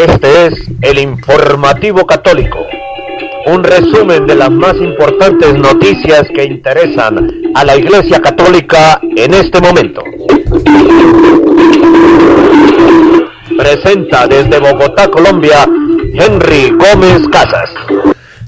Este 0.00 0.46
es 0.46 0.54
el 0.80 0.98
informativo 0.98 2.06
católico, 2.06 2.66
un 3.44 3.62
resumen 3.62 4.26
de 4.26 4.34
las 4.34 4.50
más 4.50 4.74
importantes 4.76 5.52
noticias 5.52 6.26
que 6.34 6.44
interesan 6.44 7.30
a 7.54 7.66
la 7.66 7.76
Iglesia 7.76 8.22
Católica 8.22 8.98
en 9.02 9.34
este 9.34 9.60
momento. 9.60 10.02
Presenta 13.58 14.26
desde 14.26 14.58
Bogotá, 14.58 15.10
Colombia, 15.10 15.68
Henry 16.14 16.70
Gómez 16.70 17.28
Casas. 17.30 17.68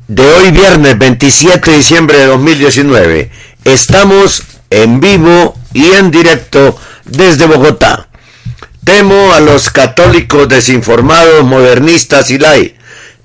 de 0.09 0.23
hoy 0.23 0.51
viernes 0.51 0.97
27 0.97 1.71
de 1.71 1.77
diciembre 1.77 2.17
de 2.17 2.25
2019. 2.25 3.31
Estamos 3.63 4.43
en 4.69 4.99
vivo 4.99 5.57
y 5.73 5.85
en 5.91 6.11
directo 6.11 6.77
desde 7.05 7.45
Bogotá. 7.45 8.09
Temo 8.83 9.31
a 9.33 9.39
los 9.39 9.69
católicos 9.69 10.49
desinformados, 10.49 11.45
modernistas 11.45 12.29
y 12.31 12.37
lai. 12.37 12.75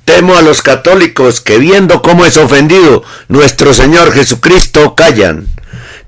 Temo 0.05 0.37
a 0.37 0.43
los 0.43 0.63
católicos 0.63 1.41
que 1.41 1.59
viendo 1.59 2.01
cómo 2.01 2.25
es 2.25 2.37
ofendido 2.37 3.03
nuestro 3.27 3.75
Señor 3.75 4.13
Jesucristo 4.13 4.95
callan. 4.95 5.49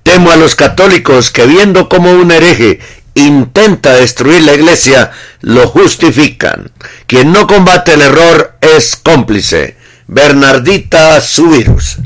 Temo 0.05 0.31
a 0.31 0.37
los 0.37 0.55
católicos 0.55 1.33
que 1.33 1.47
viendo 1.47 1.89
cómo 1.89 2.13
un 2.13 2.31
hereje 2.31 2.79
intenta 3.15 3.95
destruir 3.95 4.43
la 4.45 4.55
iglesia, 4.55 5.11
lo 5.41 5.69
justifican. 5.69 6.71
Quien 7.07 7.33
no 7.33 7.47
combate 7.47 7.95
el 7.95 8.03
error 8.03 8.57
es 8.61 8.97
cómplice. 8.97 9.77
Bernardita 10.07 11.21
Subirus. 11.21 11.99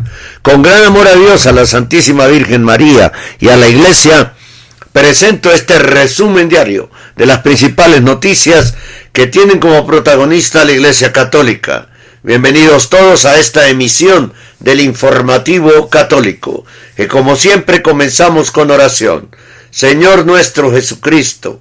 Con 0.43 0.63
gran 0.63 0.85
amor 0.85 1.07
a 1.07 1.15
Dios, 1.15 1.47
a 1.47 1.53
la 1.53 1.67
Santísima 1.67 2.27
Virgen 2.27 2.65
María 2.65 3.13
y 3.39 3.49
a 3.49 3.57
la 3.57 3.69
iglesia, 3.69 4.35
presento 4.93 5.53
este 5.53 5.79
resumen 5.79 6.49
diario 6.49 6.91
de 7.17 7.27
las 7.27 7.39
principales 7.39 8.03
noticias 8.03 8.75
que 9.13 9.27
tienen 9.29 9.61
como 9.61 9.87
protagonista 9.87 10.65
la 10.65 10.73
Iglesia 10.73 11.13
Católica. 11.13 11.89
Bienvenidos 12.25 12.91
todos 12.91 13.25
a 13.25 13.39
esta 13.39 13.69
emisión 13.69 14.33
del 14.59 14.81
informativo 14.81 15.89
católico, 15.89 16.65
que 16.97 17.09
como 17.09 17.37
siempre 17.37 17.83
comenzamos 17.83 18.51
con 18.51 18.71
oración. 18.71 19.35
Señor 19.71 20.27
nuestro 20.27 20.73
Jesucristo, 20.73 21.61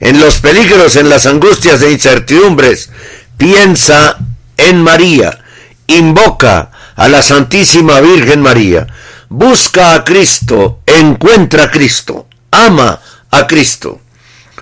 En 0.00 0.18
los 0.18 0.40
peligros, 0.40 0.96
en 0.96 1.08
las 1.10 1.26
angustias 1.26 1.82
e 1.82 1.92
incertidumbres, 1.92 2.90
piensa 3.36 4.16
en 4.56 4.82
María, 4.82 5.38
invoca 5.86 6.70
a 6.96 7.08
la 7.08 7.22
Santísima 7.22 8.00
Virgen 8.00 8.40
María, 8.40 8.88
busca 9.28 9.94
a 9.94 10.02
Cristo, 10.04 10.80
encuentra 10.86 11.64
a 11.64 11.70
Cristo, 11.70 12.26
ama 12.50 12.98
a 13.30 13.46
Cristo. 13.46 14.00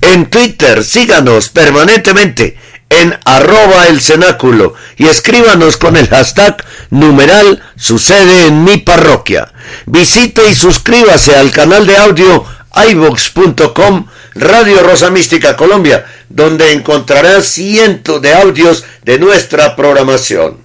En 0.02 0.26
Twitter 0.26 0.84
síganos 0.84 1.48
permanentemente 1.48 2.58
en 2.90 3.18
arroba 3.24 3.88
el 3.88 4.02
cenáculo 4.02 4.74
y 4.98 5.08
escríbanos 5.08 5.78
con 5.78 5.96
el 5.96 6.08
hashtag 6.08 6.64
numeral 6.90 7.62
sucede 7.76 8.48
en 8.48 8.64
mi 8.64 8.78
parroquia. 8.78 9.52
Visite 9.86 10.50
y 10.50 10.56
suscríbase 10.56 11.36
al 11.36 11.52
canal 11.52 11.86
de 11.86 11.98
audio 11.98 12.46
iVox.com 12.92 14.08
Radio 14.36 14.82
Rosa 14.84 15.10
Mística 15.10 15.56
Colombia, 15.56 16.06
donde 16.30 16.72
encontrará 16.72 17.42
cientos 17.42 18.22
de 18.22 18.34
audios 18.34 18.86
de 19.04 19.20
nuestra 19.20 19.76
programación. 19.76 20.58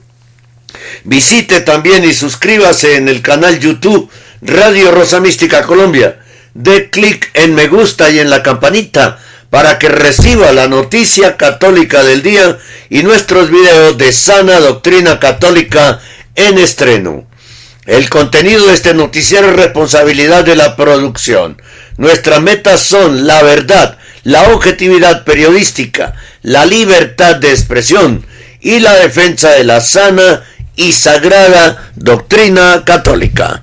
Visite 1.05 1.61
también 1.61 2.05
y 2.05 2.15
suscríbase 2.15 2.97
en 2.97 3.09
el 3.09 3.21
canal 3.21 3.59
YouTube 3.59 4.09
Radio 4.43 4.91
Rosa 4.91 5.21
Mística 5.21 5.62
Colombia. 5.62 6.21
De 6.55 6.89
clic 6.89 7.31
en 7.35 7.55
me 7.55 7.67
gusta 7.69 8.11
y 8.11 8.21
en 8.21 8.31
la 8.31 8.43
campanita 8.43 9.19
para 9.50 9.78
que 9.78 9.88
reciba 9.88 10.53
la 10.53 10.69
noticia 10.69 11.37
católica 11.37 12.03
del 12.03 12.22
día 12.22 12.59
y 12.91 13.03
nuestros 13.03 13.50
videos 13.50 13.97
de 13.99 14.12
sana 14.12 14.60
doctrina 14.60 15.21
católica 15.21 16.00
en 16.34 16.59
estreno. 16.59 17.27
El 17.87 18.09
contenido 18.09 18.66
de 18.66 18.75
este 18.75 18.94
noticiero 18.94 19.50
es 19.50 19.56
responsabilidad 19.56 20.44
de 20.44 20.56
la 20.56 20.75
producción. 20.75 21.60
Nuestras 21.99 22.41
metas 22.41 22.81
son 22.81 23.27
la 23.27 23.43
verdad, 23.43 23.99
la 24.22 24.55
objetividad 24.55 25.25
periodística, 25.25 26.15
la 26.43 26.65
libertad 26.65 27.37
de 27.37 27.50
expresión 27.50 28.25
y 28.61 28.81
la 28.81 28.94
defensa 28.94 29.50
de 29.50 29.65
la 29.65 29.81
sana 29.82 30.43
y 30.76 30.93
sagrada 30.93 31.93
doctrina 31.94 32.82
católica. 32.84 33.62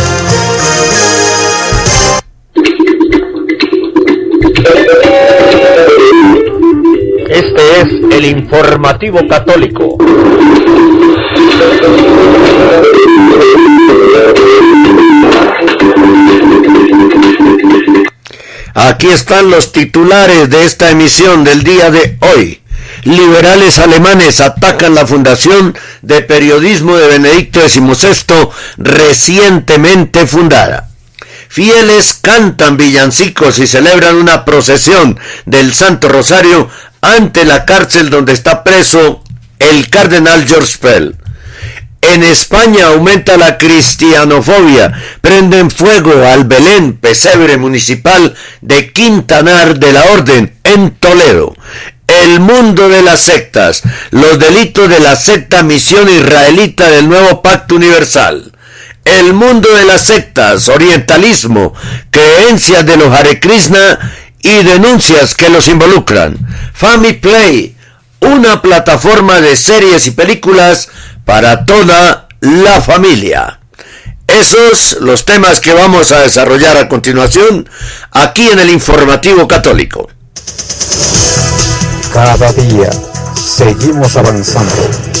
es 7.61 7.87
el 8.11 8.25
informativo 8.25 9.27
católico. 9.27 9.97
Aquí 18.73 19.07
están 19.09 19.49
los 19.49 19.71
titulares 19.71 20.49
de 20.49 20.65
esta 20.65 20.89
emisión 20.89 21.43
del 21.43 21.63
día 21.63 21.91
de 21.91 22.17
hoy. 22.21 22.61
Liberales 23.03 23.79
alemanes 23.79 24.41
atacan 24.41 24.95
la 24.95 25.07
Fundación 25.07 25.75
de 26.01 26.21
Periodismo 26.21 26.97
de 26.97 27.07
Benedicto 27.07 27.67
XVI 27.67 28.49
recientemente 28.77 30.27
fundada. 30.27 30.90
Fieles 31.51 32.13
cantan 32.13 32.77
villancicos 32.77 33.59
y 33.59 33.67
celebran 33.67 34.15
una 34.15 34.45
procesión 34.45 35.19
del 35.45 35.73
Santo 35.73 36.07
Rosario 36.07 36.69
ante 37.01 37.43
la 37.43 37.65
cárcel 37.65 38.09
donde 38.09 38.31
está 38.31 38.63
preso 38.63 39.21
el 39.59 39.89
cardenal 39.89 40.47
George 40.47 40.77
Pell. 40.79 41.15
En 42.01 42.23
España 42.23 42.87
aumenta 42.87 43.37
la 43.37 43.57
cristianofobia. 43.57 44.93
Prenden 45.19 45.69
fuego 45.69 46.25
al 46.25 46.45
Belén, 46.45 46.97
pesebre 46.97 47.57
municipal 47.57 48.33
de 48.61 48.91
Quintanar 48.91 49.77
de 49.77 49.91
la 49.91 50.05
Orden, 50.05 50.55
en 50.63 50.91
Toledo. 50.91 51.53
El 52.07 52.39
mundo 52.39 52.89
de 52.89 53.01
las 53.01 53.21
sectas. 53.21 53.83
Los 54.09 54.39
delitos 54.39 54.89
de 54.89 54.99
la 54.99 55.15
secta 55.15 55.63
Misión 55.63 56.09
Israelita 56.09 56.89
del 56.89 57.07
Nuevo 57.07 57.41
Pacto 57.41 57.75
Universal. 57.75 58.51
El 59.19 59.33
mundo 59.33 59.67
de 59.73 59.83
las 59.83 60.05
sectas, 60.05 60.69
orientalismo, 60.69 61.73
creencias 62.09 62.85
de 62.85 62.95
los 62.95 63.13
Hare 63.13 63.39
Krishna 63.41 63.99
y 64.41 64.63
denuncias 64.63 65.35
que 65.35 65.49
los 65.49 65.67
involucran. 65.67 66.37
Family 66.73 67.13
Play, 67.13 67.75
una 68.21 68.61
plataforma 68.61 69.41
de 69.41 69.57
series 69.57 70.07
y 70.07 70.11
películas 70.11 70.87
para 71.25 71.65
toda 71.65 72.29
la 72.39 72.81
familia. 72.81 73.59
Esos 74.27 74.97
los 75.01 75.25
temas 75.25 75.59
que 75.59 75.73
vamos 75.73 76.13
a 76.13 76.21
desarrollar 76.21 76.77
a 76.77 76.87
continuación 76.87 77.69
aquí 78.11 78.47
en 78.49 78.59
el 78.59 78.69
Informativo 78.69 79.45
Católico. 79.45 80.09
Cada 82.13 82.51
día 82.53 82.89
seguimos 83.35 84.15
avanzando. 84.15 85.20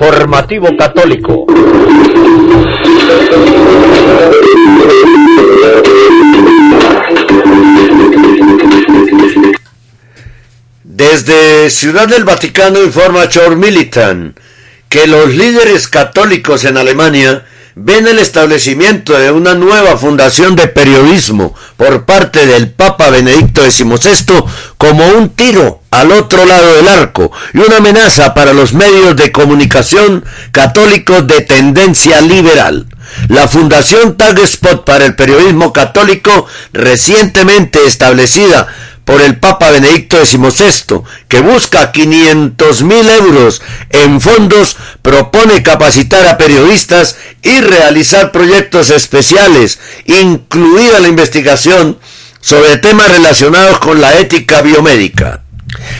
Informativo 0.00 0.76
católico. 0.76 1.44
Desde 10.84 11.70
Ciudad 11.70 12.06
del 12.06 12.22
Vaticano 12.22 12.80
informa 12.80 13.28
Chor 13.28 13.56
Militan 13.56 14.36
que 14.88 15.08
los 15.08 15.34
líderes 15.34 15.88
católicos 15.88 16.64
en 16.64 16.76
Alemania 16.76 17.44
ven 17.80 18.08
el 18.08 18.18
establecimiento 18.18 19.16
de 19.16 19.30
una 19.30 19.54
nueva 19.54 19.96
fundación 19.96 20.56
de 20.56 20.66
periodismo 20.66 21.54
por 21.76 22.04
parte 22.04 22.44
del 22.44 22.70
Papa 22.70 23.08
Benedicto 23.10 23.62
XVI 23.62 24.42
como 24.76 25.06
un 25.06 25.30
tiro 25.30 25.82
al 25.90 26.10
otro 26.10 26.44
lado 26.44 26.74
del 26.74 26.88
arco 26.88 27.30
y 27.54 27.58
una 27.58 27.76
amenaza 27.76 28.34
para 28.34 28.52
los 28.52 28.72
medios 28.72 29.14
de 29.16 29.30
comunicación 29.30 30.24
católicos 30.50 31.26
de 31.26 31.42
tendencia 31.42 32.20
liberal. 32.20 32.86
La 33.28 33.46
Fundación 33.46 34.16
Tagspot 34.16 34.84
para 34.84 35.06
el 35.06 35.14
Periodismo 35.14 35.72
Católico, 35.72 36.46
recientemente 36.72 37.86
establecida 37.86 38.66
por 39.08 39.22
el 39.22 39.38
Papa 39.38 39.70
Benedicto 39.70 40.22
XVI, 40.22 41.00
que 41.28 41.40
busca 41.40 41.92
500 41.92 42.82
mil 42.82 43.08
euros 43.08 43.62
en 43.88 44.20
fondos, 44.20 44.76
propone 45.00 45.62
capacitar 45.62 46.26
a 46.26 46.36
periodistas 46.36 47.16
y 47.42 47.58
realizar 47.62 48.32
proyectos 48.32 48.90
especiales, 48.90 49.78
incluida 50.04 51.00
la 51.00 51.08
investigación 51.08 51.98
sobre 52.42 52.76
temas 52.76 53.10
relacionados 53.10 53.78
con 53.78 53.98
la 53.98 54.14
ética 54.18 54.60
biomédica. 54.60 55.42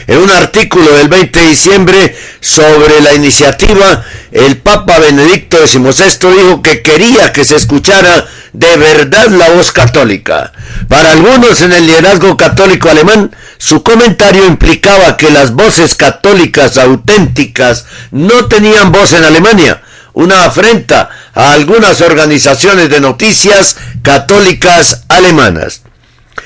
En 0.07 0.19
un 0.19 0.31
artículo 0.31 0.93
del 0.93 1.09
20 1.09 1.41
de 1.41 1.47
diciembre 1.47 2.17
sobre 2.41 3.01
la 3.01 3.15
iniciativa, 3.15 4.05
el 4.33 4.59
Papa 4.59 4.99
Benedicto 4.99 5.67
XVI 5.67 6.31
dijo 6.37 6.61
que 6.61 6.83
quería 6.83 7.33
que 7.33 7.47
se 7.47 7.57
escuchara 7.57 8.29
de 8.53 8.77
verdad 8.77 9.29
la 9.29 9.51
voz 9.51 9.73
católica. 9.73 10.53
Para 10.89 11.13
algunos 11.13 11.61
en 11.61 11.73
el 11.73 11.87
liderazgo 11.87 12.37
católico 12.37 12.89
alemán, 12.89 13.35
su 13.59 13.83
comentario 13.83 14.47
implicaba 14.47 15.17
que 15.17 15.31
las 15.31 15.53
voces 15.53 15.97
católicas 15.97 16.79
auténticas 16.79 17.87
no 18.11 18.47
tenían 18.47 18.93
voz 18.93 19.13
en 19.13 19.25
Alemania, 19.25 19.83
una 20.13 20.45
afrenta 20.45 21.11
a 21.35 21.53
algunas 21.53 22.01
organizaciones 22.01 22.89
de 22.89 23.01
noticias 23.01 23.77
católicas 24.03 25.05
alemanas. 25.09 25.83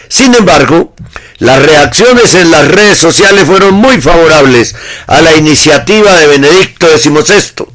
Sin 0.09 0.35
embargo, 0.35 0.95
las 1.39 1.63
reacciones 1.63 2.35
en 2.35 2.51
las 2.51 2.69
redes 2.69 2.99
sociales 2.99 3.45
fueron 3.45 3.75
muy 3.75 4.01
favorables 4.01 4.75
a 5.07 5.21
la 5.23 5.35
iniciativa 5.35 6.13
de 6.19 6.27
Benedicto 6.27 6.87
XVI. 6.87 7.72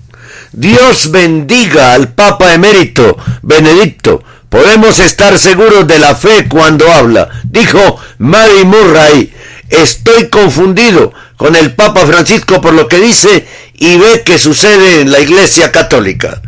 Dios 0.58 1.12
bendiga 1.12 1.94
al 1.94 2.14
Papa 2.14 2.52
emérito 2.52 3.16
Benedicto. 3.44 4.24
Podemos 4.50 4.98
estar 4.98 5.38
seguros 5.38 5.88
de 5.88 6.00
la 6.00 6.16
fe 6.16 6.48
cuando 6.50 6.92
habla. 6.92 7.30
Dijo 7.44 8.00
Mary 8.18 8.66
Murray. 8.66 9.32
Estoy 9.70 10.30
confundido 10.30 11.14
con 11.36 11.56
el 11.56 11.76
Papa 11.76 12.08
Francisco 12.08 12.60
por 12.60 12.74
lo 12.74 12.88
que 12.88 12.98
dice 12.98 13.48
y 13.76 13.98
ve 13.98 14.24
que 14.24 14.40
sucede 14.40 15.02
en 15.02 15.12
la 15.12 15.20
Iglesia 15.20 15.72
Católica. 15.72 16.42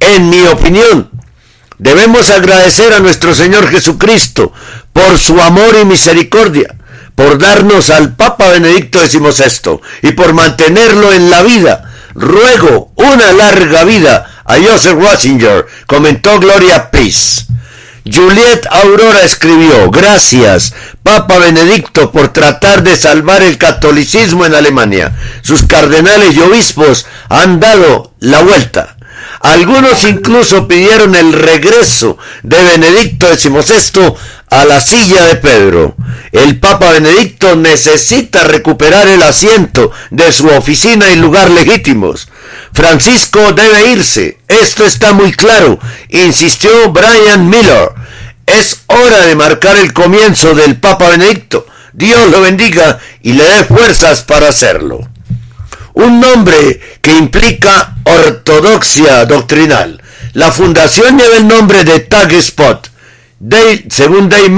En 0.00 0.28
mi 0.28 0.42
opinión, 0.42 1.08
debemos 1.78 2.28
agradecer 2.28 2.92
a 2.92 3.00
nuestro 3.00 3.34
Señor 3.34 3.70
Jesucristo 3.70 4.52
por 4.92 5.16
su 5.16 5.40
amor 5.40 5.78
y 5.80 5.86
misericordia, 5.86 6.74
por 7.14 7.38
darnos 7.38 7.88
al 7.88 8.16
Papa 8.16 8.50
Benedicto 8.50 8.98
XVI 9.00 9.80
y 10.02 10.12
por 10.12 10.34
mantenerlo 10.34 11.10
en 11.14 11.30
la 11.30 11.42
vida. 11.42 11.85
Ruego 12.16 12.92
una 12.96 13.32
larga 13.32 13.84
vida 13.84 14.42
a 14.46 14.54
Joseph 14.56 14.98
Ratzinger, 14.98 15.66
comentó 15.86 16.40
Gloria 16.40 16.90
Peace. 16.90 17.44
Juliet 18.10 18.66
Aurora 18.70 19.22
escribió, 19.22 19.90
gracias, 19.90 20.72
Papa 21.02 21.38
Benedicto, 21.38 22.12
por 22.12 22.28
tratar 22.28 22.82
de 22.84 22.96
salvar 22.96 23.42
el 23.42 23.58
catolicismo 23.58 24.46
en 24.46 24.54
Alemania. 24.54 25.14
Sus 25.42 25.64
cardenales 25.64 26.34
y 26.36 26.40
obispos 26.40 27.06
han 27.28 27.60
dado 27.60 28.12
la 28.20 28.42
vuelta. 28.42 28.95
Algunos 29.40 30.04
incluso 30.04 30.66
pidieron 30.66 31.14
el 31.14 31.32
regreso 31.32 32.18
de 32.42 32.62
Benedicto 32.62 33.26
XVI 33.28 34.14
a 34.50 34.64
la 34.64 34.80
silla 34.80 35.24
de 35.26 35.36
Pedro. 35.36 35.94
El 36.32 36.58
Papa 36.58 36.92
Benedicto 36.92 37.56
necesita 37.56 38.44
recuperar 38.44 39.08
el 39.08 39.22
asiento 39.22 39.90
de 40.10 40.32
su 40.32 40.48
oficina 40.48 41.10
y 41.10 41.16
lugar 41.16 41.50
legítimos. 41.50 42.28
Francisco 42.72 43.52
debe 43.52 43.92
irse, 43.92 44.38
esto 44.48 44.84
está 44.84 45.12
muy 45.12 45.32
claro, 45.32 45.78
insistió 46.08 46.90
Brian 46.90 47.48
Miller. 47.48 47.90
Es 48.46 48.82
hora 48.86 49.26
de 49.26 49.34
marcar 49.34 49.76
el 49.76 49.92
comienzo 49.92 50.54
del 50.54 50.78
Papa 50.78 51.08
Benedicto. 51.08 51.66
Dios 51.92 52.30
lo 52.30 52.42
bendiga 52.42 52.98
y 53.22 53.32
le 53.32 53.44
dé 53.44 53.64
fuerzas 53.64 54.22
para 54.22 54.48
hacerlo. 54.48 55.00
Un 55.96 56.20
nombre 56.20 56.78
que 57.00 57.16
implica 57.16 57.96
ortodoxia 58.04 59.24
doctrinal. 59.24 60.02
La 60.34 60.52
fundación 60.52 61.16
lleva 61.16 61.38
el 61.38 61.48
nombre 61.48 61.84
de 61.84 62.00
Tag 62.00 62.32
Spot 62.34 62.90
según 63.88 64.28
Day 64.28 64.54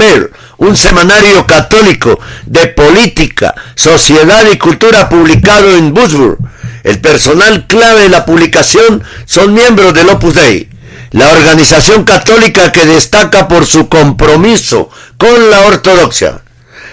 un 0.57 0.75
semanario 0.75 1.45
católico 1.47 2.19
de 2.45 2.67
política, 2.67 3.55
sociedad 3.75 4.45
y 4.51 4.57
cultura 4.57 5.07
publicado 5.07 5.77
en 5.77 5.93
Busburg. 5.93 6.37
El 6.83 6.99
personal 6.99 7.67
clave 7.67 8.03
de 8.03 8.09
la 8.09 8.25
publicación 8.25 9.01
son 9.25 9.53
miembros 9.53 9.93
del 9.93 10.09
Opus 10.09 10.33
Dei, 10.33 10.69
la 11.11 11.29
organización 11.29 12.03
católica 12.03 12.73
que 12.73 12.85
destaca 12.85 13.47
por 13.47 13.65
su 13.65 13.87
compromiso 13.87 14.89
con 15.17 15.49
la 15.49 15.61
ortodoxia. 15.61 16.41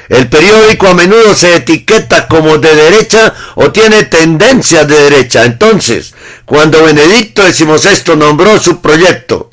El 0.09 0.29
periódico 0.29 0.89
a 0.89 0.95
menudo 0.95 1.35
se 1.35 1.57
etiqueta 1.57 2.29
como 2.29 2.59
de 2.59 2.75
derecha 2.75 3.35
o 3.57 3.73
tiene 3.73 4.05
tendencia 4.05 4.85
de 4.85 4.97
derecha. 4.97 5.45
Entonces, 5.45 6.15
cuando 6.45 6.85
Benedicto 6.85 7.43
XVI 7.43 8.17
nombró 8.17 8.59
su 8.61 8.81
proyecto 8.81 9.51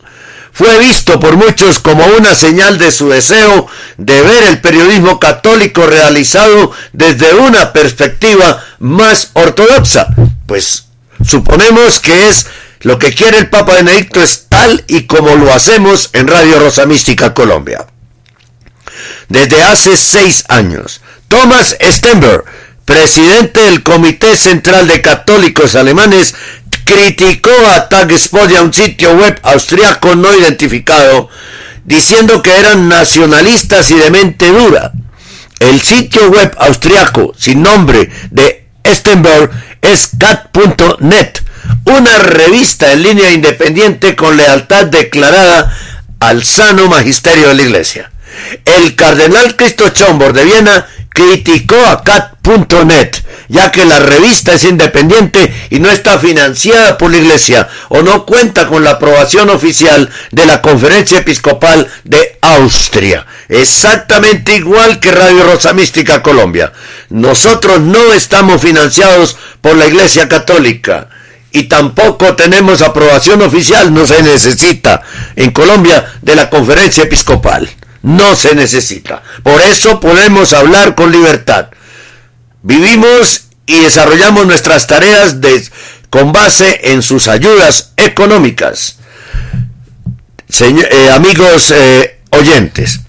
fue 0.53 0.77
visto 0.77 1.19
por 1.19 1.36
muchos 1.36 1.79
como 1.79 2.05
una 2.05 2.36
señal 2.36 2.77
de 2.77 2.91
su 2.91 3.10
deseo 3.10 3.67
de 3.98 4.22
ver 4.22 4.43
el 4.43 4.62
periodismo 4.62 5.19
católico 5.19 5.88
realizado 5.88 6.72
desde 6.93 7.33
una 7.33 7.74
perspectiva 7.74 8.63
más 8.77 9.31
ortodoxa. 9.33 10.07
Pues 10.45 10.86
suponemos 11.27 12.00
que 12.00 12.27
es 12.29 12.45
lo 12.81 13.00
que 13.00 13.15
quiere 13.15 13.39
el 13.39 13.50
Papa 13.50 13.74
Benedicto 13.74 14.22
es 14.22 14.45
tal 14.48 14.83
y 14.88 15.07
como 15.07 15.36
lo 15.36 15.51
hacemos 15.51 16.12
en 16.13 16.27
Radio 16.27 16.60
Rosa 16.60 16.86
Mística 16.86 17.33
Colombia. 17.33 17.88
Desde 19.29 19.62
hace 19.63 19.97
seis 19.97 20.43
años, 20.47 21.01
Thomas 21.27 21.75
Stenberg, 21.81 22.45
presidente 22.85 23.62
del 23.62 23.83
Comité 23.83 24.38
Central 24.38 24.88
de 24.88 25.01
Católicos 25.01 25.75
Alemanes, 25.75 26.35
criticó 26.85 27.51
a 27.73 27.89
Tagespodia, 27.89 28.62
un 28.62 28.73
sitio 28.73 29.15
web 29.15 29.39
austriaco 29.43 30.15
no 30.15 30.33
identificado, 30.35 31.29
diciendo 31.85 32.41
que 32.41 32.55
eran 32.55 32.88
nacionalistas 32.89 33.89
y 33.91 33.95
de 33.95 34.12
mente 34.12 34.47
dura. 34.50 34.91
El 35.59 35.81
sitio 35.81 36.29
web 36.29 36.53
austriaco 36.59 37.33
sin 37.38 37.63
nombre 37.63 38.09
de 38.31 38.67
Stenberg 38.85 39.50
es 39.81 40.09
cat.net, 40.17 41.39
una 41.85 42.19
revista 42.19 42.91
en 42.91 43.03
línea 43.03 43.31
independiente 43.31 44.15
con 44.15 44.35
lealtad 44.35 44.85
declarada 44.85 45.75
al 46.19 46.43
sano 46.43 46.88
magisterio 46.88 47.50
de 47.50 47.55
la 47.55 47.62
Iglesia. 47.63 48.12
El 48.66 48.96
cardenal 48.96 49.56
Cristo 49.56 49.90
Chombor 49.90 50.34
de 50.34 50.46
Viena 50.46 50.88
criticó 51.13 51.75
a 51.86 52.04
cat.net, 52.04 53.16
ya 53.48 53.72
que 53.72 53.86
la 53.86 54.00
revista 54.00 54.54
es 54.54 54.63
independiente 54.63 55.54
y 55.70 55.80
no 55.80 55.90
está 55.90 56.18
financiada 56.18 56.98
por 56.98 57.12
la 57.12 57.18
Iglesia 57.18 57.70
o 57.90 58.02
no 58.02 58.25
cuenta 58.25 58.68
con 58.68 58.84
la 58.84 58.92
aprobación 58.92 59.50
oficial 59.50 60.10
de 60.32 60.46
la 60.46 60.62
Conferencia 60.62 61.20
Episcopal 61.20 61.88
de 62.04 62.38
Austria. 62.42 63.25
Exactamente 63.48 64.56
igual 64.56 65.00
que 65.00 65.12
Radio 65.12 65.44
Rosa 65.44 65.74
Mística 65.74 66.24
Colombia. 66.24 66.74
Nosotros 67.10 67.80
no 67.80 68.12
estamos 68.13 68.62
financiados 68.62 69.38
por 69.62 69.75
la 69.75 69.86
Iglesia 69.86 70.28
Católica 70.28 71.10
y 71.52 71.63
tampoco 71.66 72.36
tenemos 72.36 72.82
aprobación 72.82 73.44
oficial, 73.44 73.94
no 73.94 74.08
se 74.08 74.24
necesita 74.24 75.04
en 75.36 75.52
Colombia 75.52 76.13
de 76.24 76.36
la 76.36 76.50
Conferencia 76.50 77.04
Episcopal 77.04 77.70
no 78.03 78.36
se 78.36 78.53
necesita. 78.53 79.24
Por 79.41 79.62
eso 79.62 80.00
podemos 80.00 80.53
hablar 80.53 80.93
con 80.93 81.12
libertad. 81.12 81.69
Vivimos 82.62 83.45
y 83.65 83.79
desarrollamos 83.79 84.45
nuestras 84.45 84.86
tareas 84.88 85.38
con 86.10 86.31
base 86.31 86.91
en 86.91 87.01
sus 87.01 87.27
ayudas 87.27 87.93
económicas. 87.98 88.98
Eh, 90.60 91.10
amigos 91.12 91.72
eh, 91.72 92.19
oyentes, 92.29 93.00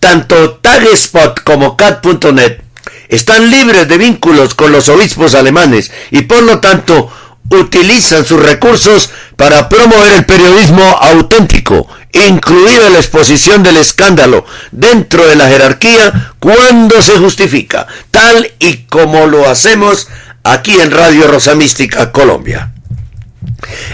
tanto 0.00 0.54
Tagspot 0.56 1.44
como 1.44 1.76
Cat.net 1.76 2.62
están 3.08 3.50
libres 3.50 3.88
de 3.88 3.98
vínculos 3.98 4.54
con 4.54 4.72
los 4.72 4.88
obispos 4.88 5.34
alemanes 5.34 5.90
y 6.10 6.22
por 6.22 6.42
lo 6.42 6.60
tanto 6.60 7.12
utilizan 7.48 8.24
sus 8.24 8.40
recursos 8.40 9.10
para 9.36 9.68
promover 9.68 10.12
el 10.12 10.26
periodismo 10.26 10.82
auténtico, 10.82 11.88
incluida 12.12 12.90
la 12.90 12.98
exposición 12.98 13.62
del 13.62 13.76
escándalo 13.78 14.44
dentro 14.70 15.26
de 15.26 15.36
la 15.36 15.48
jerarquía 15.48 16.32
cuando 16.38 17.02
se 17.02 17.18
justifica, 17.18 17.86
tal 18.10 18.52
y 18.58 18.84
como 18.84 19.26
lo 19.26 19.48
hacemos 19.48 20.08
aquí 20.44 20.78
en 20.80 20.90
Radio 20.90 21.26
Rosa 21.28 21.54
Mística 21.54 22.12
Colombia. 22.12 22.72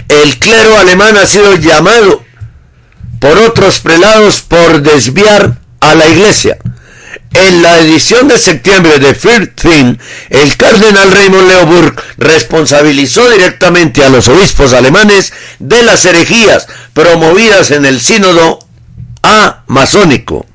El 0.07 0.37
clero 0.39 0.77
alemán 0.77 1.17
ha 1.17 1.25
sido 1.25 1.55
llamado 1.55 2.23
por 3.19 3.37
otros 3.39 3.79
prelados 3.79 4.41
por 4.41 4.81
desviar 4.81 5.57
a 5.79 5.95
la 5.95 6.07
iglesia 6.07 6.57
en 7.33 7.61
la 7.61 7.79
edición 7.79 8.27
de 8.27 8.39
septiembre 8.39 8.99
de 8.99 9.13
First 9.13 9.65
el 10.29 10.57
cardenal 10.57 11.11
Raymond 11.11 11.47
Leoburg 11.47 11.95
responsabilizó 12.17 13.29
directamente 13.29 14.03
a 14.03 14.09
los 14.09 14.27
obispos 14.27 14.73
alemanes 14.73 15.33
de 15.59 15.83
las 15.83 16.05
herejías 16.05 16.67
promovidas 16.93 17.71
en 17.71 17.85
el 17.85 18.01
sínodo 18.01 18.59
masónico. 19.67 20.45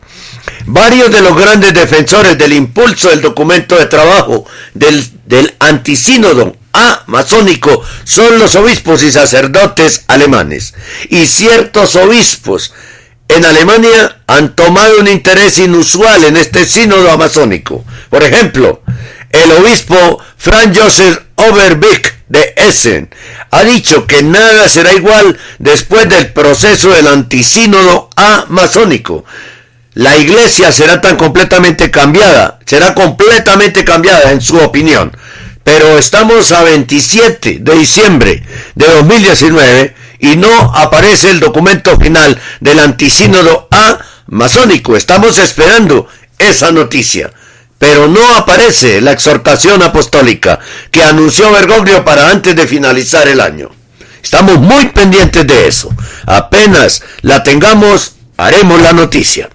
Varios 0.64 1.11
de 1.11 1.23
los 1.23 1.37
grandes 1.37 1.75
defensores 1.75 2.38
del 2.38 2.52
impulso 2.52 3.09
del 3.09 3.21
documento 3.21 3.76
de 3.76 3.87
trabajo 3.87 4.47
del, 4.75 5.05
del 5.26 5.55
antisínodo 5.59 6.57
masónico 7.07 7.83
son 8.05 8.38
los 8.38 8.55
obispos 8.55 9.02
y 9.02 9.12
sacerdotes 9.12 10.05
alemanes. 10.09 10.75
Y 11.11 11.26
ciertos 11.26 11.97
obispos 11.97 12.73
en 13.29 13.45
Alemania 13.45 14.23
han 14.26 14.55
tomado 14.55 14.99
un 14.99 15.09
interés 15.09 15.59
inusual 15.59 16.25
en 16.25 16.37
este 16.37 16.67
sínodo 16.67 17.11
amazónico. 17.11 17.85
Por 18.11 18.23
ejemplo, 18.23 18.83
el 19.31 19.50
obispo 19.52 20.19
Franz 20.37 20.79
Josef 20.79 21.19
Oberbeck 21.37 22.14
de 22.29 22.55
Essen 22.57 23.11
ha 23.50 23.64
dicho 23.64 24.07
que 24.07 24.23
nada 24.23 24.69
será 24.69 24.93
igual 24.93 25.38
después 25.59 26.09
del 26.09 26.33
proceso 26.33 26.91
del 26.91 27.07
antisínodo 27.07 28.11
amazónico. 28.17 29.25
La 29.95 30.17
iglesia 30.17 30.73
será 30.73 31.00
tan 31.00 31.17
completamente 31.17 31.91
cambiada, 31.91 32.59
será 32.64 32.95
completamente 32.95 33.85
cambiada 33.85 34.33
en 34.33 34.41
su 34.41 34.57
opinión. 34.59 35.14
Pero 35.64 35.99
estamos 35.99 36.50
a 36.52 36.62
27 36.62 37.59
de 37.61 37.75
diciembre 37.76 38.43
de 38.75 38.87
2019 38.88 39.95
y 40.23 40.37
no 40.37 40.73
aparece 40.76 41.31
el 41.31 41.41
documento 41.41 41.99
final 41.99 42.41
del 42.61 42.79
antisínodo 42.79 43.67
A 43.73 43.99
masónico. 44.29 44.97
Estamos 44.97 45.37
esperando 45.37 46.07
esa 46.38 46.71
noticia. 46.71 47.33
Pero 47.76 48.07
no 48.07 48.37
aparece 48.37 49.00
la 49.00 49.11
exhortación 49.11 49.83
apostólica 49.83 50.61
que 50.93 51.02
anunció 51.02 51.50
Bergoglio 51.50 52.05
para 52.05 52.31
antes 52.31 52.55
de 52.55 52.69
finalizar 52.69 53.26
el 53.26 53.41
año. 53.41 53.71
Estamos 54.23 54.59
muy 54.59 54.87
pendientes 54.91 55.45
de 55.45 55.67
eso. 55.67 55.91
Apenas 56.25 57.02
la 57.23 57.43
tengamos, 57.43 58.14
haremos 58.37 58.81
la 58.81 58.93
noticia. 58.93 59.50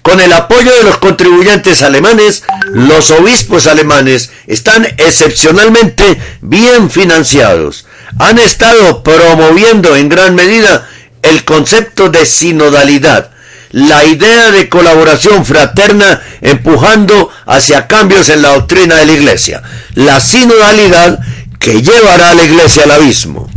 Con 0.00 0.18
el 0.18 0.32
apoyo 0.32 0.74
de 0.74 0.84
los 0.84 0.96
contribuyentes 0.96 1.82
alemanes, 1.82 2.44
los 2.72 3.10
obispos 3.10 3.66
alemanes 3.66 4.30
están 4.46 4.86
excepcionalmente 4.96 6.18
bien 6.40 6.90
financiados 6.90 7.84
han 8.18 8.38
estado 8.38 9.02
promoviendo 9.02 9.96
en 9.96 10.08
gran 10.08 10.34
medida 10.34 10.88
el 11.22 11.44
concepto 11.44 12.10
de 12.10 12.24
sinodalidad, 12.26 13.30
la 13.70 14.04
idea 14.04 14.50
de 14.50 14.68
colaboración 14.68 15.44
fraterna 15.44 16.20
empujando 16.40 17.30
hacia 17.46 17.86
cambios 17.86 18.28
en 18.30 18.42
la 18.42 18.50
doctrina 18.50 18.96
de 18.96 19.06
la 19.06 19.12
iglesia, 19.12 19.62
la 19.94 20.20
sinodalidad 20.20 21.18
que 21.58 21.82
llevará 21.82 22.30
a 22.30 22.34
la 22.34 22.44
iglesia 22.44 22.84
al 22.84 22.92
abismo. 22.92 23.50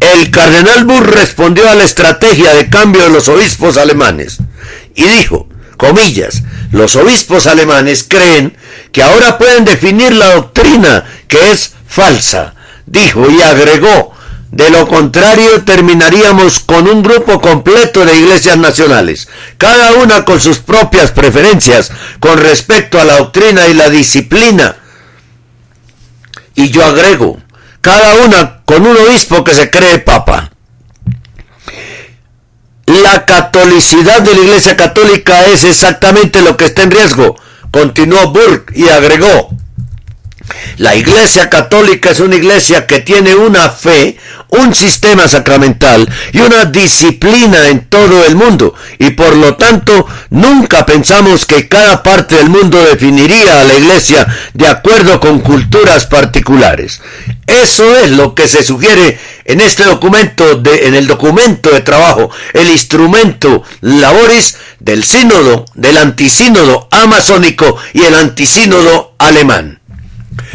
El 0.00 0.30
cardenal 0.30 0.84
Burr 0.84 1.10
respondió 1.14 1.68
a 1.68 1.74
la 1.74 1.84
estrategia 1.84 2.54
de 2.54 2.70
cambio 2.70 3.02
de 3.02 3.10
los 3.10 3.28
obispos 3.28 3.76
alemanes 3.76 4.38
y 4.94 5.04
dijo, 5.04 5.46
comillas, 5.76 6.42
los 6.72 6.96
obispos 6.96 7.46
alemanes 7.46 8.06
creen 8.08 8.56
que 8.92 9.02
ahora 9.02 9.36
pueden 9.36 9.64
definir 9.64 10.12
la 10.14 10.34
doctrina 10.34 11.04
que 11.28 11.50
es 11.50 11.72
falsa 11.86 12.54
dijo 12.90 13.30
y 13.30 13.40
agregó, 13.40 14.12
de 14.50 14.68
lo 14.68 14.88
contrario 14.88 15.62
terminaríamos 15.64 16.58
con 16.58 16.88
un 16.88 17.02
grupo 17.02 17.40
completo 17.40 18.04
de 18.04 18.18
iglesias 18.18 18.58
nacionales, 18.58 19.28
cada 19.56 19.92
una 19.92 20.24
con 20.24 20.40
sus 20.40 20.58
propias 20.58 21.12
preferencias 21.12 21.92
con 22.18 22.36
respecto 22.36 23.00
a 23.00 23.04
la 23.04 23.18
doctrina 23.18 23.68
y 23.68 23.74
la 23.74 23.88
disciplina. 23.88 24.76
Y 26.56 26.70
yo 26.70 26.84
agrego, 26.84 27.40
cada 27.80 28.16
una 28.26 28.62
con 28.64 28.84
un 28.86 28.96
obispo 28.96 29.44
que 29.44 29.54
se 29.54 29.70
cree 29.70 30.00
papa. 30.00 30.50
La 32.86 33.24
catolicidad 33.24 34.20
de 34.20 34.34
la 34.34 34.40
Iglesia 34.40 34.76
Católica 34.76 35.46
es 35.46 35.62
exactamente 35.62 36.42
lo 36.42 36.56
que 36.56 36.64
está 36.64 36.82
en 36.82 36.90
riesgo, 36.90 37.36
continuó 37.70 38.32
Burke 38.32 38.76
y 38.76 38.88
agregó, 38.88 39.50
la 40.76 40.94
Iglesia 40.94 41.50
Católica 41.50 42.10
es 42.10 42.20
una 42.20 42.36
iglesia 42.36 42.86
que 42.86 43.00
tiene 43.00 43.34
una 43.34 43.68
fe, 43.68 44.16
un 44.48 44.74
sistema 44.74 45.28
sacramental 45.28 46.08
y 46.32 46.40
una 46.40 46.64
disciplina 46.64 47.68
en 47.68 47.86
todo 47.88 48.24
el 48.24 48.34
mundo 48.34 48.74
y 48.98 49.10
por 49.10 49.36
lo 49.36 49.56
tanto 49.56 50.06
nunca 50.30 50.86
pensamos 50.86 51.46
que 51.46 51.68
cada 51.68 52.02
parte 52.02 52.36
del 52.36 52.50
mundo 52.50 52.82
definiría 52.82 53.60
a 53.60 53.64
la 53.64 53.74
iglesia 53.74 54.26
de 54.54 54.66
acuerdo 54.66 55.20
con 55.20 55.40
culturas 55.40 56.06
particulares. 56.06 57.00
Eso 57.46 57.96
es 57.96 58.10
lo 58.12 58.34
que 58.34 58.48
se 58.48 58.62
sugiere 58.62 59.18
en 59.44 59.60
este 59.60 59.84
documento 59.84 60.56
de, 60.56 60.86
en 60.86 60.94
el 60.94 61.06
documento 61.06 61.70
de 61.70 61.80
trabajo, 61.80 62.30
el 62.52 62.68
instrumento 62.68 63.64
laboris 63.80 64.56
del 64.78 65.04
sínodo, 65.04 65.64
del 65.74 65.98
antisínodo 65.98 66.88
amazónico 66.90 67.76
y 67.92 68.02
el 68.02 68.14
antisínodo 68.14 69.14
alemán. 69.18 69.79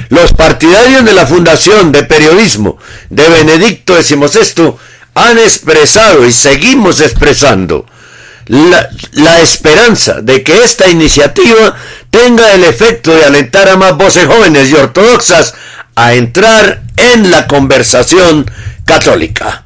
Los 0.10 0.34
partidarios 0.34 1.04
de 1.06 1.14
la 1.14 1.26
Fundación 1.26 1.92
de 1.92 2.04
Periodismo 2.04 2.78
de 3.10 3.28
Benedicto 3.30 4.02
XVI 4.02 4.74
han 5.16 5.38
expresado 5.40 6.26
y 6.26 6.32
seguimos 6.32 7.02
expresando 7.02 7.86
la, 8.48 8.90
la, 9.14 9.42
esperanza 9.42 10.22
de 10.22 10.44
que 10.44 10.64
esta 10.64 10.88
iniciativa 10.88 11.76
tenga 12.12 12.54
el 12.54 12.64
efecto 12.64 13.16
de 13.16 13.26
alentar 13.26 13.68
a 13.70 13.78
más 13.78 13.98
voces 13.98 14.28
jóvenes 14.28 14.70
y 14.70 14.76
ortodoxas 14.76 15.56
a 15.96 16.14
entrar 16.14 16.84
en 16.98 17.32
la 17.32 17.48
conversación 17.48 18.50
católica. 18.86 19.64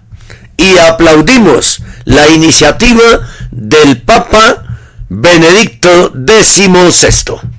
Y 0.56 0.78
aplaudimos 0.78 1.82
la 2.06 2.28
iniciativa 2.30 3.28
del 3.52 4.02
Papa 4.02 4.64
Benedicto 5.10 6.14
XVI. 6.14 7.59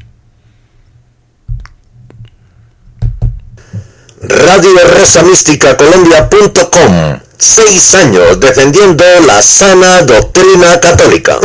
Radio 4.22 4.76
Rosa 4.98 5.22
Mística 5.22 5.76
Colombia.com 5.78 7.20
Seis 7.38 7.94
años 7.94 8.38
defendiendo 8.38 9.02
la 9.26 9.40
sana 9.40 10.02
doctrina 10.02 10.78
católica. 10.78 11.38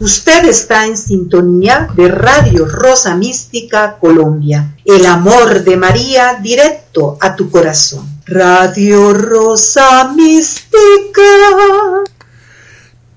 Usted 0.00 0.44
está 0.46 0.86
en 0.86 0.96
sintonía 0.96 1.88
de 1.94 2.08
Radio 2.08 2.66
Rosa 2.66 3.14
Mística 3.14 3.96
Colombia. 4.00 4.74
El 4.84 5.06
amor 5.06 5.62
de 5.62 5.76
María 5.76 6.40
directo 6.42 7.16
a 7.20 7.36
tu 7.36 7.48
corazón. 7.48 8.08
Radio 8.26 9.12
Rosa 9.12 10.12
Mística. 10.16 11.22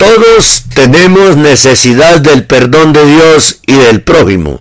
Todos 0.01 0.63
tenemos 0.73 1.37
necesidad 1.37 2.21
del 2.21 2.45
perdón 2.45 2.91
de 2.91 3.05
Dios 3.05 3.59
y 3.67 3.73
del 3.73 4.01
prójimo. 4.01 4.59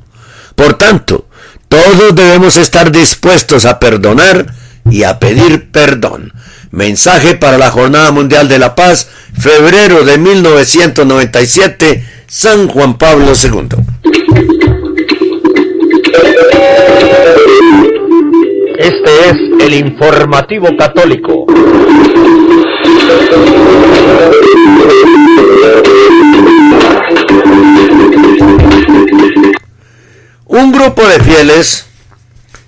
Por 0.55 0.75
tanto, 0.75 1.25
todos 1.67 2.15
debemos 2.15 2.59
estar 2.59 2.93
dispuestos 2.93 3.65
a 3.65 3.81
perdonar 3.81 4.55
y 4.91 5.05
a 5.05 5.19
pedir 5.19 5.71
perdón. 5.71 6.35
Mensaje 6.73 7.37
para 7.37 7.57
la 7.57 7.71
Jornada 7.71 8.11
Mundial 8.11 8.51
de 8.51 8.59
la 8.59 8.75
Paz, 8.75 9.09
febrero 9.33 10.05
de 10.05 10.19
1997, 10.19 12.05
San 12.27 12.69
Juan 12.69 12.99
Pablo 12.99 13.33
II. 13.33 13.69
Este 18.79 19.31
es 19.31 19.37
el 19.65 19.73
informativo 19.73 20.77
católico. 20.77 21.47
Un 30.47 30.73
grupo 30.73 31.07
de 31.07 31.21
fieles 31.21 31.87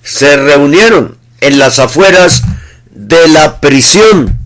se 0.03 0.37
reunieron 0.37 1.19
en 1.41 1.59
las 1.59 1.79
afueras 1.79 2.43
de 2.91 3.29
la 3.29 3.61
prisión 3.61 4.39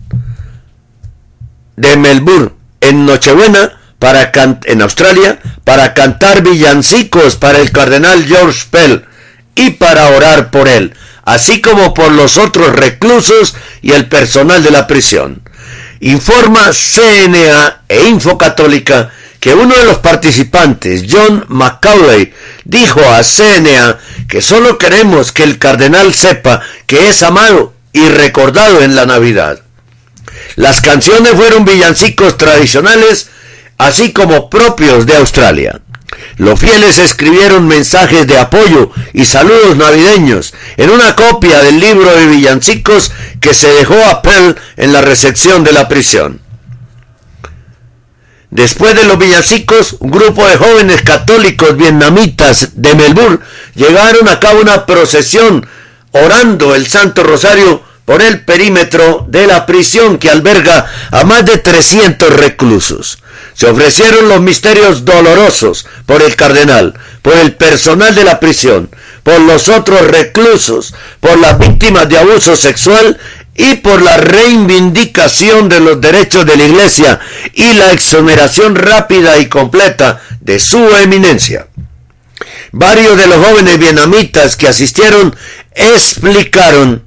de 1.75 1.97
Melbourne 1.97 2.51
en 2.81 3.05
Nochebuena 3.05 3.79
para 3.99 4.31
en 4.65 4.81
Australia 4.81 5.39
para 5.63 5.93
cantar 5.93 6.43
villancicos 6.43 7.35
para 7.35 7.59
el 7.59 7.71
cardenal 7.71 8.25
George 8.25 8.65
Pell 8.69 9.05
y 9.55 9.71
para 9.71 10.09
orar 10.09 10.51
por 10.51 10.67
él, 10.67 10.93
así 11.25 11.61
como 11.61 11.93
por 11.93 12.11
los 12.11 12.37
otros 12.37 12.75
reclusos 12.75 13.55
y 13.81 13.91
el 13.91 14.07
personal 14.07 14.63
de 14.63 14.71
la 14.71 14.87
prisión. 14.87 15.41
Informa 15.99 16.71
CNA 16.71 17.81
e 17.89 18.07
Infocatólica 18.07 19.11
que 19.39 19.53
uno 19.53 19.75
de 19.75 19.85
los 19.85 19.97
participantes, 19.99 21.05
John 21.09 21.45
McCauley, 21.49 22.33
dijo 22.65 22.99
a 22.99 23.21
CNA 23.23 23.97
que 24.27 24.41
solo 24.41 24.77
queremos 24.77 25.31
que 25.31 25.43
el 25.43 25.57
cardenal 25.57 26.13
sepa 26.13 26.61
que 26.85 27.07
es 27.07 27.23
amado 27.23 27.73
y 27.93 28.07
recordado 28.09 28.81
en 28.81 28.95
la 28.95 29.05
Navidad. 29.05 29.61
Las 30.55 30.81
canciones 30.81 31.33
fueron 31.33 31.65
villancicos 31.65 32.37
tradicionales, 32.37 33.29
así 33.77 34.11
como 34.11 34.49
propios 34.49 35.05
de 35.05 35.15
Australia. 35.15 35.81
Los 36.37 36.59
fieles 36.59 36.97
escribieron 36.97 37.67
mensajes 37.67 38.27
de 38.27 38.37
apoyo 38.37 38.91
y 39.13 39.25
saludos 39.25 39.75
navideños 39.75 40.53
en 40.77 40.89
una 40.89 41.15
copia 41.15 41.61
del 41.63 41.79
libro 41.79 42.15
de 42.15 42.27
villancicos 42.27 43.11
que 43.39 43.53
se 43.53 43.69
dejó 43.69 43.95
a 44.05 44.21
Pell 44.21 44.55
en 44.77 44.93
la 44.93 45.01
recepción 45.01 45.63
de 45.63 45.71
la 45.71 45.87
prisión. 45.87 46.41
Después 48.49 48.95
de 48.95 49.03
los 49.03 49.17
villancicos, 49.17 49.97
un 49.99 50.09
grupo 50.09 50.47
de 50.47 50.57
jóvenes 50.57 51.01
católicos 51.01 51.75
vietnamitas 51.75 52.69
de 52.75 52.95
Melbourne 52.95 53.39
llegaron 53.75 54.29
a 54.29 54.39
cabo 54.39 54.61
una 54.61 54.85
procesión 54.85 55.67
orando 56.11 56.73
el 56.73 56.87
Santo 56.87 57.23
Rosario 57.23 57.83
por 58.07 58.21
el 58.21 58.39
perímetro 58.39 59.25
de 59.27 59.47
la 59.47 59.65
prisión 59.65 60.17
que 60.17 60.29
alberga 60.29 60.89
a 61.11 61.25
más 61.25 61.45
de 61.45 61.57
300 61.57 62.29
reclusos. 62.37 63.21
Se 63.53 63.67
ofrecieron 63.67 64.29
los 64.29 64.39
misterios 64.39 65.03
dolorosos 65.03 65.85
por 66.05 66.21
el 66.21 66.37
cardenal, 66.37 66.93
por 67.21 67.35
el 67.35 67.55
personal 67.55 68.15
de 68.15 68.23
la 68.23 68.39
prisión, 68.39 68.89
por 69.23 69.41
los 69.41 69.67
otros 69.67 70.07
reclusos, 70.07 70.95
por 71.19 71.37
las 71.37 71.59
víctimas 71.59 72.07
de 72.07 72.17
abuso 72.17 72.55
sexual 72.55 73.19
y 73.57 73.75
por 73.75 74.01
la 74.01 74.15
reivindicación 74.15 75.67
de 75.67 75.81
los 75.81 75.99
derechos 75.99 76.45
de 76.45 76.55
la 76.55 76.63
Iglesia 76.63 77.19
y 77.55 77.73
la 77.73 77.91
exoneración 77.91 78.75
rápida 78.75 79.37
y 79.37 79.47
completa 79.49 80.21
de 80.39 80.59
su 80.59 80.79
eminencia. 80.95 81.67
Varios 82.71 83.17
de 83.17 83.27
los 83.27 83.45
jóvenes 83.45 83.77
vietnamitas 83.77 84.55
que 84.55 84.69
asistieron 84.69 85.35
explicaron 85.75 87.06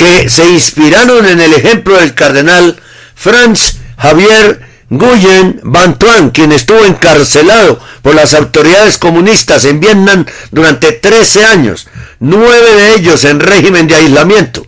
que 0.00 0.30
se 0.30 0.48
inspiraron 0.48 1.26
en 1.26 1.42
el 1.42 1.52
ejemplo 1.52 1.98
del 1.98 2.14
cardenal 2.14 2.80
Franz 3.14 3.76
Javier 3.98 4.66
Nguyen 4.88 5.60
Van 5.62 5.98
Tuan, 5.98 6.30
quien 6.30 6.52
estuvo 6.52 6.86
encarcelado 6.86 7.78
por 8.00 8.14
las 8.14 8.32
autoridades 8.32 8.96
comunistas 8.96 9.66
en 9.66 9.78
Vietnam 9.78 10.24
durante 10.52 10.92
13 10.92 11.44
años, 11.44 11.86
nueve 12.18 12.76
de 12.76 12.94
ellos 12.94 13.26
en 13.26 13.40
régimen 13.40 13.88
de 13.88 13.96
aislamiento. 13.96 14.66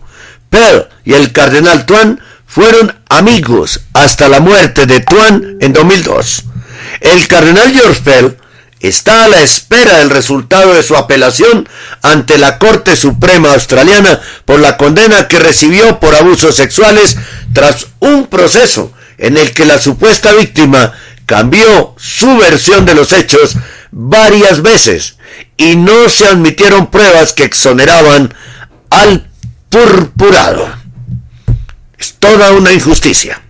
Pell 0.51 0.85
y 1.03 1.13
el 1.13 1.31
cardenal 1.31 1.87
Tuan 1.87 2.21
fueron 2.45 2.95
amigos 3.09 3.81
hasta 3.93 4.29
la 4.29 4.39
muerte 4.39 4.85
de 4.85 4.99
Tuan 4.99 5.57
en 5.59 5.73
2002. 5.73 6.43
El 7.01 7.27
cardenal 7.27 7.73
George 7.73 8.01
Pell 8.01 8.37
está 8.83 9.23
a 9.23 9.29
la 9.29 9.41
espera 9.41 9.99
del 9.99 10.09
resultado 10.09 10.73
de 10.73 10.83
su 10.83 10.95
apelación 10.95 11.67
ante 12.01 12.37
la 12.37 12.59
Corte 12.59 12.95
Suprema 12.95 13.53
Australiana 13.53 14.19
por 14.45 14.59
la 14.59 14.77
condena 14.77 15.27
que 15.29 15.39
recibió 15.39 15.99
por 15.99 16.13
abusos 16.13 16.55
sexuales 16.57 17.17
tras 17.53 17.87
un 17.99 18.27
proceso 18.27 18.91
en 19.17 19.37
el 19.37 19.53
que 19.53 19.65
la 19.65 19.79
supuesta 19.79 20.33
víctima 20.33 20.93
cambió 21.25 21.95
su 21.97 22.37
versión 22.37 22.85
de 22.85 22.93
los 22.93 23.13
hechos 23.13 23.55
varias 23.91 24.61
veces 24.61 25.17
y 25.55 25.77
no 25.77 26.09
se 26.09 26.27
admitieron 26.27 26.91
pruebas 26.91 27.31
que 27.31 27.45
exoneraban 27.45 28.33
al 28.89 29.29
purpurado. 29.69 30.67
Es 31.97 32.15
toda 32.19 32.51
una 32.51 32.73
injusticia. 32.73 33.42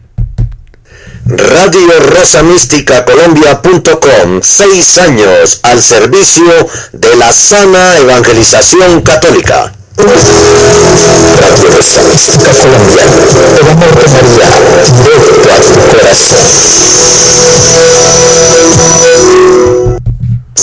Radio 1.35 1.99
Rosa 1.99 2.43
Mística 2.43 3.03
Colombia.com, 3.05 4.41
seis 4.43 4.97
años 4.99 5.61
al 5.63 5.81
servicio 5.81 6.45
de 6.91 7.15
la 7.15 7.33
sana 7.33 7.97
evangelización 7.97 9.01
católica. 9.01 9.73
Radio 9.97 11.69
Rosa 11.75 12.03
Mística 12.03 12.51
Colombia, 12.51 13.05
el 13.59 13.67
amor 13.67 13.95
de 13.95 14.09
María, 14.09 14.47
a 15.53 15.59
tu 15.59 15.73
corazón. 15.97 16.45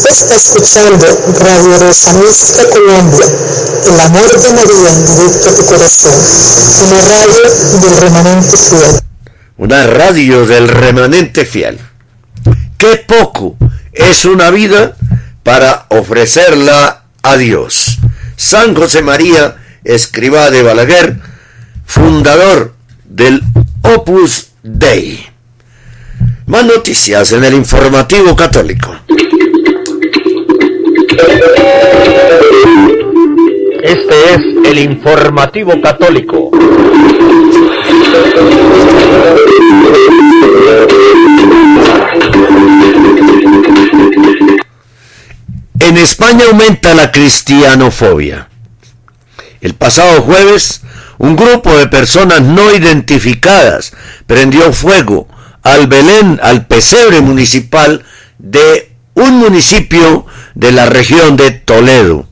Está 0.09 0.37
escuchando 0.37 1.07
Radio 1.41 1.79
Rosa 1.81 2.13
Mística 2.13 2.69
Colombia, 2.71 3.27
el 3.87 4.01
amor 4.01 4.41
de 4.41 4.53
María, 4.53 4.95
directo 4.95 5.51
tu 5.53 5.65
corazón, 5.65 6.15
una 6.87 7.01
radio 7.03 7.43
del 7.81 7.97
remanente 7.97 8.57
fiel 8.57 9.10
una 9.61 9.87
radio 9.87 10.47
del 10.47 10.69
remanente 10.69 11.45
fiel. 11.45 11.79
Qué 12.79 13.05
poco 13.07 13.59
es 13.93 14.25
una 14.25 14.51
vida 14.51 14.97
para 15.43 15.85
ofrecerla 15.91 17.03
a 17.23 17.37
Dios. 17.37 17.99
San 18.37 18.75
José 18.75 19.03
María, 19.03 19.57
escriba 19.85 20.51
de 20.51 20.63
Balaguer, 20.63 21.19
fundador 21.85 22.73
del 23.05 23.43
Opus 23.83 24.53
Dei. 24.63 25.27
Más 26.47 26.65
noticias 26.65 27.31
en 27.33 27.45
el 27.45 27.53
informativo 27.53 28.35
católico. 28.35 28.97
Este 33.83 34.35
es 34.35 34.41
el 34.71 34.79
informativo 34.79 35.79
católico. 35.83 36.51
En 45.79 45.97
España 45.99 46.45
aumenta 46.47 46.95
la 46.95 47.11
cristianofobia. 47.11 48.49
El 49.61 49.75
pasado 49.75 50.23
jueves, 50.23 50.83
un 51.19 51.37
grupo 51.37 51.77
de 51.77 51.89
personas 51.89 52.43
no 52.43 52.73
identificadas 52.75 53.93
prendió 54.27 54.73
fuego 54.73 55.29
al 55.63 55.87
Belén, 55.87 56.39
al 56.43 56.67
pesebre 56.67 57.21
municipal 57.21 58.05
de 58.39 58.93
un 59.15 59.39
municipio 59.39 60.27
de 60.55 60.73
la 60.73 60.87
región 60.87 61.37
de 61.37 61.51
Toledo. 61.51 62.29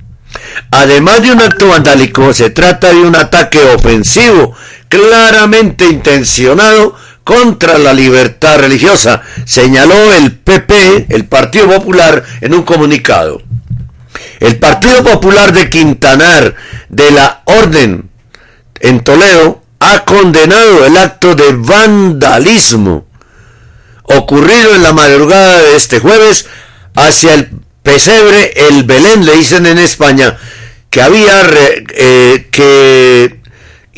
Además 0.70 1.22
de 1.22 1.32
un 1.32 1.40
acto 1.40 1.68
vandálico, 1.68 2.32
se 2.32 2.50
trata 2.50 2.90
de 2.90 3.00
un 3.00 3.16
ataque 3.16 3.58
ofensivo 3.74 4.54
claramente 4.88 5.86
intencionado 5.86 6.94
contra 7.24 7.78
la 7.78 7.92
libertad 7.92 8.58
religiosa, 8.58 9.22
señaló 9.44 10.14
el 10.14 10.32
PP, 10.38 11.06
el 11.10 11.26
Partido 11.26 11.68
Popular, 11.68 12.24
en 12.40 12.54
un 12.54 12.62
comunicado. 12.62 13.42
El 14.40 14.56
Partido 14.56 15.04
Popular 15.04 15.52
de 15.52 15.68
Quintanar 15.68 16.54
de 16.88 17.10
la 17.10 17.42
Orden 17.44 18.08
en 18.80 19.00
Toledo 19.04 19.62
ha 19.80 20.04
condenado 20.04 20.86
el 20.86 20.96
acto 20.96 21.34
de 21.34 21.52
vandalismo 21.52 23.06
ocurrido 24.04 24.74
en 24.74 24.82
la 24.82 24.92
madrugada 24.92 25.62
de 25.62 25.76
este 25.76 26.00
jueves 26.00 26.46
hacia 26.94 27.34
el 27.34 27.50
pesebre, 27.82 28.52
el 28.68 28.84
Belén, 28.84 29.24
le 29.24 29.36
dicen 29.36 29.66
en 29.66 29.78
España, 29.78 30.36
que 30.90 31.02
había 31.02 31.42
eh, 31.50 32.48
que 32.50 33.37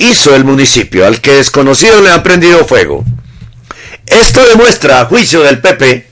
hizo 0.00 0.34
el 0.34 0.44
municipio, 0.44 1.06
al 1.06 1.20
que 1.20 1.34
desconocido 1.34 2.00
le 2.00 2.10
ha 2.10 2.22
prendido 2.22 2.64
fuego. 2.64 3.04
Esto 4.06 4.44
demuestra, 4.48 5.00
a 5.00 5.04
juicio 5.04 5.42
del 5.42 5.60
PP, 5.60 6.08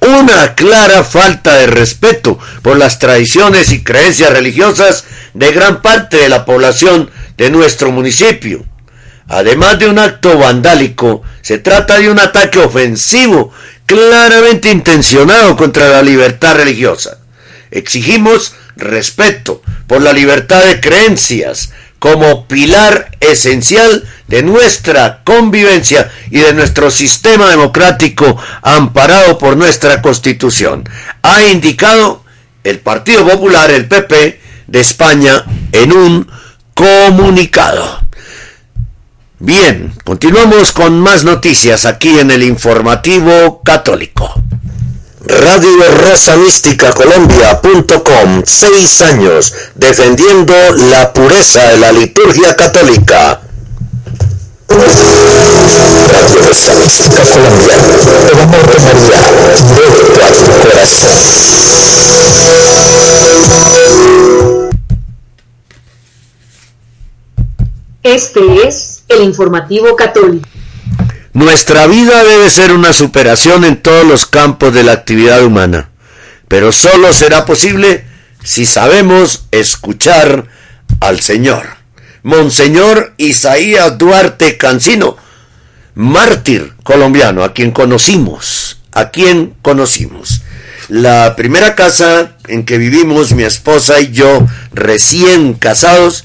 una 0.00 0.54
clara 0.54 1.02
falta 1.04 1.56
de 1.56 1.66
respeto 1.66 2.38
por 2.62 2.76
las 2.76 2.98
tradiciones 2.98 3.72
y 3.72 3.82
creencias 3.82 4.30
religiosas 4.30 5.04
de 5.34 5.52
gran 5.52 5.80
parte 5.80 6.18
de 6.18 6.28
la 6.28 6.44
población 6.44 7.10
de 7.36 7.50
nuestro 7.50 7.90
municipio. 7.90 8.64
Además 9.26 9.78
de 9.78 9.88
un 9.88 9.98
acto 9.98 10.36
vandálico, 10.36 11.22
se 11.40 11.58
trata 11.58 11.98
de 11.98 12.10
un 12.10 12.18
ataque 12.18 12.58
ofensivo 12.58 13.52
claramente 13.86 14.70
intencionado 14.70 15.56
contra 15.56 15.88
la 15.88 16.02
libertad 16.02 16.56
religiosa. 16.56 17.18
Exigimos 17.70 18.54
respeto 18.76 19.62
por 19.86 20.02
la 20.02 20.12
libertad 20.12 20.64
de 20.64 20.80
creencias 20.80 21.72
como 22.00 22.48
pilar 22.48 23.16
esencial 23.20 24.08
de 24.26 24.42
nuestra 24.42 25.22
convivencia 25.22 26.10
y 26.30 26.40
de 26.40 26.54
nuestro 26.54 26.90
sistema 26.90 27.48
democrático 27.50 28.36
amparado 28.62 29.38
por 29.38 29.56
nuestra 29.56 30.02
Constitución, 30.02 30.88
ha 31.22 31.42
indicado 31.44 32.24
el 32.64 32.80
Partido 32.80 33.24
Popular, 33.26 33.70
el 33.70 33.86
PP 33.86 34.40
de 34.66 34.80
España, 34.80 35.44
en 35.72 35.92
un 35.92 36.26
comunicado. 36.74 38.00
Bien, 39.38 39.92
continuamos 40.04 40.72
con 40.72 41.00
más 41.00 41.24
noticias 41.24 41.84
aquí 41.84 42.18
en 42.18 42.30
el 42.30 42.42
informativo 42.42 43.62
católico. 43.62 44.34
Radio 45.30 45.70
Rosa 46.08 46.36
Mística 46.36 46.92
Colombia.com, 46.92 48.42
seis 48.44 49.00
años 49.00 49.54
defendiendo 49.76 50.52
la 50.90 51.12
pureza 51.12 51.68
de 51.68 51.76
la 51.76 51.92
liturgia 51.92 52.56
católica. 52.56 53.40
Radio 54.68 56.36
Rosa 56.48 56.74
Mística 56.74 57.22
Colombia, 57.22 57.76
el 58.32 58.40
amor 58.40 58.66
de 58.66 58.80
María, 58.80 59.20
directo 59.78 60.24
a 60.24 60.32
tu 60.32 60.44
corazón. 60.58 61.18
Este 68.02 68.66
es 68.66 69.04
el 69.08 69.22
informativo 69.22 69.94
católico. 69.94 70.48
Nuestra 71.32 71.86
vida 71.86 72.24
debe 72.24 72.50
ser 72.50 72.72
una 72.72 72.92
superación 72.92 73.64
en 73.64 73.76
todos 73.76 74.04
los 74.04 74.26
campos 74.26 74.74
de 74.74 74.82
la 74.82 74.92
actividad 74.92 75.44
humana, 75.44 75.90
pero 76.48 76.72
solo 76.72 77.12
será 77.12 77.46
posible 77.46 78.04
si 78.42 78.66
sabemos 78.66 79.46
escuchar 79.52 80.48
al 80.98 81.20
Señor. 81.20 81.68
Monseñor 82.24 83.14
Isaías 83.16 83.96
Duarte 83.96 84.56
Cancino, 84.56 85.16
mártir 85.94 86.74
colombiano, 86.82 87.44
a 87.44 87.54
quien 87.54 87.70
conocimos, 87.70 88.80
a 88.92 89.10
quien 89.10 89.54
conocimos. 89.62 90.42
La 90.88 91.36
primera 91.36 91.76
casa 91.76 92.36
en 92.48 92.64
que 92.64 92.76
vivimos 92.76 93.32
mi 93.32 93.44
esposa 93.44 94.00
y 94.00 94.10
yo, 94.10 94.48
recién 94.72 95.54
casados, 95.54 96.24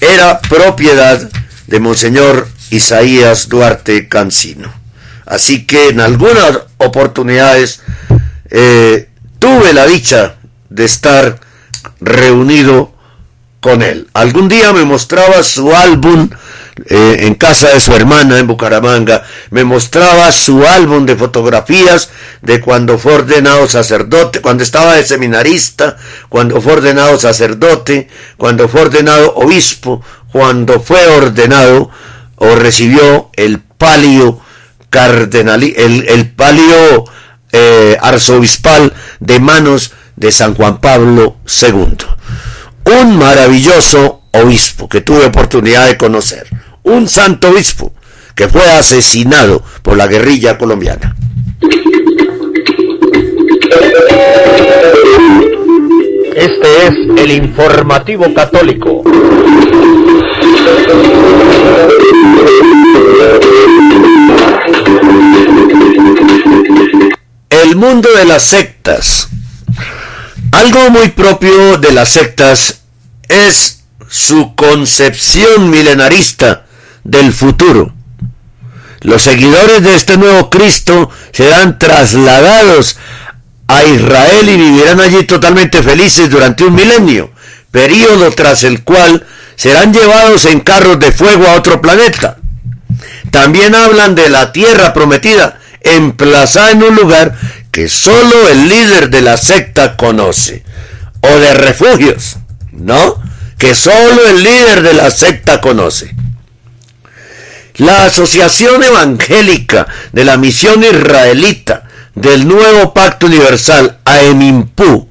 era 0.00 0.40
propiedad 0.40 1.28
de 1.66 1.80
Monseñor 1.80 2.48
Isaías 2.70 3.48
Duarte 3.48 4.08
Cancino. 4.08 4.72
Así 5.24 5.66
que 5.66 5.88
en 5.88 6.00
algunas 6.00 6.60
oportunidades 6.78 7.80
eh, 8.50 9.08
tuve 9.38 9.72
la 9.72 9.86
dicha 9.86 10.36
de 10.70 10.84
estar 10.84 11.40
reunido 12.00 12.92
con 13.60 13.82
él. 13.82 14.08
Algún 14.12 14.48
día 14.48 14.72
me 14.72 14.84
mostraba 14.84 15.42
su 15.42 15.74
álbum 15.74 16.30
eh, 16.88 17.16
en 17.20 17.34
casa 17.34 17.70
de 17.70 17.80
su 17.80 17.94
hermana 17.94 18.38
en 18.38 18.46
Bucaramanga, 18.46 19.24
me 19.50 19.64
mostraba 19.64 20.30
su 20.30 20.64
álbum 20.66 21.06
de 21.06 21.16
fotografías 21.16 22.10
de 22.42 22.60
cuando 22.60 22.98
fue 22.98 23.14
ordenado 23.14 23.66
sacerdote, 23.66 24.42
cuando 24.42 24.62
estaba 24.62 24.94
de 24.94 25.04
seminarista, 25.04 25.96
cuando 26.28 26.60
fue 26.60 26.74
ordenado 26.74 27.18
sacerdote, 27.18 28.08
cuando 28.36 28.68
fue 28.68 28.82
ordenado 28.82 29.34
obispo, 29.36 30.04
cuando 30.30 30.78
fue 30.78 31.06
ordenado 31.08 31.90
o 32.36 32.54
recibió 32.54 33.30
el 33.34 33.60
palio 33.60 34.40
cardenal, 34.90 35.62
el, 35.62 36.30
palio 36.30 37.04
eh, 37.52 37.96
arzobispal 38.00 38.92
de 39.20 39.40
manos 39.40 39.92
de 40.16 40.32
San 40.32 40.54
Juan 40.54 40.80
Pablo 40.80 41.36
II. 41.62 41.96
Un 43.00 43.18
maravilloso 43.18 44.22
obispo 44.32 44.88
que 44.88 45.00
tuve 45.00 45.26
oportunidad 45.26 45.86
de 45.86 45.96
conocer. 45.96 46.46
Un 46.82 47.08
santo 47.08 47.50
obispo 47.50 47.92
que 48.34 48.48
fue 48.48 48.70
asesinado 48.70 49.62
por 49.82 49.96
la 49.96 50.06
guerrilla 50.06 50.58
colombiana. 50.58 51.16
Este 56.46 56.86
es 56.86 56.94
el 57.24 57.32
informativo 57.32 58.32
católico. 58.32 59.02
El 67.50 67.74
mundo 67.74 68.08
de 68.12 68.24
las 68.26 68.44
sectas. 68.44 69.28
Algo 70.52 70.90
muy 70.90 71.08
propio 71.08 71.78
de 71.78 71.90
las 71.90 72.10
sectas 72.10 72.82
es 73.26 73.82
su 74.08 74.54
concepción 74.54 75.68
milenarista 75.68 76.66
del 77.02 77.32
futuro. 77.32 77.92
Los 79.00 79.22
seguidores 79.22 79.82
de 79.82 79.96
este 79.96 80.16
nuevo 80.16 80.48
Cristo 80.48 81.10
serán 81.32 81.76
trasladados 81.80 82.96
a 83.68 83.84
Israel 83.84 84.48
y 84.48 84.56
vivirán 84.56 85.00
allí 85.00 85.24
totalmente 85.24 85.82
felices 85.82 86.30
durante 86.30 86.64
un 86.64 86.74
milenio, 86.74 87.30
periodo 87.70 88.30
tras 88.32 88.64
el 88.64 88.82
cual 88.84 89.26
serán 89.56 89.92
llevados 89.92 90.46
en 90.46 90.60
carros 90.60 90.98
de 90.98 91.12
fuego 91.12 91.46
a 91.46 91.54
otro 91.54 91.80
planeta. 91.80 92.38
También 93.30 93.74
hablan 93.74 94.14
de 94.14 94.28
la 94.28 94.52
tierra 94.52 94.92
prometida, 94.92 95.58
emplazada 95.80 96.70
en 96.72 96.82
un 96.82 96.94
lugar 96.94 97.36
que 97.70 97.88
solo 97.88 98.48
el 98.48 98.68
líder 98.68 99.10
de 99.10 99.20
la 99.20 99.36
secta 99.36 99.96
conoce, 99.96 100.62
o 101.20 101.28
de 101.28 101.54
refugios, 101.54 102.36
¿no? 102.72 103.20
Que 103.58 103.74
solo 103.74 104.28
el 104.28 104.42
líder 104.42 104.82
de 104.82 104.94
la 104.94 105.10
secta 105.10 105.60
conoce. 105.60 106.14
La 107.76 108.04
Asociación 108.04 108.82
Evangélica 108.82 109.86
de 110.12 110.24
la 110.24 110.38
Misión 110.38 110.82
Israelita 110.82 111.85
del 112.16 112.48
Nuevo 112.48 112.92
Pacto 112.92 113.26
Universal, 113.26 113.98
AEMIMPU, 114.04 115.08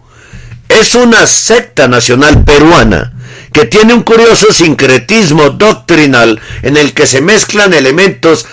es 0.67 0.95
una 0.95 1.25
secta 1.27 1.87
nacional 1.87 2.43
peruana 2.43 3.13
que 3.53 3.65
tiene 3.65 3.93
un 3.93 4.01
curioso 4.01 4.51
sincretismo 4.51 5.51
doctrinal 5.51 6.41
en 6.63 6.75
el 6.75 6.93
que 6.93 7.07
se 7.07 7.21
mezclan 7.21 7.73
elementos 7.73 8.45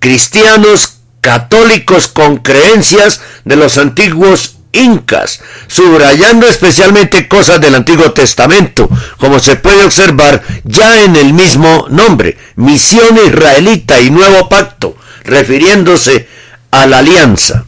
cristianos 0.00 0.98
católicos 1.20 2.08
con 2.08 2.38
creencias 2.38 3.20
de 3.44 3.56
los 3.56 3.78
antiguos 3.78 4.56
incas, 4.72 5.40
subrayando 5.68 6.46
especialmente 6.46 7.28
cosas 7.28 7.60
del 7.60 7.74
Antiguo 7.76 8.12
Testamento, 8.12 8.88
como 9.18 9.38
se 9.38 9.56
puede 9.56 9.84
observar 9.84 10.42
ya 10.64 11.04
en 11.04 11.16
el 11.16 11.32
mismo 11.32 11.86
nombre, 11.88 12.36
misión 12.56 13.18
israelita 13.24 14.00
y 14.00 14.10
nuevo 14.10 14.48
pacto, 14.48 14.96
refiriéndose 15.24 16.28
a 16.70 16.86
la 16.86 16.98
alianza. 16.98 17.67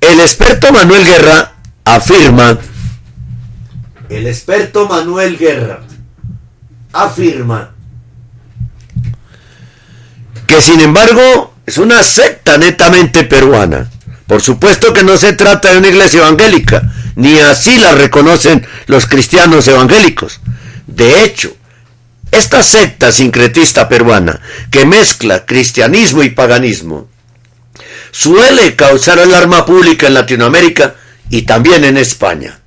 El 0.00 0.20
experto 0.20 0.72
Manuel 0.72 1.04
Guerra 1.04 1.52
afirma, 1.84 2.58
el 4.08 4.26
experto 4.26 4.88
Manuel 4.88 5.36
Guerra 5.36 5.80
afirma 6.92 7.74
que 10.46 10.60
sin 10.60 10.80
embargo 10.80 11.54
es 11.66 11.78
una 11.78 12.02
secta 12.02 12.58
netamente 12.58 13.24
peruana. 13.24 13.88
Por 14.26 14.40
supuesto 14.40 14.92
que 14.92 15.04
no 15.04 15.16
se 15.16 15.34
trata 15.34 15.72
de 15.72 15.78
una 15.78 15.88
iglesia 15.88 16.20
evangélica, 16.20 16.82
ni 17.16 17.38
así 17.38 17.76
la 17.78 17.92
reconocen 17.92 18.66
los 18.86 19.06
cristianos 19.06 19.68
evangélicos. 19.68 20.40
De 20.86 21.22
hecho, 21.22 21.54
esta 22.30 22.62
secta 22.62 23.12
sincretista 23.12 23.88
peruana, 23.88 24.40
que 24.70 24.86
mezcla 24.86 25.44
cristianismo 25.44 26.22
y 26.22 26.30
paganismo, 26.30 27.09
suele 28.10 28.76
causar 28.76 29.18
alarma 29.18 29.64
pública 29.66 30.06
en 30.06 30.14
Latinoamérica 30.14 30.94
y 31.28 31.42
también 31.42 31.84
en 31.84 31.96
España. 31.96 32.60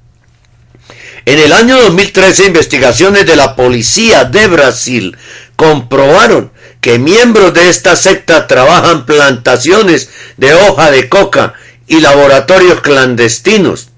En 1.25 1.39
el 1.39 1.53
año 1.53 1.81
2013, 1.81 2.47
investigaciones 2.47 3.25
de 3.25 3.35
la 3.35 3.55
policía 3.55 4.25
de 4.25 4.47
Brasil 4.47 5.17
comprobaron 5.55 6.51
que 6.81 6.99
miembros 6.99 7.53
de 7.53 7.69
esta 7.69 7.95
secta 7.95 8.45
trabajan 8.45 9.05
plantaciones 9.05 10.09
de 10.35 10.53
hoja 10.53 10.91
de 10.91 11.07
coca 11.07 11.53
y 11.87 12.01
laboratorios 12.01 12.81
clandestinos 12.81 13.89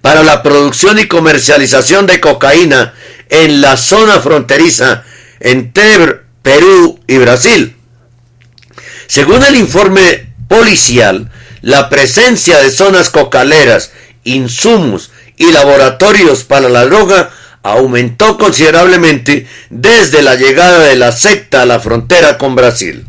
para 0.00 0.22
la 0.22 0.42
producción 0.42 0.98
y 0.98 1.08
comercialización 1.08 2.06
de 2.06 2.20
cocaína 2.20 2.94
en 3.28 3.60
la 3.60 3.76
zona 3.76 4.20
fronteriza 4.20 5.04
entre 5.40 6.20
Perú 6.42 7.00
y 7.06 7.18
Brasil. 7.18 7.76
Según 9.08 9.42
el 9.42 9.56
informe 9.56 10.29
policial, 10.50 11.30
la 11.62 11.88
presencia 11.88 12.58
de 12.58 12.72
zonas 12.72 13.08
cocaleras, 13.08 13.92
insumos 14.24 15.12
y 15.36 15.52
laboratorios 15.52 16.42
para 16.42 16.68
la 16.68 16.84
droga 16.86 17.30
aumentó 17.62 18.36
considerablemente 18.36 19.46
desde 19.70 20.22
la 20.22 20.34
llegada 20.34 20.80
de 20.86 20.96
la 20.96 21.12
secta 21.12 21.62
a 21.62 21.66
la 21.66 21.78
frontera 21.78 22.36
con 22.36 22.56
Brasil. 22.56 23.06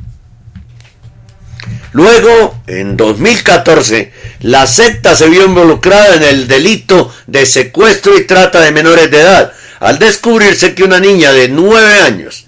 Luego, 1.93 2.62
en 2.67 2.95
2014, 2.95 4.13
la 4.41 4.67
secta 4.67 5.15
se 5.15 5.27
vio 5.27 5.43
involucrada 5.43 6.17
en 6.17 6.23
el 6.23 6.47
delito 6.47 7.12
de 7.25 7.47
secuestro 7.47 8.15
y 8.19 8.25
trata 8.25 8.62
de 8.62 8.71
menores 8.71 9.10
de 9.10 9.19
edad, 9.19 9.51
al 9.80 9.97
descubrirse 9.97 10.75
que 10.75 10.84
una 10.84 10.99
niña 10.99 11.32
de 11.32 11.49
9 11.49 12.01
años, 12.01 12.45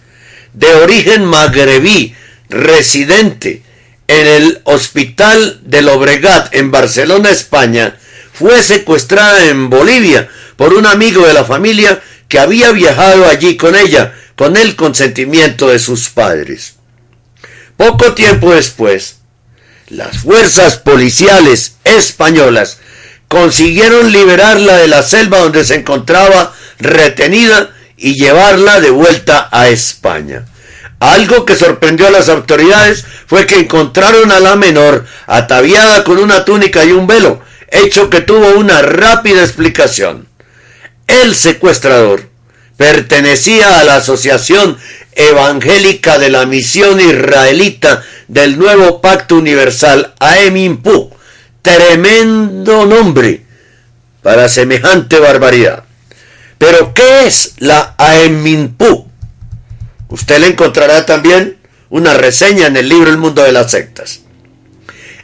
de 0.54 0.72
origen 0.76 1.26
magrebí, 1.26 2.16
residente 2.48 3.63
en 4.08 4.28
el 4.28 4.62
Hospital 4.66 5.60
del 5.64 5.90
Obregat 5.90 6.54
en 6.54 6.72
Barcelona, 6.72 7.30
España, 7.30 7.98
fue 8.34 8.62
secuestrada 8.62 9.46
en 9.46 9.70
Bolivia 9.70 10.28
por 10.58 10.74
un 10.74 10.86
amigo 10.86 11.26
de 11.26 11.34
la 11.34 11.46
familia 11.46 12.02
que 12.28 12.40
había 12.40 12.72
viajado 12.72 13.28
allí 13.28 13.58
con 13.58 13.76
ella, 13.76 14.14
con 14.36 14.58
el 14.58 14.76
consentimiento 14.76 15.70
de 15.70 15.80
sus 15.80 16.10
padres. 16.10 16.76
Poco 17.78 18.14
tiempo 18.14 18.54
después, 18.54 19.18
las 19.90 20.18
fuerzas 20.18 20.78
policiales 20.78 21.76
españolas 21.84 22.80
consiguieron 23.28 24.12
liberarla 24.12 24.78
de 24.78 24.88
la 24.88 25.04
selva 25.04 25.40
donde 25.40 25.66
se 25.66 25.76
encontraba 25.76 26.54
retenida 26.80 27.74
y 27.98 28.16
llevarla 28.16 28.80
de 28.80 28.90
vuelta 28.90 29.50
a 29.52 29.70
España. 29.70 30.46
Algo 31.00 31.46
que 31.46 31.56
sorprendió 31.56 32.08
a 32.08 32.12
las 32.12 32.30
autoridades 32.30 33.06
fue 33.28 33.46
que 33.46 33.60
encontraron 33.60 34.32
a 34.32 34.40
la 34.40 34.56
menor 34.56 35.06
ataviada 35.28 36.04
con 36.04 36.18
una 36.18 36.46
túnica 36.46 36.86
y 36.86 36.92
un 36.92 37.08
velo, 37.08 37.42
hecho 37.70 38.10
que 38.10 38.22
tuvo 38.22 38.52
una 38.52 38.82
rápida 38.82 39.42
explicación. 39.42 40.28
El 41.08 41.36
secuestrador 41.36 42.30
pertenecía 42.78 43.80
a 43.80 43.84
la 43.84 43.98
Asociación 43.98 44.78
Evangélica 45.16 46.18
de 46.18 46.30
la 46.30 46.46
Misión 46.46 47.00
Israelita 47.00 48.04
del 48.28 48.58
Nuevo 48.58 49.02
Pacto 49.02 49.36
Universal, 49.36 50.14
AEMIMPU. 50.20 51.12
Tremendo 51.62 52.86
nombre 52.86 53.46
para 54.22 54.50
semejante 54.50 55.20
barbaridad. 55.20 55.84
Pero, 56.58 56.94
¿qué 56.94 57.28
es 57.28 57.54
la 57.58 57.94
AEMIMPU? 57.98 59.03
Usted 60.14 60.40
le 60.42 60.48
encontrará 60.50 61.08
también 61.08 61.58
una 61.90 62.14
reseña 62.14 62.68
en 62.68 62.78
el 62.78 62.88
libro 62.88 63.10
El 63.10 63.18
Mundo 63.18 63.42
de 63.42 63.52
las 63.52 63.72
Sectas. 63.72 64.20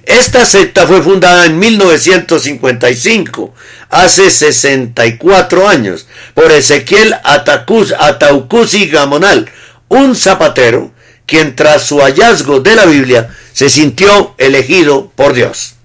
Esta 0.03 0.47
secta 0.47 0.87
fue 0.87 1.03
fundada 1.03 1.45
en 1.45 1.59
1955, 1.59 3.53
hace 3.91 4.31
64 4.31 5.69
años, 5.69 6.07
por 6.33 6.51
Ezequiel 6.51 7.15
Ataucusi 7.23 8.87
Gamonal, 8.87 9.51
un 9.89 10.15
zapatero, 10.15 10.91
quien 11.27 11.55
tras 11.55 11.83
su 11.83 11.99
hallazgo 11.99 12.59
de 12.59 12.75
la 12.75 12.87
Biblia 12.87 13.29
se 13.53 13.69
sintió 13.69 14.33
elegido 14.39 15.11
por 15.15 15.33
Dios. 15.33 15.75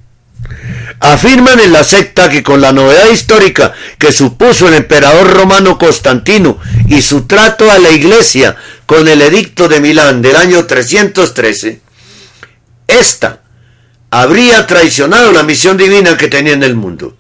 Afirman 1.01 1.61
en 1.61 1.73
la 1.73 1.85
secta 1.85 2.31
que 2.31 2.43
con 2.43 2.63
la 2.63 2.73
novedad 2.73 3.11
histórica 3.11 3.75
que 3.99 4.13
supuso 4.13 4.69
el 4.69 4.75
emperador 4.75 5.31
romano 5.31 5.77
Constantino 5.77 6.59
y 6.89 7.03
su 7.03 7.27
trato 7.27 7.71
a 7.71 7.79
la 7.79 7.91
iglesia 7.91 8.57
con 8.87 9.07
el 9.09 9.21
edicto 9.23 9.69
de 9.69 9.81
Milán 9.81 10.23
del 10.23 10.37
año 10.37 10.67
313, 10.67 11.81
esta 12.87 13.41
habría 14.11 14.67
traicionado 14.67 15.33
la 15.33 15.43
misión 15.43 15.77
divina 15.77 16.17
que 16.17 16.29
tenía 16.29 16.53
en 16.53 16.63
el 16.63 16.77
mundo. 16.77 17.17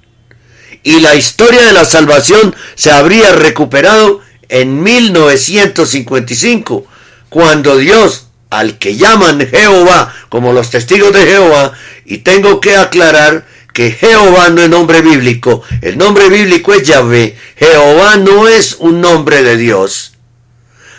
Y 0.82 1.00
la 1.00 1.14
historia 1.14 1.62
de 1.62 1.72
la 1.72 1.84
salvación 1.84 2.56
se 2.74 2.92
habría 2.92 3.32
recuperado 3.32 4.20
en 4.48 4.82
1955, 4.82 6.86
cuando 7.30 7.76
Dios, 7.78 8.28
al 8.50 8.78
que 8.78 8.96
llaman 8.96 9.48
Jehová, 9.48 10.14
como 10.28 10.52
los 10.52 10.70
testigos 10.70 11.12
de 11.12 11.26
Jehová, 11.26 11.72
y 12.04 12.18
tengo 12.18 12.60
que 12.60 12.76
aclarar 12.76 13.46
que 13.72 13.90
Jehová 13.90 14.50
no 14.50 14.62
es 14.62 14.68
nombre 14.68 15.00
bíblico, 15.00 15.62
el 15.82 15.98
nombre 15.98 16.28
bíblico 16.28 16.74
es 16.74 16.86
Yahvé, 16.86 17.36
Jehová 17.56 18.18
no 18.18 18.46
es 18.46 18.76
un 18.78 19.00
nombre 19.00 19.42
de 19.42 19.56
Dios, 19.56 20.13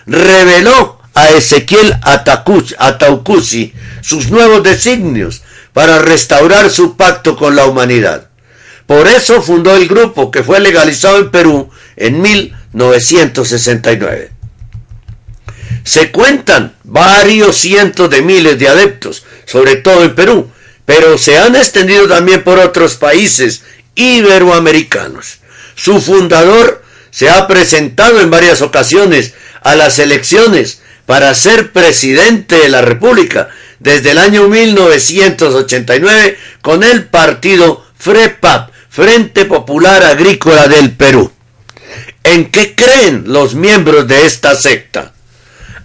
reveló 0.06 1.00
a 1.14 1.32
Ezequiel 1.32 1.98
Ataucusi 2.02 3.74
sus 4.02 4.30
nuevos 4.30 4.64
designios 4.64 5.42
para 5.74 6.00
restaurar 6.00 6.70
su 6.70 6.96
pacto 6.96 7.36
con 7.36 7.56
la 7.56 7.66
humanidad. 7.66 8.30
Por 8.86 9.08
eso 9.08 9.42
fundó 9.42 9.76
el 9.76 9.88
grupo 9.88 10.30
que 10.30 10.44
fue 10.44 10.60
legalizado 10.60 11.18
en 11.18 11.32
Perú 11.32 11.70
en 11.96 12.22
1969. 12.22 14.32
Se 15.84 16.12
cuentan 16.12 16.76
varios 16.84 17.58
cientos 17.58 18.10
de 18.10 18.22
miles 18.22 18.60
de 18.60 18.68
adeptos, 18.68 19.24
sobre 19.46 19.78
todo 19.78 20.04
en 20.04 20.16
Perú, 20.16 20.50
pero 20.86 21.18
se 21.18 21.38
han 21.38 21.56
extendido 21.56 22.08
también 22.08 22.44
por 22.44 22.60
otros 22.60 22.96
países 22.96 23.64
iberoamericanos. 23.96 25.40
Su 25.76 26.02
fundador 26.02 26.84
se 27.12 27.30
ha 27.30 27.48
presentado 27.48 28.20
en 28.22 28.30
varias 28.30 28.62
ocasiones 28.62 29.34
a 29.66 29.76
las 29.76 30.00
elecciones 30.00 30.82
para 31.06 31.34
ser 31.34 31.74
presidente 31.74 32.56
de 32.56 32.70
la 32.70 32.82
República 32.82 33.50
desde 33.80 34.12
el 34.12 34.20
año 34.20 34.48
1989 34.48 36.38
con 36.62 36.84
el 36.84 37.06
partido 37.06 37.84
FREPAP, 37.98 38.70
Frente 38.90 39.46
Popular 39.46 40.04
Agrícola 40.04 40.68
del 40.68 40.92
Perú. 40.92 41.32
¿En 42.24 42.52
qué 42.52 42.76
creen 42.76 43.24
los 43.26 43.56
miembros 43.56 44.08
de 44.08 44.28
esta 44.28 44.56
secta? 44.56 45.14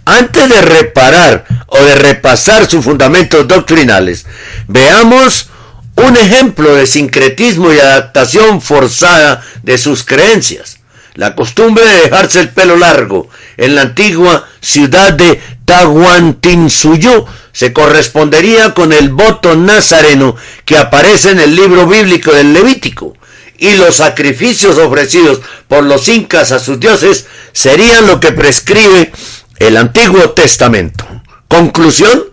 Antes 0.05 0.47
de 0.47 0.61
reparar 0.61 1.45
o 1.65 1.83
de 1.83 1.95
repasar 1.95 2.69
sus 2.69 2.85
fundamentos 2.85 3.47
doctrinales, 3.47 4.27
veamos 4.67 5.49
un 5.95 6.17
ejemplo 6.17 6.75
de 6.75 6.85
sincretismo 6.85 7.73
y 7.73 7.79
adaptación 7.79 8.61
forzada 8.61 9.43
de 9.63 9.79
sus 9.79 10.03
creencias. 10.03 10.80
La 11.15 11.35
costumbre 11.35 11.85
de 11.85 12.01
dejarse 12.03 12.39
el 12.39 12.49
pelo 12.49 12.77
largo 12.77 13.29
en 13.57 13.75
la 13.75 13.81
antigua 13.81 14.47
ciudad 14.61 15.13
de 15.13 15.41
Tahuantinsuyo 15.65 17.25
se 17.51 17.73
correspondería 17.73 18.73
con 18.73 18.93
el 18.93 19.09
voto 19.09 19.55
nazareno 19.55 20.35
que 20.63 20.77
aparece 20.77 21.31
en 21.31 21.39
el 21.39 21.55
libro 21.55 21.85
bíblico 21.85 22.31
del 22.31 22.53
Levítico, 22.53 23.13
y 23.57 23.73
los 23.75 23.97
sacrificios 23.97 24.77
ofrecidos 24.77 25.41
por 25.67 25.83
los 25.83 26.07
incas 26.07 26.51
a 26.51 26.59
sus 26.59 26.79
dioses 26.79 27.27
serían 27.51 28.07
lo 28.07 28.19
que 28.19 28.31
prescribe 28.31 29.11
el 29.59 29.77
Antiguo 29.77 30.31
Testamento. 30.31 31.05
Conclusión, 31.47 32.23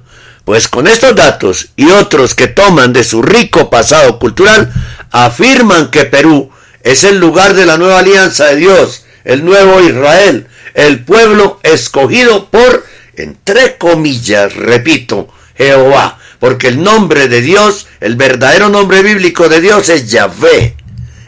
pues 0.45 0.69
con 0.69 0.87
estos 0.87 1.15
datos 1.15 1.69
y 1.77 1.91
otros 1.91 2.35
que 2.35 2.47
toman 2.47 2.95
de 2.95 3.05
su 3.05 3.21
rico 3.21 3.69
pasado 3.69 4.19
cultural, 4.19 4.73
afirman 5.11 5.91
que 5.91 6.07
Perú 6.07 6.51
es 6.89 7.05
el 7.05 7.19
lugar 7.19 7.53
de 7.53 7.67
la 7.67 7.77
nueva 7.77 7.99
alianza 7.99 8.47
de 8.47 8.57
Dios, 8.57 9.05
el 9.25 9.45
nuevo 9.45 9.83
Israel, 9.83 10.47
el 10.73 11.05
pueblo 11.05 11.61
escogido 11.63 12.49
por 12.51 12.87
entre 13.17 13.77
comillas, 13.77 14.55
repito, 14.55 15.29
Jehová, 15.55 16.19
porque 16.39 16.69
el 16.69 16.83
nombre 16.83 17.29
de 17.29 17.43
Dios, 17.43 17.89
el 18.01 18.17
verdadero 18.17 18.71
nombre 18.71 19.03
bíblico 19.03 19.51
de 19.51 19.61
Dios 19.61 19.91
es 19.91 20.11
Yahvé 20.11 20.77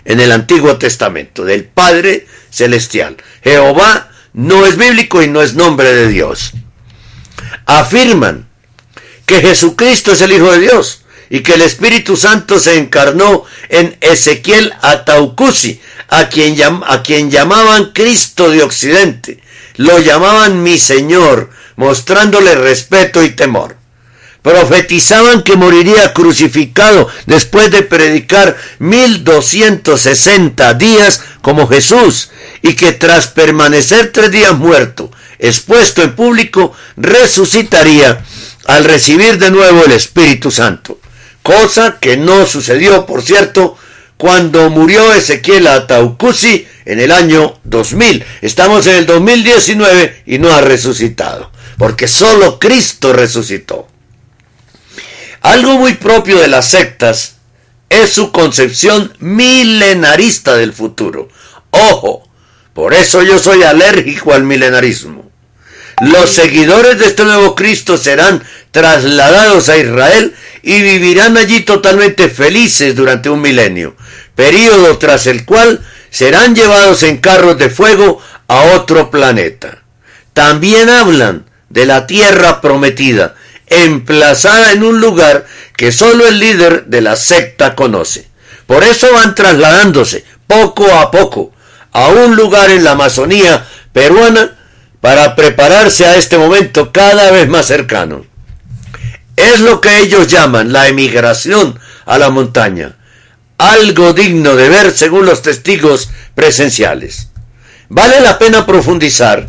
en 0.06 0.20
el 0.20 0.32
Antiguo 0.32 0.78
Testamento, 0.78 1.44
del 1.44 1.64
Padre 1.64 2.26
Celestial. 2.50 3.18
Jehová 3.42 4.10
no 4.32 4.64
es 4.64 4.78
bíblico 4.78 5.22
y 5.22 5.28
no 5.28 5.42
es 5.42 5.54
nombre 5.54 5.92
de 5.92 6.08
Dios. 6.08 6.52
Afirman 7.66 8.48
que 9.26 9.42
Jesucristo 9.42 10.12
es 10.12 10.22
el 10.22 10.32
Hijo 10.32 10.52
de 10.52 10.60
Dios 10.60 11.04
y 11.30 11.40
que 11.40 11.54
el 11.54 11.62
Espíritu 11.62 12.16
Santo 12.16 12.58
se 12.58 12.76
encarnó 12.76 13.44
en 13.68 13.96
Ezequiel 14.00 14.74
Ataucusi, 14.82 15.80
a 16.08 16.28
quien, 16.28 16.60
a 16.60 17.02
quien 17.02 17.30
llamaban 17.30 17.92
Cristo 17.92 18.50
de 18.50 18.64
Occidente. 18.64 19.40
Lo 19.76 20.00
llamaban 20.00 20.64
mi 20.64 20.76
Señor, 20.76 21.50
mostrándole 21.76 22.56
respeto 22.56 23.22
y 23.22 23.30
temor. 23.30 23.76
Profetizaban 24.42 25.42
que 25.42 25.56
moriría 25.56 26.12
crucificado 26.12 27.08
después 27.26 27.70
de 27.70 27.82
predicar 27.82 28.56
1260 28.80 30.74
días 30.74 31.22
como 31.42 31.68
Jesús 31.68 32.30
y 32.60 32.74
que 32.74 32.92
tras 32.92 33.28
permanecer 33.28 34.10
tres 34.12 34.32
días 34.32 34.56
muerto, 34.56 35.12
expuesto 35.38 36.02
en 36.02 36.16
público, 36.16 36.72
resucitaría 36.96 38.24
al 38.66 38.84
recibir 38.84 39.38
de 39.38 39.50
nuevo 39.50 39.84
el 39.84 39.92
Espíritu 39.92 40.50
Santo. 40.50 40.99
Cosa 41.42 41.98
que 42.00 42.16
no 42.16 42.46
sucedió, 42.46 43.06
por 43.06 43.22
cierto, 43.22 43.76
cuando 44.16 44.68
murió 44.68 45.14
Ezequiel 45.14 45.66
Ataucusi 45.66 46.66
en 46.84 47.00
el 47.00 47.10
año 47.10 47.58
2000. 47.64 48.24
Estamos 48.42 48.86
en 48.86 48.96
el 48.96 49.06
2019 49.06 50.24
y 50.26 50.38
no 50.38 50.52
ha 50.52 50.60
resucitado, 50.60 51.50
porque 51.78 52.06
solo 52.06 52.58
Cristo 52.58 53.12
resucitó. 53.14 53.88
Algo 55.40 55.78
muy 55.78 55.94
propio 55.94 56.38
de 56.38 56.48
las 56.48 56.68
sectas 56.68 57.36
es 57.88 58.12
su 58.12 58.30
concepción 58.30 59.14
milenarista 59.20 60.54
del 60.54 60.74
futuro. 60.74 61.28
Ojo, 61.70 62.28
por 62.74 62.92
eso 62.92 63.22
yo 63.22 63.38
soy 63.38 63.62
alérgico 63.62 64.34
al 64.34 64.44
milenarismo. 64.44 65.30
Los 66.00 66.30
seguidores 66.30 66.98
de 66.98 67.06
este 67.06 67.24
nuevo 67.24 67.54
Cristo 67.54 67.98
serán 67.98 68.42
trasladados 68.70 69.68
a 69.68 69.76
Israel 69.76 70.34
y 70.62 70.82
vivirán 70.82 71.36
allí 71.36 71.60
totalmente 71.60 72.28
felices 72.28 72.94
durante 72.94 73.30
un 73.30 73.40
milenio, 73.40 73.96
período 74.34 74.98
tras 74.98 75.26
el 75.26 75.44
cual 75.44 75.80
serán 76.10 76.54
llevados 76.54 77.02
en 77.02 77.18
carros 77.18 77.58
de 77.58 77.70
fuego 77.70 78.20
a 78.48 78.62
otro 78.76 79.10
planeta. 79.10 79.82
También 80.32 80.90
hablan 80.90 81.46
de 81.68 81.86
la 81.86 82.06
tierra 82.06 82.60
prometida, 82.60 83.34
emplazada 83.66 84.72
en 84.72 84.82
un 84.82 85.00
lugar 85.00 85.46
que 85.76 85.92
solo 85.92 86.26
el 86.26 86.38
líder 86.38 86.86
de 86.86 87.00
la 87.00 87.16
secta 87.16 87.74
conoce. 87.74 88.28
Por 88.66 88.84
eso 88.84 89.12
van 89.12 89.34
trasladándose 89.34 90.24
poco 90.46 90.92
a 90.92 91.10
poco 91.10 91.52
a 91.92 92.08
un 92.08 92.36
lugar 92.36 92.70
en 92.70 92.84
la 92.84 92.92
Amazonía 92.92 93.66
peruana 93.92 94.56
para 95.00 95.34
prepararse 95.34 96.04
a 96.06 96.16
este 96.16 96.38
momento 96.38 96.92
cada 96.92 97.30
vez 97.30 97.48
más 97.48 97.66
cercano. 97.66 98.29
Es 99.40 99.60
lo 99.60 99.80
que 99.80 100.00
ellos 100.00 100.28
llaman 100.28 100.70
la 100.70 100.88
emigración 100.88 101.80
a 102.04 102.18
la 102.18 102.28
montaña, 102.28 102.96
algo 103.56 104.12
digno 104.12 104.54
de 104.54 104.68
ver 104.68 104.92
según 104.92 105.24
los 105.24 105.40
testigos 105.40 106.10
presenciales. 106.34 107.30
Vale 107.88 108.20
la 108.20 108.38
pena 108.38 108.66
profundizar 108.66 109.48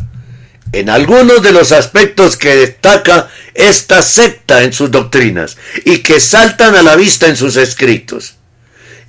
en 0.72 0.88
algunos 0.88 1.42
de 1.42 1.52
los 1.52 1.72
aspectos 1.72 2.38
que 2.38 2.56
destaca 2.56 3.28
esta 3.52 4.00
secta 4.00 4.62
en 4.62 4.72
sus 4.72 4.90
doctrinas 4.90 5.58
y 5.84 5.98
que 5.98 6.20
saltan 6.20 6.74
a 6.74 6.82
la 6.82 6.96
vista 6.96 7.28
en 7.28 7.36
sus 7.36 7.56
escritos. 7.56 8.36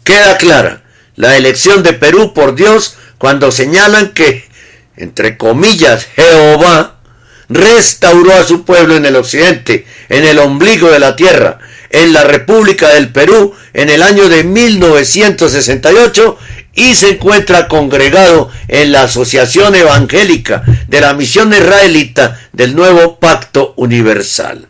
Queda 0.04 0.38
clara 0.38 0.84
la 1.16 1.38
elección 1.38 1.82
de 1.82 1.94
Perú 1.94 2.34
por 2.34 2.56
Dios 2.56 2.98
cuando 3.18 3.54
señalan 3.54 4.10
que, 4.10 4.50
entre 4.98 5.38
comillas, 5.38 6.06
Jehová 6.14 7.00
restauró 7.50 8.34
a 8.34 8.44
su 8.44 8.66
pueblo 8.66 8.96
en 8.96 9.06
el 9.06 9.16
occidente, 9.16 9.86
en 10.10 10.26
el 10.26 10.40
ombligo 10.40 10.90
de 10.90 11.00
la 11.00 11.16
tierra, 11.16 11.60
en 11.90 12.12
la 12.12 12.24
República 12.24 12.90
del 12.90 13.10
Perú 13.10 13.54
en 13.74 13.90
el 13.90 14.02
año 14.02 14.28
de 14.28 14.44
1968 14.44 16.38
y 16.76 16.96
se 16.96 17.12
encuentra 17.12 17.68
congregado 17.68 18.50
en 18.68 18.92
la 18.92 19.04
Asociación 19.04 19.76
Evangélica 19.76 20.64
de 20.88 21.02
la 21.02 21.14
Misión 21.14 21.54
Israelita 21.54 22.40
del 22.52 22.76
Nuevo 22.76 23.20
Pacto 23.20 23.74
Universal. 23.78 24.68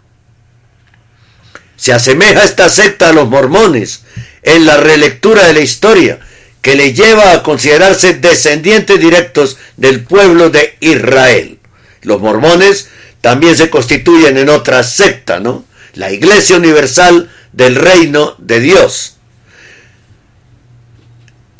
Se 1.78 1.94
asemeja 1.94 2.44
esta 2.44 2.70
secta 2.70 3.10
a 3.10 3.14
los 3.14 3.30
mormones 3.30 4.04
en 4.44 4.66
la 4.66 4.78
relectura 4.78 5.48
de 5.48 5.54
la 5.54 5.62
historia, 5.62 6.20
que 6.62 6.76
le 6.76 6.94
lleva 6.94 7.34
a 7.34 7.44
considerarse 7.44 8.14
descendientes 8.16 9.00
directos 9.00 9.58
del 9.76 10.04
pueblo 10.04 10.50
de 10.50 10.78
Israel. 10.80 11.60
Los 12.04 12.22
mormones 12.22 12.90
también 13.22 13.58
se 13.58 13.70
constituyen 13.70 14.38
en 14.38 14.50
otra 14.50 14.84
secta, 14.84 15.40
¿no? 15.40 15.66
La 15.94 16.12
Iglesia 16.12 16.58
Universal 16.58 17.32
del 17.52 17.76
Reino 17.76 18.36
de 18.38 18.60
Dios. 18.60 19.16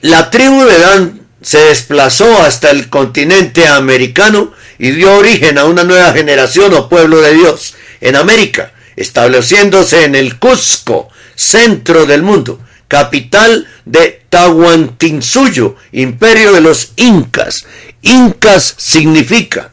La 0.02 0.30
tribu 0.30 0.64
de 0.66 0.80
Dan 0.80 1.22
se 1.42 1.60
desplazó 1.60 2.42
hasta 2.44 2.72
el 2.72 2.90
continente 2.90 3.68
americano 3.68 4.54
y 4.78 4.92
dio 4.92 5.16
origen 5.18 5.58
a 5.58 5.66
una 5.66 5.84
nueva 5.84 6.12
generación 6.12 6.74
o 6.74 6.90
pueblo 6.90 7.22
de 7.22 7.34
Dios 7.34 7.76
en 8.02 8.16
América, 8.16 8.74
estableciéndose 8.96 10.04
en 10.04 10.16
el 10.16 10.40
Cusco, 10.40 11.10
centro 11.36 12.06
del 12.06 12.22
mundo, 12.22 12.60
capital 12.88 13.68
de 13.86 14.24
Tahuantinsuyo, 14.30 15.76
imperio 15.92 16.52
de 16.52 16.62
los 16.62 16.92
incas. 16.98 17.66
Incas 18.02 18.76
significa 18.78 19.73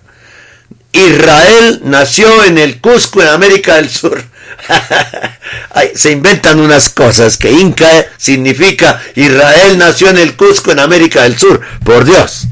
Israel 0.92 1.80
nació 1.84 2.44
en 2.44 2.58
el 2.58 2.80
Cusco, 2.80 3.22
en 3.22 3.28
América 3.28 3.76
del 3.76 3.90
Sur. 3.90 4.22
se 5.94 6.10
inventan 6.10 6.60
unas 6.60 6.90
cosas 6.90 7.36
que 7.36 7.50
Inca 7.50 8.06
significa 8.16 9.00
Israel 9.14 9.78
nació 9.78 10.10
en 10.10 10.18
el 10.18 10.34
Cusco, 10.36 10.72
en 10.72 10.80
América 10.80 11.22
del 11.22 11.38
Sur. 11.38 11.60
Por 11.84 12.04
Dios. 12.04 12.46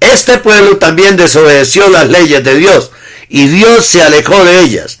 Este 0.00 0.38
pueblo 0.38 0.78
también 0.78 1.16
desobedeció 1.16 1.88
las 1.88 2.08
leyes 2.08 2.42
de 2.42 2.56
Dios 2.56 2.90
y 3.28 3.46
Dios 3.46 3.86
se 3.86 4.02
alejó 4.02 4.44
de 4.44 4.60
ellas. 4.60 4.98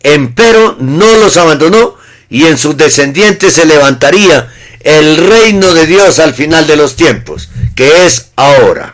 Empero 0.00 0.76
no 0.78 1.16
los 1.16 1.36
abandonó 1.36 1.96
y 2.28 2.44
en 2.44 2.58
sus 2.58 2.76
descendientes 2.76 3.54
se 3.54 3.64
levantaría 3.64 4.48
el 4.80 5.16
reino 5.16 5.72
de 5.72 5.86
Dios 5.86 6.18
al 6.18 6.34
final 6.34 6.66
de 6.66 6.76
los 6.76 6.94
tiempos, 6.94 7.48
que 7.74 8.04
es 8.06 8.26
ahora. 8.36 8.93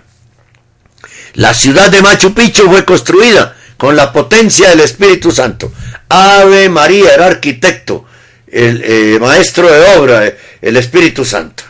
La 1.35 1.55
ciudad 1.55 1.91
de 1.91 2.03
Machu 2.03 2.35
Picchu 2.35 2.69
fue 2.69 2.85
construida 2.85 3.57
con 3.77 3.97
la 3.97 4.13
potencia 4.13 4.69
del 4.71 4.81
Espíritu 4.81 5.31
Santo. 5.31 5.73
Ave 6.09 6.69
María 6.69 7.15
era 7.15 7.27
arquitecto, 7.27 8.05
el 8.47 8.83
eh, 8.85 9.19
maestro 9.21 9.71
de 9.71 9.97
obra, 9.97 10.33
el 10.61 10.77
Espíritu 10.77 11.25
Santo. 11.25 11.63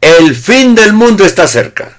El 0.00 0.34
fin 0.34 0.74
del 0.74 0.92
mundo 0.92 1.24
está 1.24 1.48
cerca. 1.48 1.98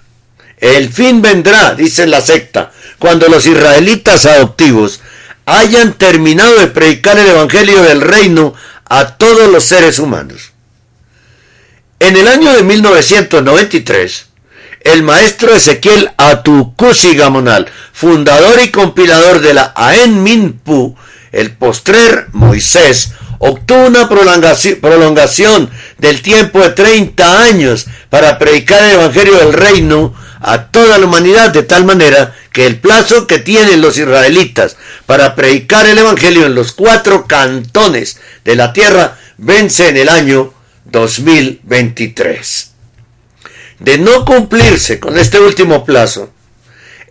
El 0.57 0.91
fin 0.91 1.21
vendrá, 1.21 1.75
dice 1.75 2.07
la 2.07 2.21
secta, 2.21 2.71
cuando 2.97 3.27
los 3.27 3.45
israelitas 3.45 4.25
adoptivos 4.25 5.01
hayan 5.45 5.93
terminado 5.93 6.59
de 6.59 6.67
predicar 6.67 7.19
el 7.19 7.27
Evangelio 7.27 7.81
del 7.83 8.01
Reino 8.01 8.53
a 8.85 9.17
todos 9.17 9.51
los 9.51 9.65
seres 9.65 9.99
humanos. 9.99 10.51
En 11.99 12.15
el 12.15 12.27
año 12.27 12.53
de 12.53 12.63
1993, 12.63 14.25
el 14.85 15.01
maestro 15.01 15.53
Ezequiel 15.53 16.11
Atukusi 16.15 17.15
Gamonal, 17.15 17.67
fundador 17.91 18.61
y 18.63 18.69
compilador 18.69 19.41
de 19.41 19.55
la 19.55 19.73
Aen 19.75 20.21
Minpu, 20.21 20.95
el 21.31 21.51
postrer 21.53 22.27
Moisés, 22.33 23.13
obtuvo 23.39 23.87
una 23.87 24.07
prolongación 24.07 25.71
del 25.97 26.21
tiempo 26.21 26.59
de 26.59 26.69
30 26.69 27.41
años 27.41 27.87
para 28.11 28.37
predicar 28.37 28.83
el 28.83 28.91
Evangelio 28.91 29.37
del 29.39 29.53
Reino 29.53 30.13
a 30.39 30.67
toda 30.67 30.99
la 30.99 31.07
humanidad 31.07 31.49
de 31.49 31.63
tal 31.63 31.83
manera 31.83 32.35
que 32.53 32.67
el 32.67 32.77
plazo 32.77 33.25
que 33.25 33.39
tienen 33.39 33.81
los 33.81 33.97
israelitas 33.97 34.77
para 35.07 35.33
predicar 35.33 35.87
el 35.87 35.97
Evangelio 35.97 36.45
en 36.45 36.53
los 36.53 36.73
cuatro 36.73 37.25
cantones 37.25 38.19
de 38.43 38.55
la 38.55 38.71
tierra 38.71 39.17
vence 39.37 39.89
en 39.89 39.97
el 39.97 40.09
año 40.09 40.53
2023 40.85 42.74
de 43.79 43.97
no 43.97 44.25
cumplirse 44.25 44.99
con 44.99 45.17
este 45.17 45.39
último 45.39 45.85
plazo, 45.85 46.31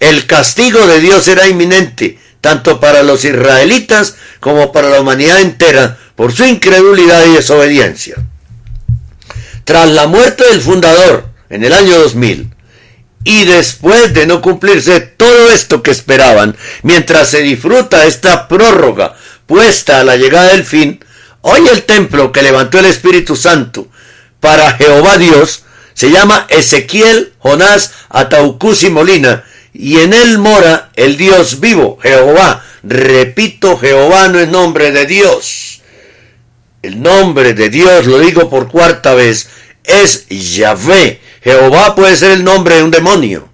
el 0.01 0.27
castigo 0.27 0.87
de 0.87 1.01
Dios 1.01 1.25
será 1.25 1.49
inminente, 1.49 2.19
tanto 2.41 2.81
para 2.81 3.03
los 3.03 3.25
israelitas 3.25 4.17
como 4.41 4.73
para 4.73 4.91
la 4.91 5.01
humanidad 5.01 5.41
entera, 5.41 5.99
por 6.17 6.33
su 6.33 6.45
incredulidad 6.45 7.25
y 7.27 7.33
desobediencia. 7.33 8.17
Tras 9.65 9.89
la 9.91 10.07
muerte 10.07 10.45
del 10.45 10.61
fundador 10.61 11.31
en 11.49 11.65
el 11.65 11.73
año 11.73 11.99
2000, 11.99 12.55
y 13.25 13.45
después 13.45 14.12
de 14.12 14.27
no 14.27 14.43
cumplirse 14.43 15.01
todo 15.01 15.51
esto 15.51 15.83
que 15.83 15.91
esperaban, 15.91 16.57
mientras 16.83 17.29
se 17.29 17.41
disfruta 17.41 18.05
esta 18.05 18.47
prórroga 18.49 19.17
puesta 19.47 20.01
a 20.01 20.05
la 20.05 20.17
llegada 20.17 20.49
del 20.49 20.65
fin, 20.65 21.03
hoy 21.41 21.67
el 21.73 21.85
templo 21.85 22.33
que 22.33 22.43
levantó 22.43 22.79
el 22.79 22.87
Espíritu 22.87 23.35
Santo 23.35 23.89
para 24.41 24.73
Jehová 24.73 25.17
Dios 25.17 25.65
se 25.95 26.11
llama 26.11 26.47
Ezequiel 26.51 27.32
Jonás 27.38 27.92
Ataucusi 28.11 28.90
Molina 28.90 29.45
y 29.72 29.99
en 29.99 30.12
él 30.12 30.38
mora 30.38 30.90
el 30.95 31.16
Dios 31.16 31.59
vivo, 31.59 31.99
Jehová. 32.01 32.64
Repito, 32.84 33.76
Jehová 33.76 34.28
no 34.28 34.38
es 34.38 34.49
nombre 34.49 34.92
de 34.92 35.07
Dios. 35.07 35.82
El 36.82 37.03
nombre 37.03 37.55
de 37.55 37.70
Dios, 37.70 38.07
lo 38.07 38.18
digo 38.18 38.49
por 38.49 38.68
cuarta 38.68 39.14
vez, 39.14 39.49
es 39.82 40.26
Yahvé. 40.28 41.20
Jehová 41.42 41.95
puede 41.95 42.16
ser 42.16 42.32
el 42.32 42.45
nombre 42.45 42.76
de 42.76 42.82
un 42.84 42.90
demonio. 42.90 43.49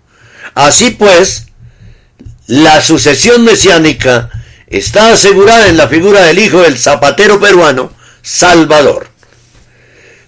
Así 0.55 0.91
pues, 0.91 1.47
la 2.47 2.83
sucesión 2.83 3.45
mesiánica 3.45 4.31
está 4.67 5.13
asegurada 5.13 5.69
en 5.69 5.77
la 5.77 5.89
figura 5.89 6.25
del 6.25 6.39
hijo 6.39 6.61
del 6.61 6.79
zapatero 6.79 7.41
peruano, 7.41 7.93
Salvador. 8.21 9.09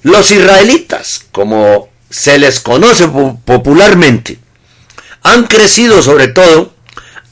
Los 0.02 0.30
israelitas, 0.30 1.26
como 1.32 1.91
se 2.12 2.38
les 2.38 2.60
conoce 2.60 3.08
popularmente, 3.44 4.38
han 5.22 5.44
crecido 5.44 6.02
sobre 6.02 6.28
todo 6.28 6.74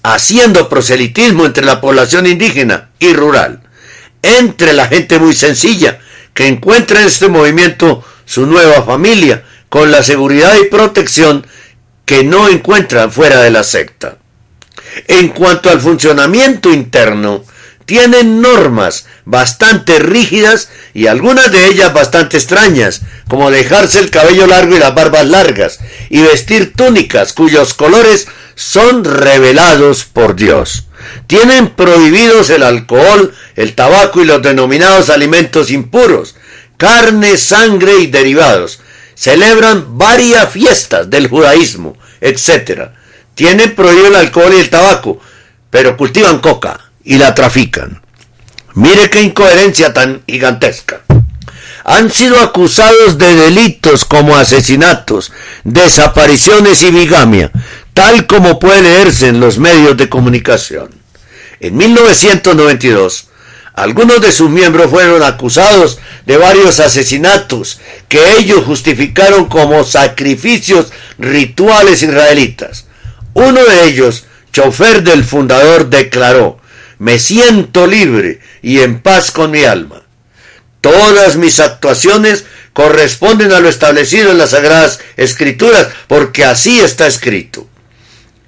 haciendo 0.02 0.70
proselitismo 0.70 1.44
entre 1.44 1.66
la 1.66 1.82
población 1.82 2.26
indígena 2.26 2.88
y 2.98 3.12
rural, 3.12 3.60
entre 4.22 4.72
la 4.72 4.86
gente 4.86 5.18
muy 5.18 5.34
sencilla 5.34 6.00
que 6.32 6.46
encuentra 6.46 7.02
en 7.02 7.08
este 7.08 7.28
movimiento 7.28 8.02
su 8.24 8.46
nueva 8.46 8.82
familia 8.82 9.44
con 9.68 9.90
la 9.90 10.02
seguridad 10.02 10.56
y 10.58 10.70
protección 10.70 11.46
que 12.06 12.24
no 12.24 12.48
encuentran 12.48 13.12
fuera 13.12 13.42
de 13.42 13.50
la 13.50 13.62
secta. 13.62 14.16
En 15.08 15.28
cuanto 15.28 15.68
al 15.68 15.80
funcionamiento 15.80 16.72
interno, 16.72 17.44
tienen 17.84 18.40
normas 18.40 19.04
bastante 19.30 19.98
rígidas 19.98 20.68
y 20.92 21.06
algunas 21.06 21.50
de 21.52 21.66
ellas 21.66 21.94
bastante 21.94 22.36
extrañas, 22.36 23.02
como 23.28 23.50
dejarse 23.50 24.00
el 24.00 24.10
cabello 24.10 24.46
largo 24.46 24.76
y 24.76 24.80
las 24.80 24.94
barbas 24.94 25.26
largas, 25.26 25.78
y 26.08 26.20
vestir 26.20 26.72
túnicas 26.74 27.32
cuyos 27.32 27.74
colores 27.74 28.26
son 28.56 29.04
revelados 29.04 30.04
por 30.04 30.36
Dios. 30.36 30.86
Tienen 31.26 31.70
prohibidos 31.70 32.50
el 32.50 32.62
alcohol, 32.62 33.32
el 33.56 33.74
tabaco 33.74 34.20
y 34.20 34.26
los 34.26 34.42
denominados 34.42 35.08
alimentos 35.08 35.70
impuros, 35.70 36.36
carne, 36.76 37.36
sangre 37.36 37.98
y 38.00 38.06
derivados. 38.08 38.80
Celebran 39.14 39.98
varias 39.98 40.50
fiestas 40.50 41.08
del 41.08 41.28
judaísmo, 41.28 41.96
etc. 42.20 42.90
Tienen 43.34 43.74
prohibido 43.74 44.08
el 44.08 44.16
alcohol 44.16 44.52
y 44.54 44.60
el 44.60 44.70
tabaco, 44.70 45.20
pero 45.70 45.96
cultivan 45.96 46.40
coca 46.40 46.90
y 47.04 47.16
la 47.16 47.34
trafican. 47.34 47.99
Mire 48.74 49.10
qué 49.10 49.22
incoherencia 49.22 49.92
tan 49.92 50.22
gigantesca. 50.26 51.00
Han 51.84 52.10
sido 52.10 52.40
acusados 52.40 53.18
de 53.18 53.34
delitos 53.34 54.04
como 54.04 54.36
asesinatos, 54.36 55.32
desapariciones 55.64 56.82
y 56.82 56.90
bigamia, 56.90 57.50
tal 57.94 58.26
como 58.26 58.58
puede 58.58 58.82
leerse 58.82 59.28
en 59.28 59.40
los 59.40 59.58
medios 59.58 59.96
de 59.96 60.08
comunicación. 60.08 60.90
En 61.58 61.76
1992, 61.76 63.28
algunos 63.74 64.20
de 64.20 64.30
sus 64.30 64.50
miembros 64.50 64.90
fueron 64.90 65.22
acusados 65.22 65.98
de 66.26 66.36
varios 66.36 66.80
asesinatos 66.80 67.80
que 68.08 68.36
ellos 68.36 68.64
justificaron 68.64 69.46
como 69.46 69.82
sacrificios 69.84 70.92
rituales 71.18 72.02
israelitas. 72.02 72.86
Uno 73.34 73.64
de 73.64 73.86
ellos, 73.86 74.26
chofer 74.52 75.02
del 75.02 75.24
fundador, 75.24 75.88
declaró, 75.88 76.59
me 77.00 77.18
siento 77.18 77.86
libre 77.86 78.40
y 78.60 78.80
en 78.80 79.00
paz 79.00 79.30
con 79.30 79.50
mi 79.50 79.64
alma. 79.64 80.02
Todas 80.82 81.36
mis 81.36 81.58
actuaciones 81.58 82.44
corresponden 82.74 83.52
a 83.52 83.60
lo 83.60 83.70
establecido 83.70 84.30
en 84.30 84.38
las 84.38 84.50
Sagradas 84.50 85.00
Escrituras, 85.16 85.88
porque 86.08 86.44
así 86.44 86.78
está 86.78 87.06
escrito. 87.06 87.66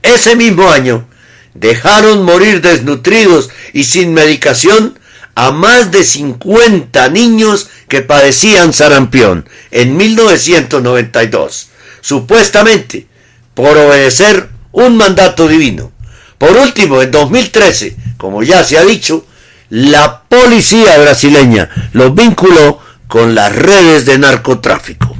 Ese 0.02 0.36
mismo 0.36 0.70
año 0.70 1.08
dejaron 1.54 2.24
morir 2.24 2.60
desnutridos 2.60 3.48
y 3.72 3.84
sin 3.84 4.12
medicación 4.12 4.98
a 5.34 5.50
más 5.50 5.90
de 5.90 6.04
50 6.04 7.08
niños 7.08 7.70
que 7.88 8.02
padecían 8.02 8.74
sarampión 8.74 9.48
en 9.70 9.96
1992, 9.96 11.68
supuestamente 12.02 13.06
por 13.54 13.78
obedecer 13.78 14.50
un 14.72 14.98
mandato 14.98 15.48
divino. 15.48 15.90
Por 16.36 16.50
último, 16.56 17.00
en 17.00 17.10
2013, 17.10 18.01
como 18.16 18.42
ya 18.42 18.64
se 18.64 18.78
ha 18.78 18.84
dicho, 18.84 19.24
la 19.70 20.22
policía 20.22 20.98
brasileña 20.98 21.68
los 21.92 22.14
vinculó 22.14 22.80
con 23.08 23.34
las 23.34 23.54
redes 23.54 24.06
de 24.06 24.18
narcotráfico. 24.18 25.14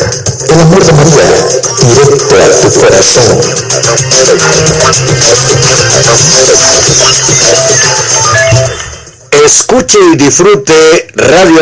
El 0.48 0.62
amor 0.62 0.86
de 0.86 0.94
María 0.94 1.44
Directo 1.80 2.36
a 2.36 2.52
tu 2.62 2.70
corazón 2.80 3.42
Escuche 9.46 10.00
y 10.12 10.16
disfrute 10.16 11.08
Radio 11.14 11.60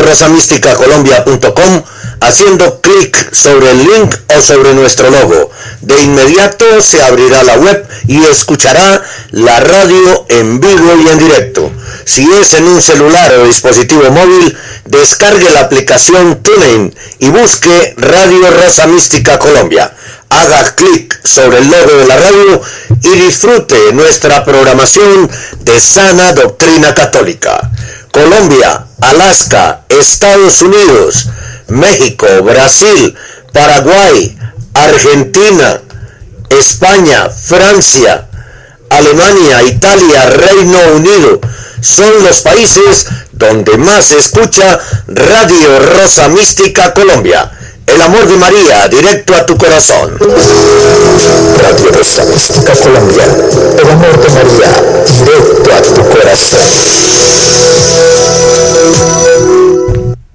Colombia.com 0.77 1.83
haciendo 2.21 2.79
clic 2.79 3.33
sobre 3.33 3.71
el 3.71 3.79
link 3.79 4.15
o 4.37 4.41
sobre 4.41 4.73
nuestro 4.73 5.09
logo. 5.09 5.51
De 5.81 6.01
inmediato 6.01 6.81
se 6.81 7.01
abrirá 7.01 7.43
la 7.43 7.57
web 7.57 7.85
y 8.07 8.23
escuchará 8.23 9.03
la 9.31 9.59
radio 9.59 10.25
en 10.29 10.61
vivo 10.61 10.93
y 11.03 11.09
en 11.09 11.19
directo. 11.19 11.69
Si 12.05 12.25
es 12.31 12.53
en 12.53 12.69
un 12.69 12.81
celular 12.81 13.33
o 13.33 13.47
dispositivo 13.47 14.09
móvil, 14.11 14.57
descargue 14.85 15.49
la 15.49 15.61
aplicación 15.61 16.41
TuneIn 16.41 16.95
y 17.19 17.29
busque 17.31 17.95
Radio 17.97 18.49
Rosa 18.51 18.87
Mística 18.87 19.37
Colombia. 19.39 19.93
Haga 20.33 20.73
clic 20.73 21.19
sobre 21.23 21.59
el 21.59 21.69
logo 21.69 21.95
de 21.95 22.07
la 22.07 22.17
radio 22.17 22.61
y 23.03 23.09
disfrute 23.17 23.93
nuestra 23.93 24.43
programación 24.43 25.29
de 25.59 25.79
sana 25.79 26.33
doctrina 26.33 26.95
católica. 26.95 27.69
Colombia, 28.11 28.83
Alaska, 29.01 29.81
Estados 29.89 30.63
Unidos, 30.63 31.29
México, 31.67 32.25
Brasil, 32.41 33.15
Paraguay, 33.51 34.35
Argentina, 34.73 35.79
España, 36.49 37.29
Francia, 37.29 38.27
Alemania, 38.89 39.61
Italia, 39.61 40.29
Reino 40.31 40.79
Unido, 40.95 41.41
son 41.79 42.23
los 42.23 42.41
países 42.41 43.05
donde 43.33 43.77
más 43.77 44.07
se 44.07 44.17
escucha 44.17 44.79
Radio 45.07 45.79
Rosa 45.79 46.27
Mística 46.29 46.91
Colombia. 46.91 47.51
El 47.85 48.01
amor 48.01 48.27
de 48.27 48.37
María, 48.37 48.87
directo 48.87 49.35
a 49.35 49.45
tu 49.45 49.57
corazón. 49.57 50.17
Radio 50.19 51.91
Rosa 51.91 52.23
Colombia. 52.81 53.25
El 53.79 53.89
amor 53.89 54.19
de 54.21 54.29
María, 54.33 54.81
directo 55.11 55.73
a 55.73 55.81
tu 55.81 56.09
corazón. 56.09 56.61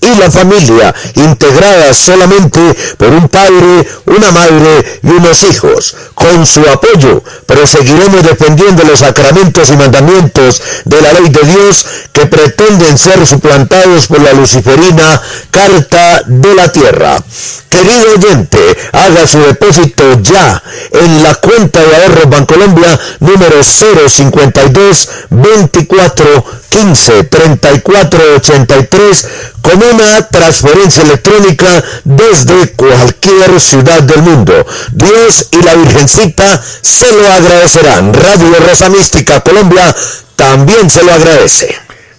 y 0.00 0.14
la 0.16 0.30
familia, 0.30 0.94
integrada 1.14 1.94
solamente 1.94 2.60
por 2.96 3.08
un 3.08 3.28
padre, 3.28 3.86
una 4.06 4.30
madre 4.32 5.00
y 5.02 5.08
unos 5.08 5.42
hijos. 5.44 5.94
Con 6.14 6.46
su 6.46 6.60
apoyo 6.68 7.22
proseguiremos 7.46 8.22
defendiendo 8.22 8.82
los 8.84 9.00
sacramentos 9.00 9.70
y 9.70 9.76
mandamientos 9.76 10.62
de 10.84 11.02
la 11.02 11.12
ley 11.14 11.28
de 11.28 11.42
Dios 11.44 11.86
que 12.12 12.26
pretenden 12.26 12.98
ser 12.98 13.26
suplantados 13.26 14.06
por 14.06 14.20
la 14.20 14.32
luciferina 14.32 15.20
Carta 15.50 16.22
de 16.26 16.54
la 16.54 16.70
Tierra. 16.70 17.22
Querido 17.68 18.12
oyente, 18.14 18.58
haga 18.92 19.26
su 19.26 19.38
depósito 19.38 20.20
ya 20.20 20.62
en 20.92 21.22
la 21.22 21.34
cuenta 21.36 21.80
de 21.80 21.96
ahorros 21.96 22.28
Bancolombia 22.28 23.00
número 23.20 23.62
052 23.62 25.08
24 25.30 26.44
15 26.68 27.24
34 27.24 28.34
83 28.36 29.26
con 29.62 29.82
una 29.82 30.28
transferencia 30.28 31.04
electrónica 31.04 31.82
desde 32.04 32.72
cualquier 32.72 33.60
ciudad 33.60 34.02
del 34.02 34.22
mundo. 34.22 34.66
Dios 34.92 35.48
y 35.52 35.64
la 35.64 35.76
Virgencita 35.76 36.62
se 36.80 37.12
lo 37.12 37.26
agradecerán. 37.28 38.12
Radio 38.12 38.54
Rosa 38.68 38.90
Mística 38.90 39.40
Colombia 39.40 39.94
también 40.36 40.90
se 40.90 41.02
lo 41.04 41.12
agradece. 41.12 41.74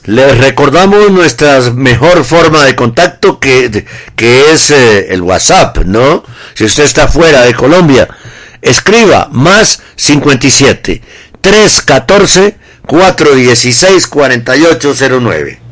Les 0.06 0.38
recordamos 0.38 1.12
nuestra 1.12 1.62
mejor 1.72 2.26
forma 2.26 2.66
de 2.66 2.76
contacto 2.76 3.39
que, 3.39 3.86
que 4.16 4.52
es 4.52 4.72
eh, 4.72 5.14
el 5.14 5.22
WhatsApp, 5.22 5.78
¿no? 5.86 6.24
Si 6.56 6.66
usted 6.66 6.84
está 6.84 7.08
fuera 7.08 7.41
de 7.44 7.54
Colombia, 7.54 8.10
escriba 8.62 9.30
más 9.32 9.82
57 9.96 11.02
314 11.41 12.58
416 12.86 14.08
4809. 14.08 15.62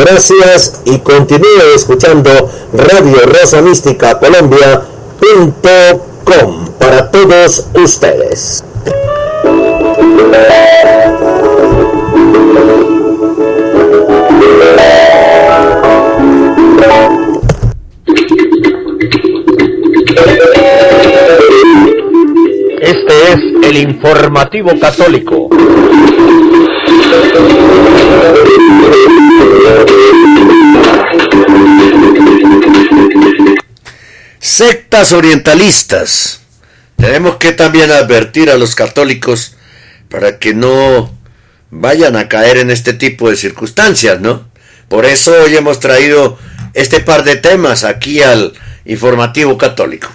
Gracias 0.00 0.80
y 0.86 0.98
continúe 1.00 1.74
escuchando 1.76 2.30
Radio 2.72 3.18
Rosa 3.26 3.60
Mística 3.60 4.18
Colombia.com 4.18 4.78
para 6.78 7.10
todos 7.10 7.66
ustedes. 7.74 8.64
Este 22.80 23.32
es 23.32 23.40
el 23.68 23.76
informativo 23.76 24.70
católico. 24.80 25.50
Sectas 34.38 35.12
orientalistas. 35.12 36.40
Tenemos 36.96 37.36
que 37.36 37.52
también 37.52 37.90
advertir 37.90 38.50
a 38.50 38.58
los 38.58 38.74
católicos 38.74 39.54
para 40.08 40.38
que 40.38 40.54
no 40.54 41.10
vayan 41.70 42.16
a 42.16 42.28
caer 42.28 42.58
en 42.58 42.70
este 42.70 42.92
tipo 42.92 43.30
de 43.30 43.36
circunstancias, 43.36 44.20
¿no? 44.20 44.48
Por 44.88 45.06
eso 45.06 45.32
hoy 45.44 45.56
hemos 45.56 45.80
traído 45.80 46.38
este 46.74 47.00
par 47.00 47.24
de 47.24 47.36
temas 47.36 47.84
aquí 47.84 48.22
al 48.22 48.52
informativo 48.84 49.56
católico. 49.56 50.08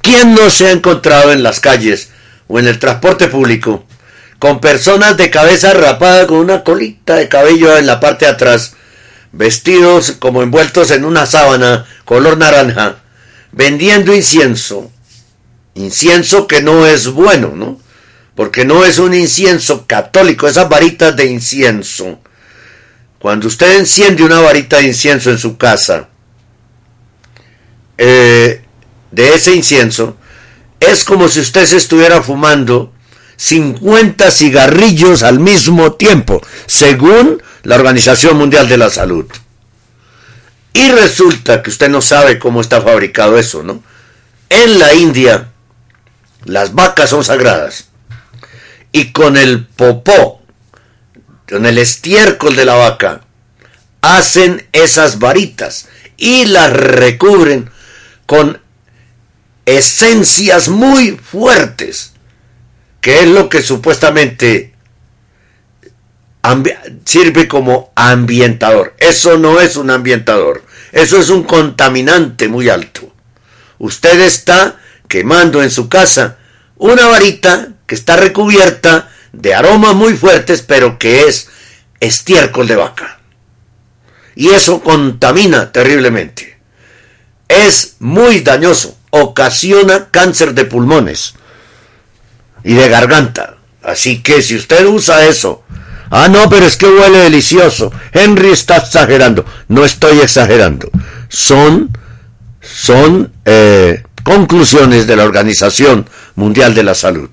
¿Quién 0.00 0.34
no 0.34 0.48
se 0.48 0.68
ha 0.68 0.70
encontrado 0.70 1.32
en 1.32 1.42
las 1.42 1.60
calles 1.60 2.10
o 2.48 2.58
en 2.58 2.68
el 2.68 2.78
transporte 2.78 3.28
público 3.28 3.84
con 4.42 4.58
personas 4.58 5.16
de 5.16 5.30
cabeza 5.30 5.72
rapada 5.72 6.26
con 6.26 6.38
una 6.38 6.64
colita 6.64 7.14
de 7.14 7.28
cabello 7.28 7.78
en 7.78 7.86
la 7.86 8.00
parte 8.00 8.24
de 8.24 8.32
atrás, 8.32 8.74
vestidos 9.30 10.16
como 10.18 10.42
envueltos 10.42 10.90
en 10.90 11.04
una 11.04 11.26
sábana 11.26 11.86
color 12.04 12.36
naranja, 12.36 12.96
vendiendo 13.52 14.12
incienso? 14.12 14.90
Incienso 15.74 16.48
que 16.48 16.60
no 16.60 16.88
es 16.88 17.06
bueno, 17.06 17.52
¿no? 17.54 17.80
Porque 18.34 18.64
no 18.64 18.84
es 18.84 18.98
un 18.98 19.14
incienso 19.14 19.86
católico, 19.86 20.48
esas 20.48 20.68
varitas 20.68 21.14
de 21.14 21.26
incienso. 21.26 22.18
Cuando 23.20 23.46
usted 23.46 23.78
enciende 23.78 24.24
una 24.24 24.40
varita 24.40 24.78
de 24.78 24.88
incienso 24.88 25.30
en 25.30 25.38
su 25.38 25.56
casa, 25.56 26.08
eh, 27.96 28.64
de 29.12 29.34
ese 29.34 29.54
incienso, 29.54 30.16
es 30.80 31.04
como 31.04 31.28
si 31.28 31.38
usted 31.38 31.64
se 31.64 31.76
estuviera 31.76 32.20
fumando 32.24 32.92
50 33.42 34.30
cigarrillos 34.30 35.24
al 35.24 35.40
mismo 35.40 35.94
tiempo, 35.94 36.40
según 36.66 37.42
la 37.64 37.74
Organización 37.74 38.36
Mundial 38.36 38.68
de 38.68 38.76
la 38.76 38.88
Salud. 38.88 39.26
Y 40.72 40.88
resulta 40.92 41.60
que 41.60 41.70
usted 41.70 41.88
no 41.88 42.00
sabe 42.00 42.38
cómo 42.38 42.60
está 42.60 42.80
fabricado 42.80 43.36
eso, 43.36 43.64
¿no? 43.64 43.82
En 44.48 44.78
la 44.78 44.94
India, 44.94 45.50
las 46.44 46.72
vacas 46.72 47.10
son 47.10 47.24
sagradas. 47.24 47.88
Y 48.92 49.10
con 49.10 49.36
el 49.36 49.66
popó, 49.66 50.40
con 51.48 51.66
el 51.66 51.78
estiércol 51.78 52.54
de 52.54 52.64
la 52.64 52.74
vaca, 52.74 53.22
hacen 54.02 54.68
esas 54.70 55.18
varitas 55.18 55.88
y 56.16 56.44
las 56.44 56.72
recubren 56.72 57.70
con 58.26 58.60
esencias 59.66 60.68
muy 60.68 61.18
fuertes, 61.18 62.11
que 63.02 63.18
es 63.20 63.28
lo 63.28 63.48
que 63.48 63.60
supuestamente 63.60 64.72
sirve 67.04 67.48
como 67.48 67.92
ambientador. 67.96 68.94
Eso 68.98 69.38
no 69.38 69.60
es 69.60 69.76
un 69.76 69.90
ambientador. 69.90 70.64
Eso 70.92 71.18
es 71.18 71.28
un 71.28 71.42
contaminante 71.42 72.48
muy 72.48 72.68
alto. 72.68 73.12
Usted 73.78 74.20
está 74.20 74.78
quemando 75.08 75.62
en 75.64 75.70
su 75.70 75.88
casa 75.88 76.38
una 76.76 77.06
varita 77.08 77.70
que 77.86 77.96
está 77.96 78.16
recubierta 78.16 79.10
de 79.32 79.52
aromas 79.52 79.96
muy 79.96 80.14
fuertes, 80.14 80.62
pero 80.62 80.98
que 80.98 81.26
es 81.26 81.48
estiércol 81.98 82.68
de 82.68 82.76
vaca. 82.76 83.18
Y 84.36 84.50
eso 84.50 84.80
contamina 84.80 85.72
terriblemente. 85.72 86.56
Es 87.48 87.96
muy 87.98 88.40
dañoso, 88.40 88.96
ocasiona 89.10 90.08
cáncer 90.10 90.54
de 90.54 90.66
pulmones 90.66 91.34
y 92.64 92.74
de 92.74 92.88
garganta. 92.88 93.56
Así 93.82 94.22
que 94.22 94.42
si 94.42 94.56
usted 94.56 94.86
usa 94.86 95.26
eso, 95.26 95.64
ah, 96.10 96.28
no, 96.28 96.48
pero 96.48 96.66
es 96.66 96.76
que 96.76 96.86
huele 96.86 97.18
delicioso. 97.18 97.92
Henry 98.12 98.50
está 98.50 98.76
exagerando. 98.76 99.44
No 99.68 99.84
estoy 99.84 100.20
exagerando. 100.20 100.90
Son, 101.28 101.90
son 102.60 103.32
eh, 103.44 104.02
conclusiones 104.22 105.06
de 105.06 105.16
la 105.16 105.24
Organización 105.24 106.08
Mundial 106.36 106.74
de 106.74 106.84
la 106.84 106.94
Salud. 106.94 107.30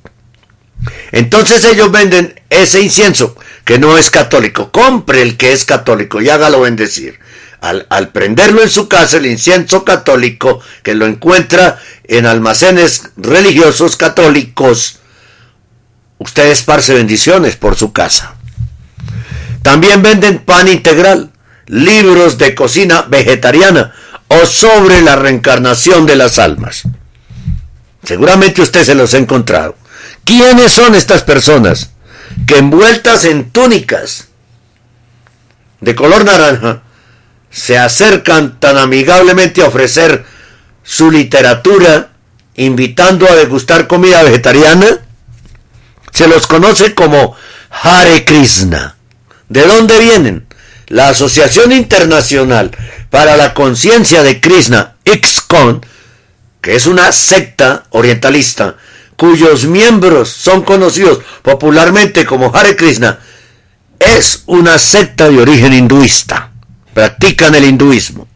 Entonces 1.12 1.64
ellos 1.66 1.92
venden 1.92 2.40
ese 2.50 2.82
incienso 2.82 3.36
que 3.66 3.80
no 3.80 3.98
es 3.98 4.10
católico. 4.10 4.72
Compre 4.72 5.22
el 5.22 5.38
que 5.38 5.52
es 5.52 5.66
católico 5.66 6.22
y 6.22 6.30
hágalo 6.30 6.62
bendecir. 6.62 7.20
Al, 7.62 7.86
al, 7.90 8.10
prenderlo 8.10 8.64
en 8.64 8.70
su 8.70 8.88
casa, 8.88 9.18
el 9.18 9.26
incienso 9.26 9.84
católico, 9.84 10.62
que 10.82 10.96
lo 10.96 11.06
encuentra 11.06 11.78
en 12.06 12.26
almacenes 12.26 13.10
religiosos 13.18 13.98
católicos, 13.98 15.00
usted 16.20 16.52
esparce 16.52 16.94
bendiciones 16.94 17.56
por 17.56 17.76
su 17.76 17.92
casa. 17.92 18.36
También 19.64 20.02
venden 20.02 20.40
pan 20.40 20.68
integral, 20.68 21.32
libros 21.66 22.38
de 22.38 22.56
cocina 22.56 23.04
vegetariana 23.04 23.94
o 24.28 24.46
sobre 24.46 25.02
la 25.02 25.16
reencarnación 25.16 26.06
de 26.06 26.16
las 26.16 26.38
almas. 26.40 26.84
Seguramente 28.04 28.62
usted 28.62 28.84
se 28.86 28.96
los 28.96 29.14
ha 29.14 29.18
encontrado. 29.18 29.76
¿Quiénes 30.24 30.72
son 30.72 30.96
estas 30.96 31.24
personas 31.24 31.92
que 32.48 32.58
envueltas 32.58 33.26
en 33.26 33.50
túnicas 33.50 34.28
de 35.82 35.96
color 35.96 36.26
naranja 36.26 36.84
se 37.50 37.78
acercan 37.78 38.60
tan 38.60 38.78
amigablemente 38.78 39.62
a 39.62 39.68
ofrecer 39.68 40.26
su 40.84 41.12
literatura 41.12 42.10
invitando 42.56 43.28
a 43.28 43.36
degustar 43.36 43.88
comida 43.88 44.24
vegetariana? 44.24 45.00
Se 46.20 46.28
los 46.28 46.48
conoce 46.48 46.94
como 46.94 47.34
Hare 47.70 48.26
Krishna. 48.26 48.98
¿De 49.48 49.66
dónde 49.66 49.98
vienen? 50.00 50.48
La 50.88 51.08
Asociación 51.08 51.72
Internacional 51.72 52.72
para 53.10 53.38
la 53.38 53.54
Conciencia 53.54 54.22
de 54.22 54.42
Krishna, 54.42 54.96
IXCON, 55.06 55.80
que 56.60 56.76
es 56.76 56.88
una 56.88 57.14
secta 57.14 57.86
orientalista, 57.92 58.76
cuyos 59.16 59.64
miembros 59.64 60.28
son 60.28 60.64
conocidos 60.64 61.22
popularmente 61.42 62.26
como 62.26 62.54
Hare 62.54 62.76
Krishna, 62.76 63.20
es 63.98 64.44
una 64.46 64.78
secta 64.78 65.30
de 65.30 65.40
origen 65.40 65.72
hinduista. 65.72 66.52
Practican 66.94 67.56
el 67.56 67.64
hinduismo. 67.64 68.28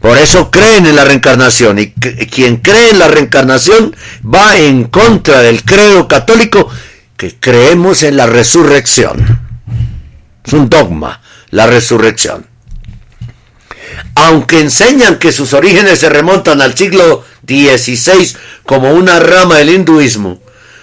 Por 0.00 0.16
eso 0.16 0.50
creen 0.50 0.86
en 0.86 0.96
la 0.96 1.04
reencarnación. 1.04 1.78
Y 1.78 1.90
quien 1.90 2.56
cree 2.56 2.90
en 2.90 2.98
la 2.98 3.08
reencarnación 3.08 3.94
va 4.24 4.56
en 4.56 4.84
contra 4.84 5.42
del 5.42 5.64
credo 5.64 6.06
católico 6.06 6.68
que 7.16 7.34
creemos 7.38 8.02
en 8.04 8.16
la 8.16 8.26
resurrección. 8.26 9.40
Es 10.44 10.52
un 10.52 10.68
dogma, 10.68 11.20
la 11.50 11.66
resurrección. 11.66 12.46
Aunque 14.14 14.60
enseñan 14.60 15.18
que 15.18 15.32
sus 15.32 15.52
orígenes 15.52 15.98
se 15.98 16.08
remontan 16.08 16.62
al 16.62 16.76
siglo 16.76 17.24
XVI 17.46 18.36
como 18.64 18.92
una 18.92 19.18
rama 19.18 19.58
del 19.58 19.70
hinduismo, 19.70 20.40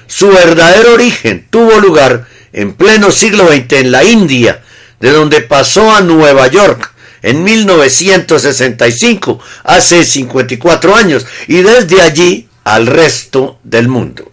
su 0.07 0.29
verdadero 0.29 0.93
origen 0.93 1.47
tuvo 1.49 1.79
lugar 1.79 2.27
en 2.51 2.73
pleno 2.73 3.11
siglo 3.11 3.47
XX 3.47 3.73
en 3.73 3.91
la 3.91 4.03
India, 4.03 4.61
de 4.99 5.11
donde 5.11 5.41
pasó 5.41 5.95
a 5.95 6.01
Nueva 6.01 6.47
York 6.47 6.94
en 7.25 7.43
1965, 7.43 9.39
hace 9.63 10.05
54 10.05 10.95
años, 10.95 11.25
y 11.47 11.63
desde 11.63 11.99
allí 12.01 12.47
al 12.63 12.85
resto 12.85 13.57
del 13.63 13.87
mundo. 13.87 14.31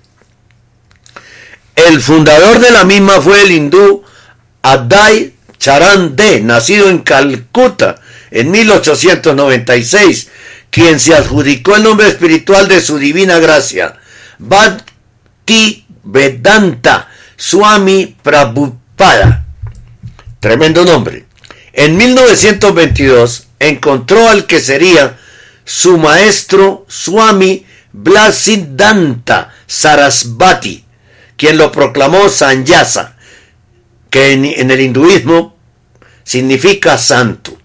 El 1.74 2.03
fundador 2.03 2.59
de 2.59 2.70
la 2.70 2.84
misma 2.84 3.18
fue 3.22 3.40
el 3.45 3.51
hindú 3.51 4.05
Adai 4.61 5.32
Charan 5.59 6.16
De, 6.16 6.43
nacido 6.43 6.90
en 6.90 6.99
Calcuta 6.99 7.99
en 8.30 8.51
1896, 8.51 10.28
quien 10.68 11.01
se 11.01 11.14
adjudicó 11.14 11.76
el 11.76 11.84
nombre 11.84 12.09
espiritual 12.09 12.68
de 12.68 12.82
su 12.82 12.99
divina 12.99 13.38
gracia, 13.38 13.97
Bhakti 14.38 15.86
Vedanta 16.05 17.09
Swami 17.38 18.18
Prabhupada. 18.22 19.47
Tremendo 20.40 20.84
nombre. 20.84 21.32
En 21.72 21.96
1922 21.96 23.46
encontró 23.58 24.28
al 24.28 24.46
que 24.46 24.60
sería 24.60 25.18
su 25.64 25.96
maestro 25.96 26.84
Swami 26.88 27.64
Blasidanta 27.92 29.54
Sarasvati, 29.66 30.84
quien 31.36 31.56
lo 31.56 31.72
proclamó 31.72 32.28
Sanyasa, 32.28 33.16
que 34.10 34.32
en, 34.32 34.70
el 34.70 34.80
hinduismo 34.80 35.56
significa 36.24 36.98
santo 36.98 37.56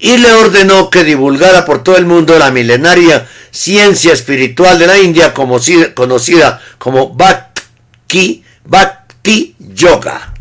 y 0.00 0.16
le 0.16 0.32
ordenó 0.32 0.90
que 0.90 1.04
divulgara 1.04 1.64
por 1.64 1.82
todo 1.82 1.96
el 1.96 2.06
mundo 2.06 2.38
la 2.38 2.50
milenaria 2.50 3.26
ciencia 3.50 4.12
espiritual 4.12 4.78
de 4.78 4.86
la 4.86 4.98
India 4.98 5.34
como, 5.34 5.58
conocida 5.94 6.60
como 6.78 7.14
Bhakti, 7.14 8.44
Bhakti 8.64 9.56
Yoga. 9.58 10.34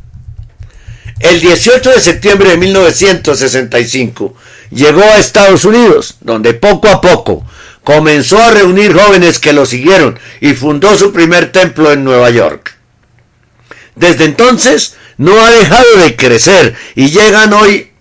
El 1.19 1.41
18 1.41 1.91
de 1.91 1.99
septiembre 1.99 2.51
de 2.51 2.57
1965 2.57 4.35
llegó 4.69 5.01
a 5.01 5.17
Estados 5.17 5.65
Unidos, 5.65 6.17
donde 6.21 6.53
poco 6.53 6.89
a 6.89 7.01
poco 7.01 7.45
comenzó 7.83 8.39
a 8.41 8.51
reunir 8.51 8.93
jóvenes 8.93 9.39
que 9.39 9.53
lo 9.53 9.65
siguieron 9.65 10.19
y 10.41 10.53
fundó 10.53 10.95
su 10.97 11.11
primer 11.11 11.51
templo 11.51 11.91
en 11.91 12.03
Nueva 12.03 12.29
York. 12.29 12.75
Desde 13.95 14.25
entonces 14.25 14.95
no 15.17 15.39
ha 15.41 15.49
dejado 15.51 15.97
de 15.97 16.15
crecer 16.15 16.75
y 16.95 17.09
llegan 17.09 17.53
hoy 17.53 17.91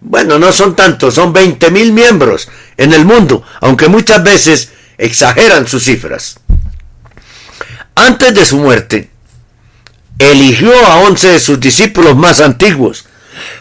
bueno, 0.00 0.38
no 0.38 0.52
son 0.52 0.76
tantos, 0.76 1.14
son 1.14 1.32
20 1.32 1.70
mil 1.72 1.92
miembros 1.92 2.48
en 2.76 2.92
el 2.92 3.04
mundo, 3.04 3.42
aunque 3.60 3.88
muchas 3.88 4.22
veces 4.22 4.70
exageran 4.98 5.66
sus 5.66 5.84
cifras. 5.84 6.38
Antes 7.94 8.34
de 8.34 8.44
su 8.44 8.58
muerte, 8.58 9.10
eligió 10.18 10.74
a 10.86 11.00
11 11.00 11.28
de 11.28 11.40
sus 11.40 11.60
discípulos 11.60 12.16
más 12.16 12.40
antiguos 12.40 13.04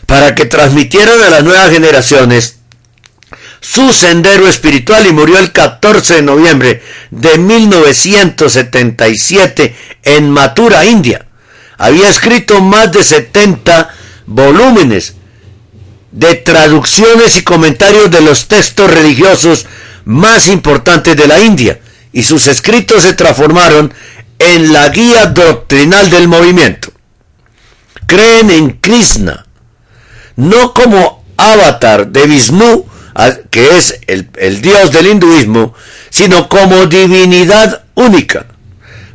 para 0.06 0.36
que 0.36 0.45
transmitieran 0.45 1.22
a 1.22 1.30
las 1.30 1.43
nuevas 1.43 1.70
generaciones 1.72 2.60
su 3.60 3.91
sendero 3.93 4.47
espiritual 4.47 5.06
y 5.08 5.12
murió 5.12 5.38
el 5.39 5.51
14 5.51 6.14
de 6.16 6.22
noviembre 6.22 6.82
de 7.10 7.38
1977 7.39 9.76
en 10.03 10.30
Mathura, 10.30 10.86
India. 10.86 11.26
Había 11.78 12.10
escrito 12.10 12.62
más 12.62 12.91
de 12.91 13.03
70 13.03 13.89
volúmenes 14.28 15.16
de 16.12 16.36
traducciones 16.36 17.38
y 17.38 17.43
comentarios 17.43 18.12
de 18.12 18.22
los 18.22 18.47
textos 18.47 18.88
religiosos 18.89 19.66
más 20.06 20.47
importantes 20.47 21.18
de 21.18 21.28
la 21.28 21.39
India 21.39 21.80
y 22.14 22.24
sus 22.24 22.47
escritos 22.47 23.03
se 23.03 23.14
transformaron 23.14 23.93
en 24.39 24.73
la 24.73 24.89
guía 24.89 25.27
doctrinal 25.27 26.09
del 26.09 26.27
movimiento. 26.27 26.91
Creen 28.07 28.51
en 28.51 28.71
Krishna, 28.79 29.45
no 30.36 30.73
como 30.73 31.23
avatar 31.38 32.07
de 32.07 32.27
Vishnu, 32.27 32.86
que 33.49 33.77
es 33.77 33.99
el, 34.07 34.29
el 34.38 34.61
dios 34.61 34.91
del 34.91 35.07
hinduismo, 35.07 35.73
sino 36.09 36.49
como 36.49 36.86
divinidad 36.86 37.86
única, 37.95 38.45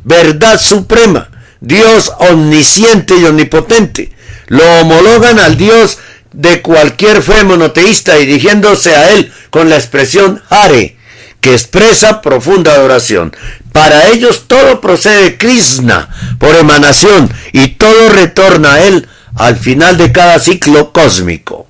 verdad 0.03 0.59
suprema, 0.59 1.29
Dios 1.59 2.11
omnisciente 2.17 3.15
y 3.17 3.25
omnipotente. 3.25 4.11
Lo 4.47 4.63
homologan 4.81 5.39
al 5.39 5.55
Dios 5.57 5.99
de 6.33 6.61
cualquier 6.61 7.21
fe 7.21 7.43
monoteísta 7.43 8.15
dirigiéndose 8.15 8.95
a 8.95 9.11
él 9.11 9.31
con 9.49 9.69
la 9.69 9.75
expresión 9.75 10.41
Hare, 10.49 10.97
que 11.39 11.53
expresa 11.53 12.21
profunda 12.21 12.73
adoración. 12.73 13.35
Para 13.71 14.09
ellos 14.09 14.45
todo 14.47 14.81
procede 14.81 15.23
de 15.23 15.37
Krishna 15.37 16.09
por 16.39 16.55
emanación 16.55 17.31
y 17.53 17.69
todo 17.69 18.09
retorna 18.09 18.73
a 18.73 18.83
él 18.83 19.07
al 19.35 19.55
final 19.55 19.97
de 19.97 20.11
cada 20.11 20.39
ciclo 20.39 20.91
cósmico. 20.91 21.67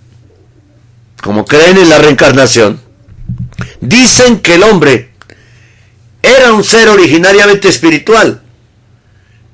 Como 1.22 1.46
creen 1.46 1.78
en 1.78 1.90
la 1.90 2.00
reencarnación, 2.00 2.82
dicen 3.80 4.40
que 4.40 4.56
el 4.56 4.64
hombre 4.64 5.12
era 6.24 6.54
un 6.54 6.64
ser 6.64 6.90
originariamente 6.90 7.70
espiritual, 7.70 8.42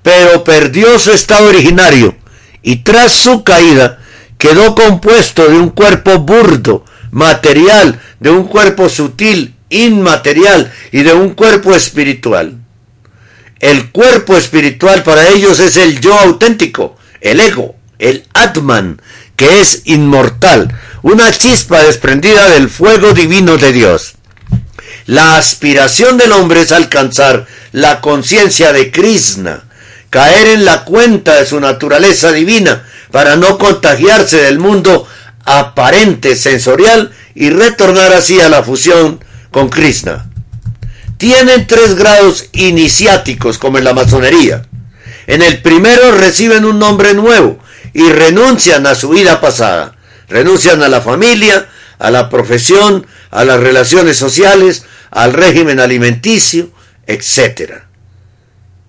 pero 0.01 0.43
perdió 0.45 0.97
su 0.99 1.11
estado 1.11 1.49
originario 1.49 2.15
y 2.61 2.77
tras 2.77 3.11
su 3.11 3.43
caída 3.43 3.99
quedó 4.37 4.75
compuesto 4.75 5.47
de 5.47 5.57
un 5.57 5.69
cuerpo 5.69 6.19
burdo, 6.19 6.85
material, 7.11 7.99
de 8.19 8.29
un 8.29 8.45
cuerpo 8.45 8.87
sutil, 8.87 9.56
inmaterial 9.69 10.71
y 10.91 11.03
de 11.03 11.13
un 11.13 11.33
cuerpo 11.33 11.75
espiritual. 11.75 12.57
El 13.59 13.91
cuerpo 13.91 14.37
espiritual 14.37 15.03
para 15.03 15.29
ellos 15.29 15.59
es 15.59 15.77
el 15.77 15.99
yo 15.99 16.17
auténtico, 16.19 16.97
el 17.21 17.39
ego, 17.39 17.75
el 17.97 18.25
Atman, 18.33 19.01
que 19.35 19.61
es 19.61 19.81
inmortal, 19.85 20.75
una 21.01 21.31
chispa 21.31 21.81
desprendida 21.83 22.49
del 22.49 22.69
fuego 22.69 23.13
divino 23.13 23.57
de 23.57 23.71
Dios. 23.71 24.15
La 25.05 25.37
aspiración 25.37 26.17
del 26.17 26.33
hombre 26.33 26.61
es 26.61 26.71
alcanzar 26.71 27.47
la 27.71 28.01
conciencia 28.01 28.73
de 28.73 28.91
Krishna, 28.91 29.63
caer 30.09 30.47
en 30.47 30.65
la 30.65 30.83
cuenta 30.83 31.35
de 31.35 31.45
su 31.45 31.59
naturaleza 31.59 32.31
divina 32.31 32.85
para 33.11 33.35
no 33.35 33.57
contagiarse 33.57 34.37
del 34.37 34.59
mundo 34.59 35.07
aparente 35.45 36.35
sensorial 36.35 37.11
y 37.35 37.49
retornar 37.49 38.13
así 38.13 38.39
a 38.41 38.49
la 38.49 38.63
fusión 38.63 39.23
con 39.51 39.69
Krishna. 39.69 40.29
Tienen 41.17 41.65
tres 41.65 41.95
grados 41.95 42.49
iniciáticos 42.53 43.57
como 43.57 43.77
en 43.77 43.83
la 43.83 43.93
masonería. 43.93 44.63
En 45.25 45.41
el 45.41 45.61
primero 45.61 46.11
reciben 46.11 46.63
un 46.65 46.79
nombre 46.79 47.13
nuevo 47.13 47.59
y 47.93 48.07
renuncian 48.09 48.85
a 48.85 48.95
su 48.95 49.09
vida 49.09 49.41
pasada. 49.41 49.95
Renuncian 50.29 50.83
a 50.83 50.89
la 50.89 51.01
familia, 51.01 51.67
a 51.99 52.11
la 52.11 52.29
profesión, 52.29 53.07
a 53.31 53.43
las 53.45 53.59
relaciones 53.59 54.17
sociales, 54.17 54.85
al 55.09 55.33
régimen 55.33 55.79
alimenticio, 55.79 56.69
etc. 57.07 57.81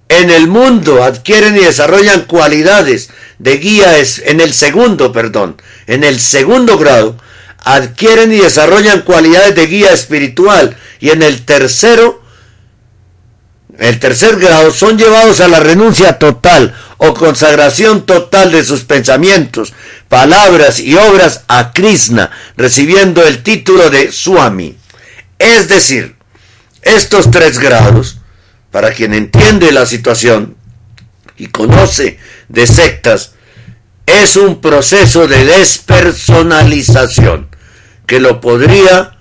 En 0.08 0.30
el 0.30 0.48
mundo 0.48 1.02
adquieren 1.02 1.56
y 1.56 1.60
desarrollan 1.60 2.22
cualidades 2.22 3.10
de 3.38 3.56
guía 3.56 3.96
en 3.98 4.40
el 4.40 4.52
segundo, 4.52 5.12
perdón, 5.12 5.60
en 5.86 6.04
el 6.04 6.18
segundo 6.20 6.78
grado 6.78 7.16
adquieren 7.64 8.32
y 8.32 8.38
desarrollan 8.38 9.02
cualidades 9.02 9.54
de 9.54 9.66
guía 9.66 9.92
espiritual 9.92 10.76
y 11.00 11.10
en 11.10 11.22
el 11.22 11.44
tercero 11.44 12.22
el 13.78 14.00
tercer 14.00 14.36
grado 14.40 14.72
son 14.72 14.98
llevados 14.98 15.40
a 15.40 15.46
la 15.46 15.60
renuncia 15.60 16.18
total 16.18 16.74
o 16.96 17.14
consagración 17.14 18.06
total 18.06 18.50
de 18.50 18.64
sus 18.64 18.82
pensamientos, 18.82 19.72
palabras 20.08 20.80
y 20.80 20.96
obras 20.96 21.44
a 21.46 21.72
Krishna, 21.72 22.30
recibiendo 22.56 23.24
el 23.24 23.44
título 23.44 23.88
de 23.88 24.10
Swami. 24.10 24.76
Es 25.38 25.68
decir, 25.68 26.16
estos 26.82 27.30
tres 27.30 27.60
grados, 27.60 28.18
para 28.72 28.90
quien 28.90 29.14
entiende 29.14 29.70
la 29.70 29.86
situación 29.86 30.56
y 31.36 31.46
conoce 31.46 32.18
de 32.48 32.66
sectas, 32.66 33.34
es 34.08 34.36
un 34.36 34.60
proceso 34.60 35.28
de 35.28 35.44
despersonalización 35.44 37.48
que 38.06 38.20
lo 38.20 38.40
podría 38.40 39.18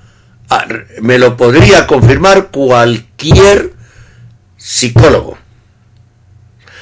me 1.02 1.18
lo 1.18 1.36
podría 1.36 1.88
confirmar 1.88 2.48
cualquier 2.48 3.74
psicólogo. 4.56 5.38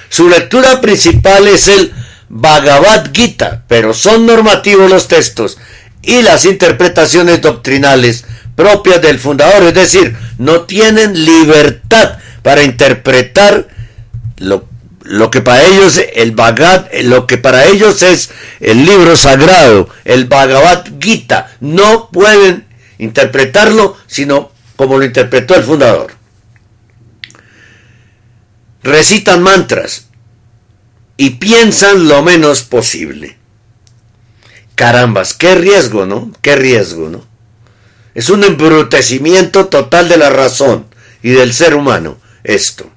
Su 0.09 0.29
lectura 0.29 0.81
principal 0.81 1.47
es 1.47 1.67
el 1.67 1.91
Bhagavad 2.29 3.09
Gita, 3.11 3.63
pero 3.67 3.93
son 3.93 4.27
normativos 4.27 4.89
los 4.89 5.07
textos 5.07 5.57
y 6.03 6.21
las 6.21 6.45
interpretaciones 6.45 7.41
doctrinales 7.41 8.25
propias 8.55 9.01
del 9.01 9.19
fundador, 9.19 9.63
es 9.63 9.73
decir, 9.73 10.15
no 10.37 10.61
tienen 10.61 11.25
libertad 11.25 12.19
para 12.43 12.63
interpretar 12.63 13.67
lo, 14.37 14.67
lo 15.05 15.31
que 15.31 15.41
para 15.41 15.63
ellos 15.63 15.99
el 16.13 16.31
Bhagavad, 16.31 16.91
lo 17.03 17.27
que 17.27 17.37
para 17.37 17.65
ellos 17.65 18.01
es 18.03 18.29
el 18.59 18.85
libro 18.85 19.15
sagrado, 19.15 19.89
el 20.03 20.25
Bhagavad 20.25 20.85
Gita, 20.99 21.55
no 21.59 22.09
pueden 22.11 22.65
interpretarlo 22.97 23.97
sino 24.07 24.51
como 24.75 24.97
lo 24.97 25.05
interpretó 25.05 25.55
el 25.55 25.63
fundador 25.63 26.25
recitan 28.85 29.41
mantras 29.41 30.05
y 31.17 31.31
piensan 31.31 32.07
lo 32.07 32.21
menos 32.21 32.61
posible. 32.61 33.37
Carambas, 34.75 35.33
qué 35.33 35.55
riesgo, 35.55 36.05
¿no? 36.05 36.31
Qué 36.41 36.55
riesgo, 36.55 37.09
¿no? 37.09 37.25
Es 38.13 38.29
un 38.29 38.43
embrutecimiento 38.43 39.67
total 39.67 40.07
de 40.07 40.17
la 40.17 40.29
razón 40.29 40.85
y 41.23 41.31
del 41.31 41.53
ser 41.53 41.73
humano 41.73 42.17
esto. 42.43 42.89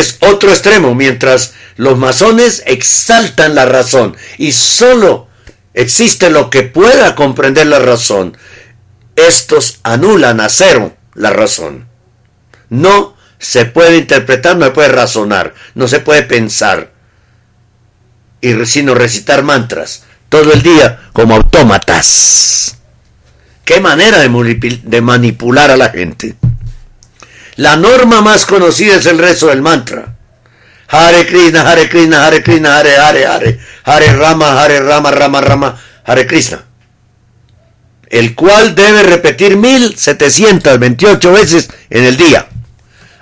Es 0.00 0.16
otro 0.20 0.48
extremo, 0.48 0.94
mientras 0.94 1.52
los 1.76 1.98
masones 1.98 2.62
exaltan 2.64 3.54
la 3.54 3.66
razón 3.66 4.16
y 4.38 4.52
solo 4.52 5.28
existe 5.74 6.30
lo 6.30 6.48
que 6.48 6.62
pueda 6.62 7.14
comprender 7.14 7.66
la 7.66 7.80
razón, 7.80 8.34
estos 9.14 9.80
anulan 9.82 10.40
a 10.40 10.48
cero 10.48 10.96
la 11.12 11.28
razón. 11.28 11.86
No 12.70 13.14
se 13.38 13.66
puede 13.66 13.98
interpretar, 13.98 14.56
no 14.56 14.64
se 14.64 14.70
puede 14.70 14.88
razonar, 14.88 15.52
no 15.74 15.86
se 15.86 16.00
puede 16.00 16.22
pensar, 16.22 16.92
y 18.40 18.54
sino 18.64 18.94
recitar 18.94 19.42
mantras 19.42 20.04
todo 20.30 20.54
el 20.54 20.62
día 20.62 21.10
como 21.12 21.34
autómatas. 21.34 22.78
Qué 23.66 23.80
manera 23.80 24.18
de, 24.18 24.80
de 24.82 25.00
manipular 25.02 25.70
a 25.70 25.76
la 25.76 25.90
gente. 25.90 26.36
La 27.60 27.76
norma 27.76 28.22
más 28.22 28.46
conocida 28.46 28.96
es 28.96 29.04
el 29.04 29.18
rezo 29.18 29.48
del 29.48 29.60
mantra. 29.60 30.16
Hare 30.88 31.26
Krishna, 31.26 31.70
Hare 31.70 31.90
Krishna, 31.90 32.26
Hare 32.26 32.42
Krishna, 32.42 32.78
Hare 32.78 32.96
Hare, 32.96 33.26
Hare, 33.26 33.60
Hare 33.84 34.12
Rama, 34.16 34.62
Hare 34.62 34.80
Rama, 34.80 35.10
Rama 35.10 35.40
Rama, 35.42 35.80
Hare 36.06 36.26
Krishna. 36.26 36.64
El 38.08 38.34
cual 38.34 38.74
debe 38.74 39.02
repetir 39.02 39.58
1728 39.58 41.32
veces 41.34 41.68
en 41.90 42.04
el 42.04 42.16
día. 42.16 42.48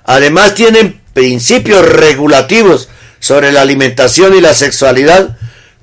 Además 0.05 0.55
tienen 0.55 1.01
principios 1.13 1.85
regulativos 1.85 2.89
sobre 3.19 3.51
la 3.51 3.63
alimentación 3.63 4.37
y 4.37 4.41
la 4.41 4.55
sexualidad, 4.55 5.37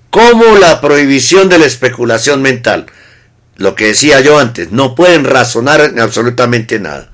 como 0.09 0.55
la 0.55 0.79
prohibición 0.79 1.49
de 1.49 1.57
la 1.57 1.65
especulación 1.65 2.41
mental. 2.41 2.85
Lo 3.57 3.75
que 3.75 3.87
decía 3.87 4.21
yo 4.21 4.39
antes, 4.39 4.71
no 4.71 4.95
pueden 4.95 5.25
razonar 5.25 5.81
en 5.81 5.99
absolutamente 5.99 6.79
nada. 6.79 7.09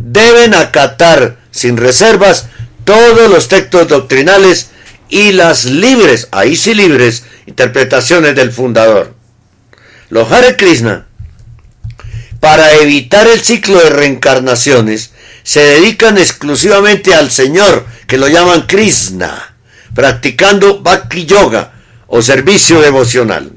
Deben 0.00 0.54
acatar 0.54 1.36
sin 1.50 1.76
reservas 1.76 2.46
todos 2.84 3.30
los 3.30 3.48
textos 3.48 3.86
doctrinales 3.86 4.70
y 5.08 5.32
las 5.32 5.66
libres, 5.66 6.28
ahí 6.30 6.56
sí 6.56 6.74
libres, 6.74 7.24
interpretaciones 7.46 8.34
del 8.34 8.50
fundador. 8.50 9.14
Los 10.08 10.32
Hare 10.32 10.56
Krishna, 10.56 11.06
para 12.40 12.74
evitar 12.76 13.28
el 13.28 13.40
ciclo 13.40 13.78
de 13.78 13.90
reencarnaciones, 13.90 15.12
se 15.42 15.60
dedican 15.60 16.16
exclusivamente 16.16 17.14
al 17.14 17.30
Señor, 17.30 17.86
que 18.06 18.18
lo 18.18 18.28
llaman 18.28 18.66
Krishna, 18.66 19.54
practicando 19.94 20.80
Bhakti 20.80 21.26
Yoga 21.26 21.72
o 22.06 22.22
servicio 22.22 22.80
devocional. 22.80 23.52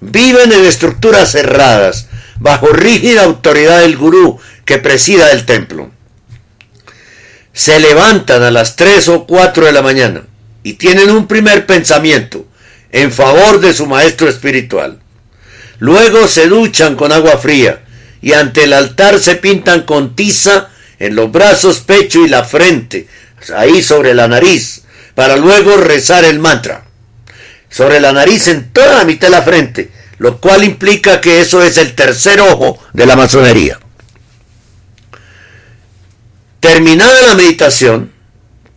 Viven 0.00 0.52
en 0.52 0.64
estructuras 0.64 1.32
cerradas, 1.32 2.06
bajo 2.40 2.68
rígida 2.68 3.24
autoridad 3.24 3.80
del 3.80 3.96
gurú 3.96 4.40
que 4.68 4.76
presida 4.76 5.32
el 5.32 5.46
templo. 5.46 5.90
Se 7.54 7.80
levantan 7.80 8.42
a 8.42 8.50
las 8.50 8.76
3 8.76 9.08
o 9.08 9.26
4 9.26 9.64
de 9.64 9.72
la 9.72 9.80
mañana 9.80 10.24
y 10.62 10.74
tienen 10.74 11.08
un 11.10 11.26
primer 11.26 11.64
pensamiento 11.64 12.46
en 12.92 13.10
favor 13.10 13.60
de 13.60 13.72
su 13.72 13.86
maestro 13.86 14.28
espiritual. 14.28 15.00
Luego 15.78 16.28
se 16.28 16.48
duchan 16.48 16.96
con 16.96 17.12
agua 17.12 17.38
fría 17.38 17.80
y 18.20 18.34
ante 18.34 18.64
el 18.64 18.74
altar 18.74 19.18
se 19.18 19.36
pintan 19.36 19.84
con 19.84 20.14
tiza 20.14 20.68
en 20.98 21.16
los 21.16 21.32
brazos, 21.32 21.78
pecho 21.78 22.26
y 22.26 22.28
la 22.28 22.44
frente, 22.44 23.08
ahí 23.56 23.82
sobre 23.82 24.12
la 24.12 24.28
nariz, 24.28 24.82
para 25.14 25.38
luego 25.38 25.78
rezar 25.78 26.26
el 26.26 26.40
mantra. 26.40 26.84
Sobre 27.70 28.00
la 28.00 28.12
nariz 28.12 28.48
en 28.48 28.70
toda 28.70 28.96
la 28.96 29.04
mitad 29.06 29.28
de 29.28 29.32
la 29.32 29.42
frente, 29.42 29.90
lo 30.18 30.42
cual 30.42 30.62
implica 30.62 31.22
que 31.22 31.40
eso 31.40 31.62
es 31.62 31.78
el 31.78 31.94
tercer 31.94 32.42
ojo 32.42 32.78
de 32.92 33.06
la 33.06 33.16
masonería. 33.16 33.78
Terminada 36.60 37.22
la 37.22 37.34
meditación 37.36 38.12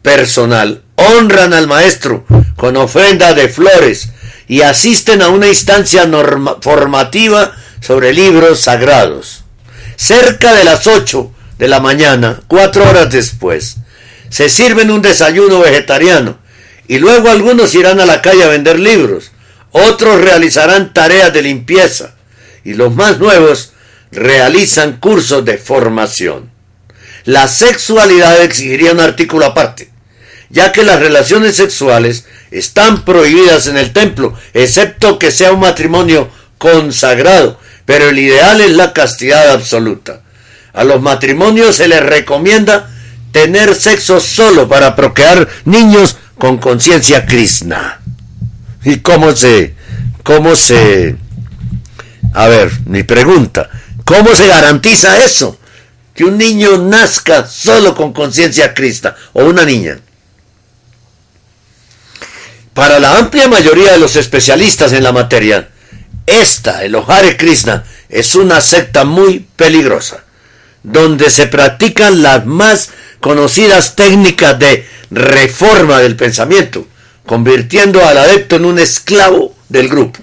personal, 0.04 0.84
honran 0.96 1.54
al 1.54 1.68
maestro 1.68 2.26
con 2.56 2.78
ofrenda 2.78 3.34
de 3.34 3.50
flores 3.50 4.10
y 4.48 4.62
asisten 4.62 5.24
a 5.24 5.30
una 5.30 5.48
instancia 5.48 6.08
formativa 6.62 7.56
sobre 7.80 8.14
libros 8.14 8.62
sagrados. 8.62 9.46
Cerca 9.96 10.54
de 10.54 10.64
las 10.64 10.86
ocho 10.86 11.32
de 11.58 11.68
la 11.68 11.80
mañana, 11.80 12.42
cuatro 12.48 12.88
horas 12.88 13.12
después, 13.12 13.78
se 14.30 14.48
sirven 14.48 14.92
un 14.92 15.02
desayuno 15.02 15.60
vegetariano 15.60 16.38
y 16.88 17.00
luego 17.00 17.30
algunos 17.30 17.74
irán 17.74 18.00
a 18.00 18.06
la 18.06 18.22
calle 18.22 18.44
a 18.44 18.50
vender 18.50 18.80
libros, 18.80 19.32
otros 19.72 20.22
realizarán 20.22 20.94
tareas 20.94 21.34
de 21.34 21.42
limpieza 21.42 22.14
y 22.64 22.76
los 22.76 22.94
más 22.94 23.18
nuevos 23.18 23.74
realizan 24.12 24.98
cursos 24.98 25.44
de 25.46 25.58
formación. 25.58 26.61
La 27.26 27.48
sexualidad 27.48 28.42
exigiría 28.42 28.92
un 28.92 29.00
artículo 29.00 29.46
aparte, 29.46 29.90
ya 30.50 30.72
que 30.72 30.84
las 30.84 31.00
relaciones 31.00 31.56
sexuales 31.56 32.26
están 32.50 33.06
prohibidas 33.06 33.68
en 33.68 33.78
el 33.78 33.94
templo, 33.94 34.34
excepto 34.54 35.20
que 35.20 35.32
sea 35.32 35.54
un 35.54 35.62
matrimonio 35.62 36.30
consagrado, 36.58 37.60
pero 37.86 38.10
el 38.10 38.20
ideal 38.20 38.62
es 38.62 38.72
la 38.72 38.94
castidad 38.94 39.52
absoluta. 39.52 40.22
A 40.74 40.84
los 40.84 41.02
matrimonios 41.02 41.76
se 41.76 41.88
les 41.88 42.02
recomienda 42.02 42.90
tener 43.32 43.76
sexo 43.76 44.20
solo 44.20 44.68
para 44.68 44.96
procrear 44.96 45.48
niños 45.66 46.18
con 46.38 46.58
conciencia 46.58 47.26
krishna. 47.26 48.02
¿Y 48.84 48.98
cómo 48.98 49.36
se, 49.36 49.76
cómo 50.24 50.56
se, 50.56 51.16
a 52.34 52.48
ver, 52.48 52.72
mi 52.86 53.04
pregunta, 53.04 53.70
¿cómo 54.06 54.34
se 54.34 54.48
garantiza 54.48 55.24
eso? 55.24 55.60
Que 56.22 56.26
un 56.26 56.38
niño 56.38 56.78
nazca 56.78 57.48
solo 57.48 57.96
con 57.96 58.14
conciencia 58.14 58.76
krishna 58.76 59.16
o 59.34 59.44
una 59.44 59.66
niña. 59.66 59.98
Para 62.76 63.00
la 63.00 63.18
amplia 63.18 63.48
mayoría 63.48 63.94
de 63.94 63.98
los 63.98 64.16
especialistas 64.16 64.94
en 64.94 65.02
la 65.02 65.14
materia, 65.14 65.70
esta, 66.28 66.84
el 66.84 66.96
Hare 66.96 67.38
Krishna, 67.38 67.86
es 68.08 68.36
una 68.36 68.62
secta 68.62 69.04
muy 69.04 69.48
peligrosa, 69.56 70.24
donde 70.84 71.32
se 71.32 71.48
practican 71.48 72.22
las 72.22 72.46
más 72.46 72.92
conocidas 73.20 73.96
técnicas 73.96 74.60
de 74.60 74.88
reforma 75.10 75.98
del 76.02 76.16
pensamiento, 76.16 76.86
convirtiendo 77.26 78.06
al 78.06 78.20
adepto 78.20 78.58
en 78.58 78.66
un 78.66 78.78
esclavo 78.78 79.56
del 79.70 79.90
grupo. 79.90 80.20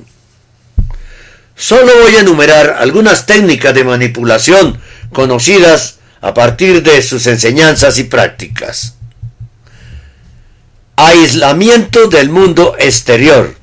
Solo 1.57 1.92
voy 2.05 2.14
a 2.14 2.20
enumerar 2.20 2.76
algunas 2.78 3.26
técnicas 3.26 3.74
de 3.74 3.82
manipulación 3.82 4.80
conocidas 5.13 5.99
a 6.21 6.35
partir 6.35 6.83
de 6.83 7.01
sus 7.03 7.27
enseñanzas 7.27 7.99
y 7.99 8.05
prácticas. 8.05 8.95
Aislamiento 10.97 12.09
del 12.09 12.31
mundo 12.31 12.75
exterior. 12.79 13.55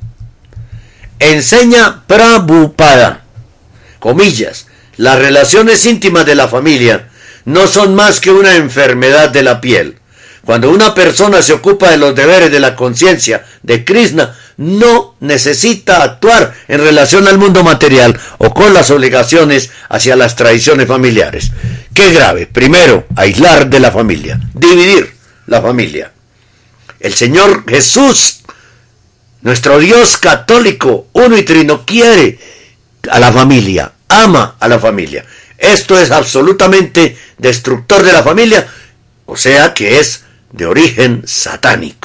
Enseña 1.20 2.06
Prabhupada, 2.08 3.24
comillas, 4.00 4.68
las 4.98 5.20
relaciones 5.20 5.86
íntimas 5.86 6.26
de 6.26 6.36
la 6.36 6.48
familia 6.48 7.10
no 7.46 7.68
son 7.68 7.96
más 7.96 8.20
que 8.20 8.32
una 8.32 8.56
enfermedad 8.56 9.30
de 9.30 9.44
la 9.44 9.62
piel. 9.62 10.00
Cuando 10.46 10.70
una 10.70 10.94
persona 10.94 11.42
se 11.42 11.54
ocupa 11.54 11.90
de 11.90 11.98
los 11.98 12.16
deberes 12.16 12.52
de 12.52 12.60
la 12.60 12.76
conciencia 12.76 13.46
de 13.64 13.84
Krishna, 13.84 14.36
no 14.58 15.16
necesita 15.20 16.02
actuar 16.02 16.54
en 16.68 16.80
relación 16.80 17.28
al 17.28 17.38
mundo 17.38 17.64
material 17.64 18.18
o 18.38 18.54
con 18.54 18.74
las 18.74 18.92
obligaciones 18.92 19.72
hacia 19.90 20.16
las 20.16 20.36
tradiciones 20.36 20.88
familiares. 20.88 21.52
Qué 21.94 22.12
grave. 22.12 22.48
Primero, 22.48 23.06
aislar 23.16 23.70
de 23.70 23.80
la 23.80 23.92
familia, 23.92 24.40
dividir 24.54 25.16
la 25.48 25.62
familia. 25.62 26.12
El 27.00 27.14
Señor 27.14 27.66
Jesús, 27.70 28.42
nuestro 29.42 29.80
Dios 29.80 30.18
católico, 30.18 31.08
uno 31.14 31.38
y 31.38 31.44
trino, 31.44 31.86
quiere 31.86 32.40
a 33.10 33.20
la 33.20 33.32
familia, 33.32 33.92
ama 34.10 34.56
a 34.60 34.68
la 34.68 34.80
familia. 34.80 35.26
Esto 35.58 35.98
es 36.00 36.12
absolutamente 36.12 37.18
destructor 37.38 38.04
de 38.04 38.14
la 38.14 38.24
familia, 38.24 38.68
o 39.26 39.38
sea 39.38 39.74
que 39.74 40.00
es 40.00 40.24
de 40.52 40.66
origen 40.66 41.24
satánico. 41.26 42.05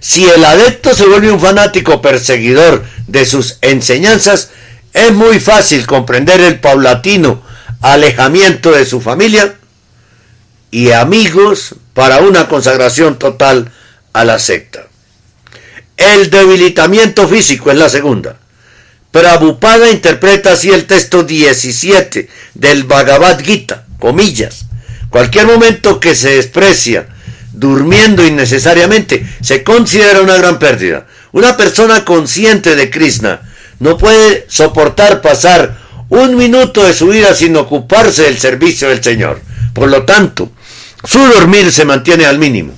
Si 0.00 0.24
el 0.24 0.44
adepto 0.44 0.94
se 0.94 1.06
vuelve 1.06 1.30
un 1.30 1.40
fanático 1.40 2.00
perseguidor 2.00 2.84
de 3.06 3.26
sus 3.26 3.58
enseñanzas, 3.62 4.50
es 4.92 5.12
muy 5.12 5.40
fácil 5.40 5.86
comprender 5.86 6.40
el 6.40 6.60
paulatino 6.60 7.42
alejamiento 7.80 8.72
de 8.72 8.84
su 8.84 9.00
familia 9.00 9.54
y 10.70 10.92
amigos 10.92 11.74
para 11.94 12.18
una 12.18 12.48
consagración 12.48 13.18
total 13.18 13.70
a 14.12 14.24
la 14.24 14.38
secta. 14.38 14.86
El 15.96 16.30
debilitamiento 16.30 17.26
físico 17.26 17.70
es 17.70 17.76
la 17.76 17.88
segunda. 17.88 18.36
Prabhupada 19.10 19.90
interpreta 19.90 20.52
así 20.52 20.70
el 20.70 20.86
texto 20.86 21.24
17 21.24 22.28
del 22.54 22.84
Bhagavad 22.84 23.40
Gita, 23.42 23.86
comillas. 23.98 24.66
Cualquier 25.10 25.46
momento 25.46 25.98
que 25.98 26.14
se 26.14 26.36
desprecia 26.36 27.08
durmiendo 27.58 28.24
innecesariamente 28.24 29.26
se 29.40 29.62
considera 29.64 30.20
una 30.20 30.36
gran 30.36 30.58
pérdida. 30.58 31.06
Una 31.32 31.56
persona 31.56 32.04
consciente 32.04 32.76
de 32.76 32.88
Krishna 32.88 33.40
no 33.80 33.98
puede 33.98 34.46
soportar 34.48 35.20
pasar 35.20 35.76
un 36.08 36.36
minuto 36.36 36.84
de 36.84 36.94
su 36.94 37.08
vida 37.08 37.34
sin 37.34 37.56
ocuparse 37.56 38.22
del 38.22 38.38
servicio 38.38 38.88
del 38.88 39.02
Señor. 39.02 39.40
Por 39.74 39.88
lo 39.88 40.04
tanto, 40.04 40.50
su 41.04 41.18
dormir 41.18 41.72
se 41.72 41.84
mantiene 41.84 42.26
al 42.26 42.38
mínimo. 42.38 42.74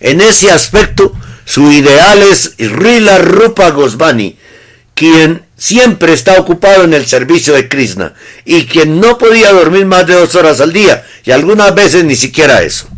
En 0.00 0.20
ese 0.20 0.50
aspecto, 0.50 1.12
su 1.44 1.70
ideal 1.70 2.22
es 2.22 2.54
Rila 2.58 3.18
Rupa 3.18 3.70
Gosvani, 3.70 4.36
quien 4.94 5.44
siempre 5.56 6.12
está 6.12 6.40
ocupado 6.40 6.84
en 6.84 6.94
el 6.94 7.06
servicio 7.06 7.54
de 7.54 7.68
Krishna 7.68 8.14
y 8.44 8.64
quien 8.64 9.00
no 9.00 9.16
podía 9.18 9.52
dormir 9.52 9.86
más 9.86 10.06
de 10.06 10.14
dos 10.14 10.34
horas 10.34 10.60
al 10.60 10.72
día 10.72 11.04
y 11.24 11.30
algunas 11.30 11.74
veces 11.74 12.04
ni 12.04 12.16
siquiera 12.16 12.62
eso. 12.62 12.88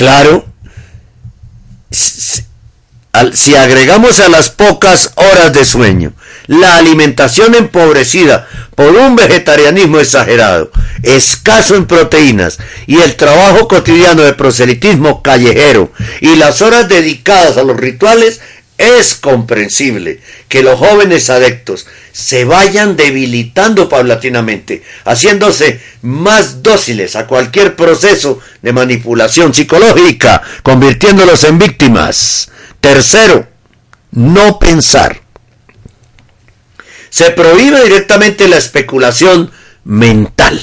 Claro, 0.00 0.46
si 1.90 3.54
agregamos 3.54 4.18
a 4.20 4.30
las 4.30 4.48
pocas 4.48 5.12
horas 5.16 5.52
de 5.52 5.66
sueño 5.66 6.14
la 6.46 6.76
alimentación 6.76 7.54
empobrecida 7.54 8.48
por 8.76 8.96
un 8.96 9.14
vegetarianismo 9.14 10.00
exagerado, 10.00 10.70
escaso 11.02 11.74
en 11.74 11.84
proteínas 11.84 12.56
y 12.86 13.00
el 13.00 13.14
trabajo 13.16 13.68
cotidiano 13.68 14.22
de 14.22 14.32
proselitismo 14.32 15.20
callejero 15.20 15.92
y 16.22 16.34
las 16.36 16.62
horas 16.62 16.88
dedicadas 16.88 17.58
a 17.58 17.62
los 17.62 17.76
rituales, 17.76 18.40
es 18.80 19.14
comprensible 19.14 20.20
que 20.48 20.62
los 20.62 20.78
jóvenes 20.78 21.28
adeptos 21.28 21.86
se 22.12 22.46
vayan 22.46 22.96
debilitando 22.96 23.90
paulatinamente, 23.90 24.82
haciéndose 25.04 25.82
más 26.00 26.62
dóciles 26.62 27.14
a 27.14 27.26
cualquier 27.26 27.76
proceso 27.76 28.40
de 28.62 28.72
manipulación 28.72 29.52
psicológica, 29.52 30.40
convirtiéndolos 30.62 31.44
en 31.44 31.58
víctimas. 31.58 32.50
Tercero, 32.80 33.46
no 34.12 34.58
pensar. 34.58 35.20
Se 37.10 37.32
prohíbe 37.32 37.82
directamente 37.82 38.48
la 38.48 38.56
especulación 38.56 39.50
mental, 39.84 40.58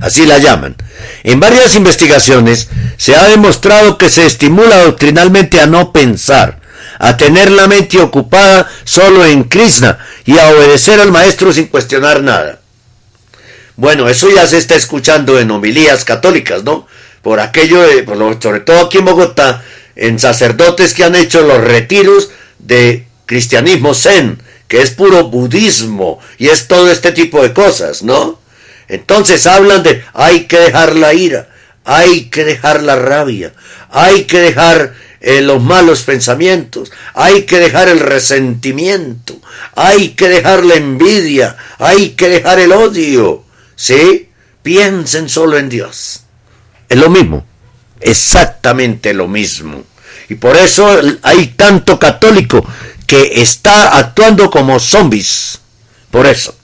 así 0.00 0.26
la 0.26 0.36
llaman. 0.36 0.76
En 1.24 1.40
varias 1.40 1.74
investigaciones 1.76 2.68
se 2.98 3.16
ha 3.16 3.24
demostrado 3.24 3.96
que 3.96 4.10
se 4.10 4.26
estimula 4.26 4.84
doctrinalmente 4.84 5.60
a 5.60 5.66
no 5.66 5.92
pensar, 5.92 6.57
a 6.98 7.16
tener 7.16 7.50
la 7.50 7.66
mente 7.66 8.00
ocupada 8.00 8.68
solo 8.84 9.24
en 9.24 9.44
Krishna 9.44 9.98
y 10.24 10.38
a 10.38 10.50
obedecer 10.50 11.00
al 11.00 11.12
maestro 11.12 11.52
sin 11.52 11.66
cuestionar 11.66 12.22
nada. 12.22 12.60
Bueno, 13.76 14.08
eso 14.08 14.28
ya 14.28 14.46
se 14.46 14.58
está 14.58 14.74
escuchando 14.74 15.38
en 15.38 15.50
homilías 15.50 16.04
católicas, 16.04 16.64
¿no? 16.64 16.86
Por 17.22 17.38
aquello, 17.38 17.80
de, 17.82 18.04
sobre 18.40 18.60
todo 18.60 18.86
aquí 18.86 18.98
en 18.98 19.04
Bogotá, 19.04 19.62
en 19.94 20.18
sacerdotes 20.18 20.94
que 20.94 21.04
han 21.04 21.14
hecho 21.14 21.42
los 21.42 21.62
retiros 21.62 22.30
de 22.58 23.06
cristianismo 23.26 23.94
zen, 23.94 24.42
que 24.66 24.82
es 24.82 24.90
puro 24.90 25.28
budismo 25.28 26.18
y 26.38 26.48
es 26.48 26.68
todo 26.68 26.90
este 26.90 27.12
tipo 27.12 27.42
de 27.42 27.52
cosas, 27.52 28.02
¿no? 28.02 28.40
Entonces 28.88 29.46
hablan 29.46 29.82
de 29.82 30.02
hay 30.12 30.44
que 30.44 30.58
dejar 30.58 30.96
la 30.96 31.14
ira, 31.14 31.48
hay 31.84 32.30
que 32.30 32.44
dejar 32.44 32.82
la 32.82 32.96
rabia, 32.96 33.52
hay 33.90 34.24
que 34.24 34.40
dejar 34.40 34.94
eh, 35.20 35.40
los 35.40 35.62
malos 35.62 36.02
pensamientos, 36.02 36.92
hay 37.14 37.42
que 37.42 37.58
dejar 37.58 37.88
el 37.88 38.00
resentimiento, 38.00 39.40
hay 39.74 40.10
que 40.10 40.28
dejar 40.28 40.64
la 40.64 40.74
envidia, 40.74 41.56
hay 41.78 42.10
que 42.10 42.28
dejar 42.28 42.60
el 42.60 42.72
odio. 42.72 43.44
¿Sí? 43.74 44.28
Piensen 44.62 45.28
solo 45.28 45.56
en 45.56 45.68
Dios. 45.68 46.22
Es 46.88 46.98
lo 46.98 47.10
mismo, 47.10 47.46
exactamente 48.00 49.14
lo 49.14 49.28
mismo. 49.28 49.84
Y 50.28 50.34
por 50.34 50.56
eso 50.56 51.00
hay 51.22 51.48
tanto 51.48 51.98
católico 51.98 52.64
que 53.06 53.40
está 53.40 53.96
actuando 53.96 54.50
como 54.50 54.78
zombies. 54.78 55.60
Por 56.10 56.26
eso. 56.26 56.54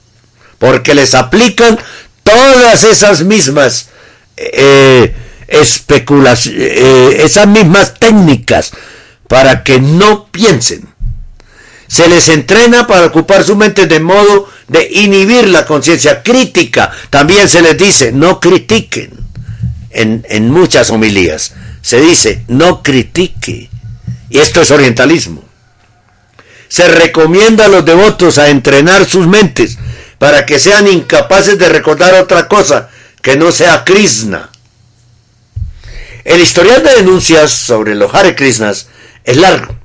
Porque 0.59 0.93
les 0.93 1.13
aplican 1.13 1.77
todas 2.23 2.83
esas 2.83 3.23
mismas 3.23 3.87
eh, 4.37 5.13
especulaciones, 5.47 6.61
eh, 6.61 7.23
esas 7.23 7.47
mismas 7.47 7.93
técnicas 7.99 8.71
para 9.27 9.63
que 9.63 9.79
no 9.79 10.27
piensen. 10.27 10.87
Se 11.87 12.07
les 12.07 12.29
entrena 12.29 12.87
para 12.87 13.05
ocupar 13.05 13.43
su 13.43 13.55
mente 13.55 13.85
de 13.85 13.99
modo 13.99 14.49
de 14.67 14.87
inhibir 14.91 15.47
la 15.47 15.65
conciencia 15.65 16.23
crítica. 16.23 16.91
También 17.09 17.47
se 17.47 17.61
les 17.61 17.77
dice, 17.77 18.11
no 18.11 18.39
critiquen. 18.39 19.11
En, 19.91 20.25
en 20.29 20.51
muchas 20.51 20.89
homilías 20.89 21.53
se 21.85 22.01
dice, 22.01 22.43
no 22.47 22.81
critique. 22.81 23.69
Y 24.31 24.39
esto 24.39 24.59
es 24.59 24.71
orientalismo. 24.71 25.43
Se 26.67 26.87
recomienda 26.87 27.65
a 27.65 27.69
los 27.69 27.85
devotos 27.85 28.39
a 28.39 28.49
entrenar 28.49 29.05
sus 29.05 29.27
mentes 29.27 29.77
para 30.17 30.47
que 30.47 30.57
sean 30.57 30.87
incapaces 30.87 31.59
de 31.59 31.69
recordar 31.69 32.15
otra 32.15 32.47
cosa 32.47 32.89
que 33.21 33.37
no 33.37 33.51
sea 33.51 33.83
Krishna. 33.85 34.49
El 36.25 36.41
historial 36.41 36.83
de 36.83 36.95
denuncias 36.95 37.51
sobre 37.51 37.93
los 37.93 38.13
Hare 38.13 38.35
Krishnas 38.35 38.87
es 39.23 39.37
largo, 39.37 39.75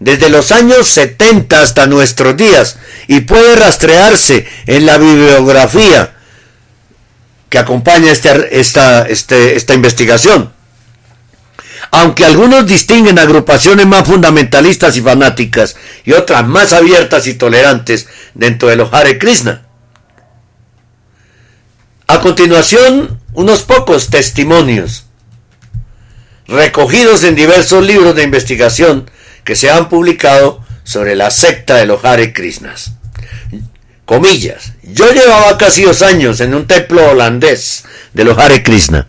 desde 0.00 0.28
los 0.28 0.50
años 0.50 0.88
70 0.88 1.62
hasta 1.62 1.86
nuestros 1.86 2.36
días, 2.36 2.78
y 3.06 3.20
puede 3.20 3.54
rastrearse 3.54 4.44
en 4.66 4.86
la 4.86 4.98
bibliografía 4.98 6.16
que 7.48 7.58
acompaña 7.60 8.10
este, 8.10 8.58
esta, 8.58 9.06
este, 9.06 9.54
esta 9.54 9.74
investigación. 9.74 10.52
Aunque 11.92 12.24
algunos 12.24 12.66
distinguen 12.66 13.20
agrupaciones 13.20 13.86
más 13.86 14.04
fundamentalistas 14.06 14.96
y 14.96 15.00
fanáticas 15.00 15.76
y 16.04 16.10
otras 16.12 16.44
más 16.46 16.72
abiertas 16.72 17.28
y 17.28 17.34
tolerantes 17.34 18.08
dentro 18.34 18.68
de 18.68 18.74
los 18.74 18.92
Hare 18.92 19.16
Krishna. 19.16 19.62
A 22.08 22.20
continuación, 22.20 23.20
unos 23.32 23.62
pocos 23.62 24.10
testimonios 24.10 25.07
recogidos 26.48 27.24
en 27.24 27.34
diversos 27.34 27.84
libros 27.84 28.14
de 28.14 28.22
investigación 28.22 29.08
que 29.44 29.54
se 29.54 29.70
han 29.70 29.88
publicado 29.90 30.64
sobre 30.82 31.14
la 31.14 31.30
secta 31.30 31.76
de 31.76 31.86
los 31.86 32.04
Hare 32.04 32.32
Krishnas. 32.32 32.92
Comillas, 34.06 34.72
yo 34.82 35.12
llevaba 35.12 35.58
casi 35.58 35.82
dos 35.82 36.00
años 36.00 36.40
en 36.40 36.54
un 36.54 36.66
templo 36.66 37.10
holandés 37.10 37.84
de 38.14 38.24
los 38.24 38.38
Hare 38.38 38.62
Krishna. 38.62 39.06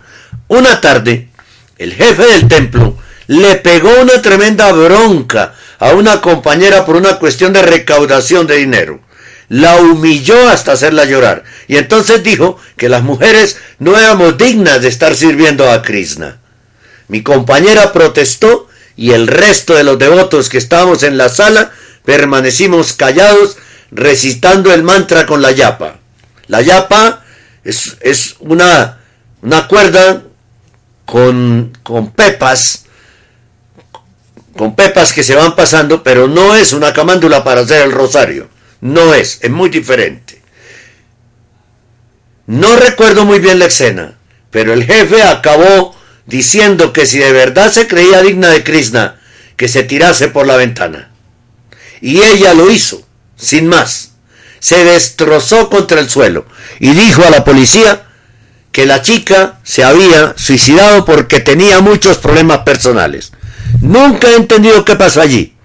Una 0.50 0.82
tarde, 0.82 1.30
el 1.78 1.94
jefe 1.94 2.24
del 2.24 2.50
templo 2.50 2.98
le 3.28 3.56
pegó 3.56 3.90
una 4.02 4.22
tremenda 4.22 4.72
bronca 4.74 5.54
a 5.80 5.94
una 5.94 6.20
compañera 6.20 6.86
por 6.86 6.98
una 6.98 7.20
cuestión 7.20 7.54
de 7.54 7.62
recaudación 7.62 8.48
de 8.48 8.58
dinero. 8.58 9.00
La 9.48 9.78
humilló 9.78 10.50
hasta 10.50 10.74
hacerla 10.74 11.06
llorar 11.06 11.46
y 11.68 11.78
entonces 11.78 12.22
dijo 12.22 12.60
que 12.76 12.90
las 12.90 13.02
mujeres 13.02 13.58
no 13.80 13.98
éramos 13.98 14.38
dignas 14.38 14.82
de 14.82 14.90
estar 14.90 15.16
sirviendo 15.16 15.72
a 15.72 15.82
Krishna. 15.82 16.40
Mi 17.10 17.24
compañera 17.24 17.92
protestó 17.92 18.68
y 18.96 19.12
el 19.12 19.28
resto 19.28 19.74
de 19.74 19.84
los 19.84 20.00
devotos 20.00 20.48
que 20.48 20.58
estábamos 20.58 21.04
en 21.04 21.18
la 21.18 21.28
sala 21.28 21.72
permanecimos 22.06 22.94
callados 22.94 23.58
recitando 23.92 24.74
el 24.74 24.84
mantra 24.84 25.26
con 25.26 25.42
la 25.42 25.52
yapa. 25.52 26.00
La 26.48 26.62
yapa 26.62 27.24
es, 27.64 27.98
es 28.02 28.36
una, 28.40 29.00
una 29.42 29.68
cuerda 29.68 30.24
con, 31.06 31.78
con 31.82 32.12
pepas, 32.12 32.86
con 34.56 34.76
pepas 34.76 35.12
que 35.12 35.24
se 35.24 35.36
van 35.36 35.56
pasando, 35.56 36.04
pero 36.04 36.28
no 36.28 36.56
es 36.56 36.74
una 36.74 36.94
camándula 36.94 37.44
para 37.44 37.62
hacer 37.62 37.82
el 37.82 37.92
rosario. 37.92 38.50
No 38.82 39.14
es, 39.14 39.40
es 39.42 39.50
muy 39.50 39.70
diferente. 39.70 40.42
No 42.46 42.76
recuerdo 42.76 43.26
muy 43.26 43.40
bien 43.40 43.60
la 43.60 43.66
escena, 43.66 44.18
pero 44.52 44.74
el 44.74 44.84
jefe 44.84 45.24
acabó 45.24 45.96
diciendo 46.30 46.94
que 46.94 47.06
si 47.06 47.18
de 47.18 47.34
verdad 47.34 47.72
se 47.72 47.88
creía 47.88 48.22
digna 48.22 48.50
de 48.50 48.64
Krishna, 48.64 49.20
que 49.58 49.68
se 49.68 49.84
tirase 49.84 50.30
por 50.30 50.48
la 50.48 50.56
ventana. 50.56 51.10
Y 52.02 52.22
ella 52.22 52.54
lo 52.54 52.72
hizo 52.72 53.02
sin 53.36 53.68
más. 53.68 54.12
Se 54.60 54.84
destrozó 54.86 55.70
contra 55.70 56.00
el 56.00 56.10
suelo 56.10 56.46
y 56.80 56.92
dijo 56.92 57.24
a 57.24 57.30
la 57.30 57.44
policía 57.44 58.04
que 58.72 58.86
la 58.86 59.02
chica 59.02 59.60
se 59.64 59.84
había 59.84 60.34
suicidado 60.38 61.04
porque 61.04 61.40
tenía 61.40 61.82
muchos 61.82 62.18
problemas 62.18 62.60
personales. 62.60 63.32
Nunca 63.82 64.30
he 64.30 64.36
entendido 64.36 64.86
qué 64.86 64.96
pasó 64.96 65.22
allí. 65.22 65.56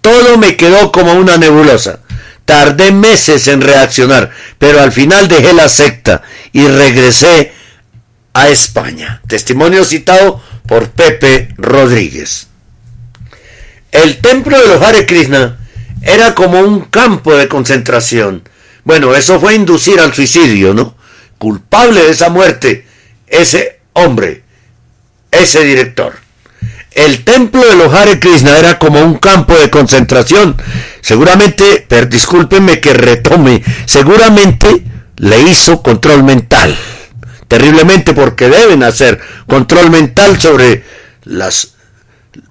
Todo 0.00 0.38
me 0.38 0.56
quedó 0.56 0.92
como 0.92 1.14
una 1.14 1.36
nebulosa. 1.36 2.00
Tardé 2.44 2.92
meses 2.92 3.48
en 3.48 3.60
reaccionar, 3.60 4.30
pero 4.58 4.80
al 4.80 4.92
final 4.92 5.26
dejé 5.26 5.52
la 5.52 5.68
secta 5.68 6.22
y 6.52 6.66
regresé 6.68 7.52
a 8.36 8.50
España. 8.50 9.22
Testimonio 9.26 9.82
citado 9.84 10.42
por 10.66 10.90
Pepe 10.90 11.48
Rodríguez. 11.56 12.48
El 13.90 14.18
templo 14.18 14.60
de 14.60 14.68
los 14.68 14.82
Hare 14.82 15.06
Krishna 15.06 15.58
era 16.02 16.34
como 16.34 16.60
un 16.60 16.80
campo 16.80 17.34
de 17.34 17.48
concentración. 17.48 18.46
Bueno, 18.84 19.14
eso 19.14 19.40
fue 19.40 19.54
inducir 19.54 20.00
al 20.00 20.12
suicidio, 20.12 20.74
¿no? 20.74 20.94
Culpable 21.38 22.02
de 22.02 22.10
esa 22.10 22.28
muerte, 22.28 22.86
ese 23.26 23.80
hombre, 23.94 24.42
ese 25.30 25.64
director. 25.64 26.14
El 26.90 27.24
templo 27.24 27.66
de 27.66 27.76
los 27.76 27.92
Hare 27.94 28.20
Krishna 28.20 28.58
era 28.58 28.78
como 28.78 29.00
un 29.00 29.16
campo 29.16 29.56
de 29.56 29.70
concentración. 29.70 30.60
Seguramente, 31.00 31.86
pero 31.88 32.04
discúlpenme 32.04 32.80
que 32.80 32.92
retome, 32.92 33.62
seguramente 33.86 34.84
le 35.16 35.40
hizo 35.40 35.82
control 35.82 36.22
mental. 36.22 36.76
Terriblemente 37.48 38.12
porque 38.12 38.48
deben 38.48 38.82
hacer 38.82 39.20
control 39.46 39.90
mental 39.90 40.40
sobre 40.40 40.84
las 41.24 41.76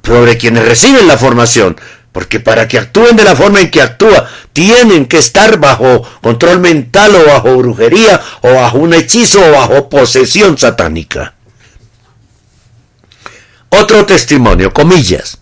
sobre 0.04 0.38
quienes 0.38 0.66
reciben 0.66 1.08
la 1.08 1.18
formación, 1.18 1.76
porque 2.12 2.40
para 2.40 2.68
que 2.68 2.78
actúen 2.78 3.16
de 3.16 3.24
la 3.24 3.36
forma 3.36 3.60
en 3.60 3.70
que 3.70 3.82
actúa, 3.82 4.30
tienen 4.54 5.06
que 5.06 5.18
estar 5.18 5.60
bajo 5.60 6.02
control 6.22 6.60
mental 6.60 7.16
o 7.16 7.26
bajo 7.26 7.58
brujería 7.58 8.22
o 8.42 8.54
bajo 8.54 8.78
un 8.78 8.94
hechizo 8.94 9.42
o 9.46 9.52
bajo 9.52 9.90
posesión 9.90 10.58
satánica. 10.58 11.34
Otro 13.70 14.06
testimonio, 14.06 14.74
comillas. 14.74 15.40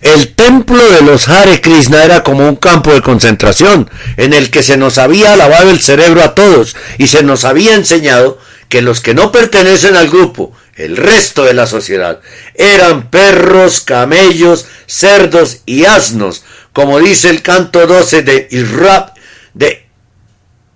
El 0.00 0.34
templo 0.34 0.82
de 0.90 1.02
los 1.02 1.28
Hare 1.28 1.60
Krishna 1.60 2.04
era 2.04 2.22
como 2.22 2.48
un 2.48 2.56
campo 2.56 2.92
de 2.92 3.02
concentración 3.02 3.90
en 4.16 4.34
el 4.34 4.50
que 4.50 4.62
se 4.62 4.76
nos 4.76 4.98
había 4.98 5.36
lavado 5.36 5.70
el 5.70 5.80
cerebro 5.80 6.22
a 6.22 6.34
todos 6.34 6.76
y 6.98 7.06
se 7.06 7.22
nos 7.22 7.44
había 7.44 7.74
enseñado 7.74 8.38
que 8.68 8.82
los 8.82 9.00
que 9.00 9.14
no 9.14 9.32
pertenecen 9.32 9.96
al 9.96 10.08
grupo 10.08 10.52
el 10.76 10.96
resto 10.96 11.44
de 11.44 11.54
la 11.54 11.66
sociedad. 11.66 12.20
Eran 12.54 13.10
perros, 13.10 13.80
camellos, 13.80 14.66
cerdos 14.86 15.62
y 15.66 15.84
asnos, 15.84 16.44
como 16.72 16.98
dice 16.98 17.30
el 17.30 17.42
canto 17.42 17.86
12 17.86 18.22
de 18.22 18.48
Irrab, 18.50 19.14
de 19.54 19.86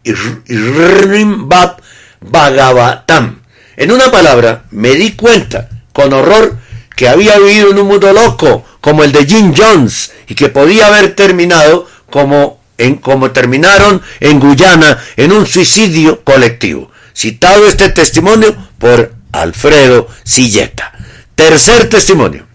Irrimbab 0.04 1.76
Bhagavatam. 2.20 3.42
En 3.76 3.92
una 3.92 4.10
palabra, 4.10 4.64
me 4.70 4.94
di 4.94 5.12
cuenta, 5.12 5.68
con 5.92 6.12
horror, 6.12 6.56
que 6.96 7.08
había 7.08 7.38
vivido 7.38 7.70
en 7.70 7.78
un 7.78 7.86
mundo 7.86 8.12
loco, 8.12 8.64
como 8.80 9.04
el 9.04 9.12
de 9.12 9.26
Jim 9.26 9.54
Jones, 9.56 10.12
y 10.28 10.34
que 10.34 10.48
podía 10.48 10.86
haber 10.86 11.14
terminado 11.14 11.86
como, 12.10 12.60
en, 12.78 12.96
como 12.96 13.30
terminaron 13.30 14.02
en 14.20 14.40
Guyana, 14.40 14.98
en 15.16 15.32
un 15.32 15.46
suicidio 15.46 16.22
colectivo. 16.24 16.90
Citado 17.20 17.66
este 17.66 17.90
testimonio 17.90 18.56
por 18.78 19.12
Alfredo 19.32 20.08
Silleta. 20.24 20.90
Tercer 21.34 21.86
testimonio. 21.86 22.46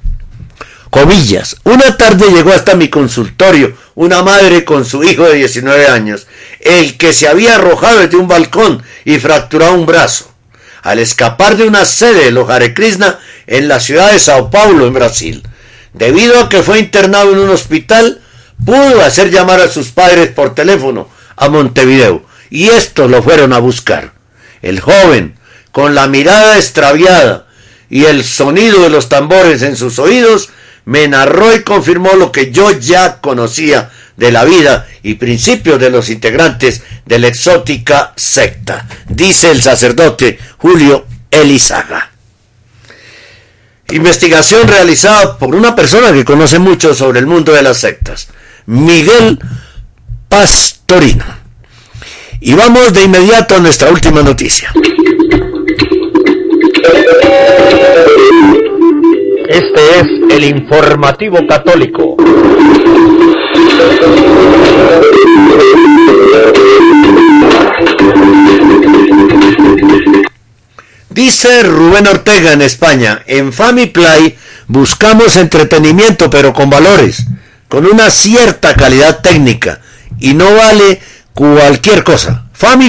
Comillas. 0.89 1.57
Una 1.66 1.95
tarde 1.97 2.32
llegó 2.32 2.51
hasta 2.51 2.74
mi 2.74 2.88
consultorio 2.88 3.78
una 3.93 4.24
madre 4.24 4.66
con 4.66 4.84
su 4.84 5.03
hijo 5.03 5.26
de 5.26 5.36
19 5.36 5.86
años, 5.86 6.26
el 6.61 6.97
que 6.97 7.13
se 7.13 7.28
había 7.28 7.53
arrojado 7.53 7.99
desde 7.99 8.18
un 8.18 8.28
balcón 8.28 8.82
y 9.03 9.20
fracturado 9.20 9.76
un 9.76 9.86
brazo, 9.86 10.34
al 10.82 10.97
escapar 10.97 11.57
de 11.57 11.68
una 11.68 11.86
sede 11.86 12.24
de 12.24 12.32
los 12.32 12.49
Hare 12.49 12.74
Krishna 12.74 13.20
en 13.45 13.68
la 13.68 13.80
ciudad 13.80 14.13
de 14.13 14.18
Sao 14.18 14.49
Paulo, 14.49 14.88
en 14.88 14.95
Brasil. 14.95 15.47
Debido 15.93 16.39
a 16.39 16.49
que 16.49 16.63
fue 16.63 16.80
internado 16.80 17.34
en 17.34 17.38
un 17.38 17.51
hospital, 17.51 18.20
pudo 18.66 19.03
hacer 19.03 19.30
llamar 19.30 19.61
a 19.61 19.68
sus 19.68 19.89
padres 19.89 20.30
por 20.30 20.55
teléfono 20.55 21.07
a 21.36 21.49
Montevideo 21.49 22.26
y 22.49 22.70
estos 22.70 23.11
lo 23.11 23.22
fueron 23.22 23.53
a 23.53 23.59
buscar. 23.59 24.14
El 24.66 24.80
joven, 24.80 25.36
con 25.72 25.93
la 25.93 26.07
mirada 26.07 26.57
extraviada 26.57 27.45
y 27.88 28.05
el 28.05 28.24
sonido 28.24 28.82
de 28.82 28.89
los 28.89 29.09
tambores 29.09 29.61
en 29.61 29.78
sus 29.78 29.99
oídos, 29.99 30.49
me 30.86 31.07
narró 31.07 31.53
y 31.55 31.61
confirmó 31.61 32.13
lo 32.13 32.32
que 32.32 32.51
yo 32.51 32.72
ya 32.72 33.22
conocía 33.22 33.91
de 34.18 34.32
la 34.32 34.43
vida 34.43 34.88
y 35.03 35.13
principios 35.16 35.80
de 35.80 35.91
los 35.91 36.09
integrantes 36.09 36.82
de 37.05 37.20
la 37.20 37.28
exótica 37.28 38.13
secta, 38.16 38.88
dice 39.07 39.51
el 39.51 39.61
sacerdote 39.61 40.39
Julio 40.57 41.05
Elizaga. 41.30 42.09
Investigación 43.91 44.68
realizada 44.68 45.38
por 45.38 45.53
una 45.53 45.76
persona 45.76 46.11
que 46.11 46.26
conoce 46.26 46.57
mucho 46.57 46.95
sobre 46.95 47.20
el 47.20 47.28
mundo 47.28 47.53
de 47.53 47.61
las 47.61 47.78
sectas, 47.78 48.30
Miguel 48.66 49.38
Pastorino. 50.28 51.45
Y 52.40 52.54
vamos 52.54 52.94
de 52.94 53.04
inmediato 53.04 53.56
a 53.56 53.60
nuestra 53.60 53.90
última 53.90 54.22
noticia. 54.22 54.72
Este 59.48 60.00
es 60.00 60.08
el 60.30 60.44
informativo 60.44 61.40
católico. 61.48 62.18
Dice 71.10 71.64
Rubén 71.64 72.08
Ortega 72.08 72.54
en 72.54 72.62
España, 72.62 73.22
en 73.26 73.52
Play 73.52 74.38
buscamos 74.68 75.38
entretenimiento 75.38 76.30
pero 76.30 76.54
con 76.54 76.70
valores, 76.70 77.26
con 77.70 77.86
una 77.86 78.10
cierta 78.10 78.74
calidad 78.76 79.22
técnica 79.22 79.80
y 80.20 80.34
no 80.34 80.54
vale 80.54 81.00
cualquier 81.36 82.04
cosa. 82.04 82.46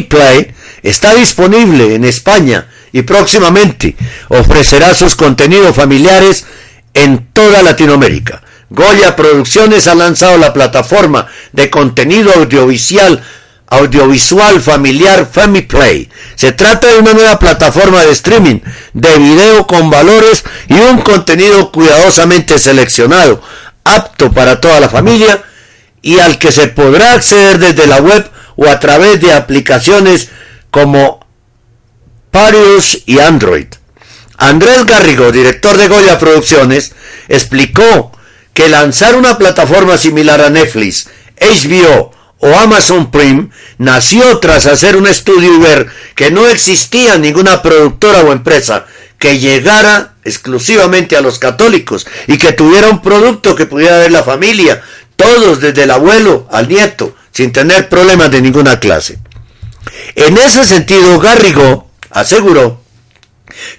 Play 0.08 0.54
está 0.82 1.14
disponible 1.14 1.94
en 1.94 2.04
España 2.04 2.68
y 2.92 3.02
próximamente 3.02 3.94
ofrecerá 4.28 4.94
sus 4.94 5.16
contenidos 5.16 5.76
familiares 5.76 6.46
en 6.94 7.26
toda 7.34 7.62
Latinoamérica. 7.62 8.42
Goya 8.70 9.14
Producciones 9.14 9.86
ha 9.86 9.94
lanzado 9.94 10.38
la 10.38 10.52
plataforma 10.52 11.26
de 11.52 11.68
contenido 11.68 12.32
audiovisual 12.32 13.22
audiovisual 13.68 14.60
familiar 14.60 15.28
Family 15.30 15.62
Play. 15.62 16.08
Se 16.36 16.52
trata 16.52 16.86
de 16.86 16.98
una 17.00 17.14
nueva 17.14 17.38
plataforma 17.38 18.04
de 18.04 18.12
streaming 18.12 18.60
de 18.92 19.18
video 19.18 19.66
con 19.66 19.90
valores 19.90 20.44
y 20.68 20.74
un 20.74 21.02
contenido 21.02 21.72
cuidadosamente 21.72 22.60
seleccionado, 22.60 23.42
apto 23.82 24.32
para 24.32 24.60
toda 24.60 24.78
la 24.78 24.88
familia 24.88 25.42
y 26.00 26.20
al 26.20 26.38
que 26.38 26.52
se 26.52 26.68
podrá 26.68 27.14
acceder 27.14 27.58
desde 27.58 27.88
la 27.88 27.98
web 27.98 28.30
o 28.56 28.68
a 28.68 28.80
través 28.80 29.20
de 29.20 29.32
aplicaciones 29.32 30.30
como 30.70 31.24
Parius 32.30 33.02
y 33.06 33.18
Android. 33.18 33.68
Andrés 34.38 34.84
Garrigo, 34.84 35.32
director 35.32 35.76
de 35.76 35.88
Goya 35.88 36.18
Producciones, 36.18 36.92
explicó 37.28 38.12
que 38.52 38.68
lanzar 38.68 39.14
una 39.14 39.38
plataforma 39.38 39.96
similar 39.96 40.40
a 40.40 40.50
Netflix, 40.50 41.08
HBO 41.40 42.12
o 42.38 42.54
Amazon 42.54 43.10
Prime 43.10 43.48
nació 43.78 44.38
tras 44.38 44.66
hacer 44.66 44.96
un 44.96 45.06
estudio 45.06 45.54
y 45.54 45.58
ver 45.58 45.86
que 46.14 46.30
no 46.30 46.46
existía 46.46 47.16
ninguna 47.18 47.62
productora 47.62 48.20
o 48.20 48.32
empresa 48.32 48.86
que 49.18 49.38
llegara 49.38 50.14
exclusivamente 50.24 51.16
a 51.16 51.22
los 51.22 51.38
católicos 51.38 52.06
y 52.26 52.36
que 52.36 52.52
tuviera 52.52 52.90
un 52.90 53.00
producto 53.00 53.56
que 53.56 53.66
pudiera 53.66 53.98
ver 53.98 54.12
la 54.12 54.22
familia, 54.22 54.82
todos 55.16 55.60
desde 55.60 55.84
el 55.84 55.90
abuelo 55.90 56.46
al 56.50 56.68
nieto, 56.68 57.14
sin 57.36 57.52
tener 57.52 57.90
problemas 57.90 58.30
de 58.30 58.40
ninguna 58.40 58.80
clase. 58.80 59.18
En 60.14 60.38
ese 60.38 60.64
sentido, 60.64 61.20
Garrigo 61.20 61.90
aseguró 62.08 62.80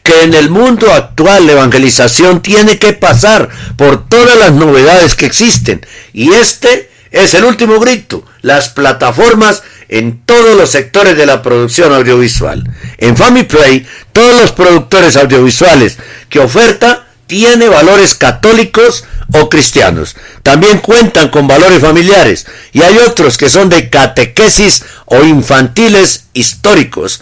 que 0.03 0.21
en 0.21 0.35
el 0.35 0.51
mundo 0.51 0.93
actual 0.93 1.47
la 1.47 1.53
evangelización 1.53 2.43
tiene 2.43 2.77
que 2.77 2.93
pasar 2.93 3.49
por 3.75 4.07
todas 4.07 4.37
las 4.37 4.51
novedades 4.51 5.15
que 5.15 5.25
existen 5.25 5.83
y 6.13 6.33
este 6.33 6.91
es 7.09 7.33
el 7.33 7.45
último 7.45 7.79
grito, 7.79 8.23
las 8.43 8.69
plataformas 8.69 9.63
en 9.89 10.21
todos 10.23 10.55
los 10.55 10.69
sectores 10.69 11.17
de 11.17 11.25
la 11.25 11.41
producción 11.41 11.91
audiovisual. 11.91 12.63
En 12.99 13.17
Family 13.17 13.45
Play, 13.45 13.87
todos 14.11 14.39
los 14.39 14.51
productores 14.51 15.17
audiovisuales 15.17 15.97
que 16.29 16.37
oferta 16.37 17.07
tiene 17.25 17.69
valores 17.69 18.13
católicos 18.13 19.03
o 19.33 19.49
cristianos. 19.49 20.15
También 20.43 20.79
cuentan 20.79 21.29
con 21.29 21.47
valores 21.47 21.81
familiares 21.81 22.45
y 22.71 22.81
hay 22.81 22.97
otros 22.99 23.37
que 23.37 23.49
son 23.49 23.69
de 23.69 23.89
catequesis 23.89 24.83
o 25.05 25.23
infantiles 25.23 26.25
históricos, 26.33 27.21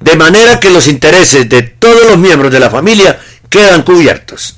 de 0.00 0.16
manera 0.16 0.60
que 0.60 0.70
los 0.70 0.88
intereses 0.88 1.48
de 1.48 1.62
todos 1.62 2.06
los 2.08 2.18
miembros 2.18 2.52
de 2.52 2.60
la 2.60 2.70
familia 2.70 3.18
quedan 3.48 3.82
cubiertos. 3.82 4.56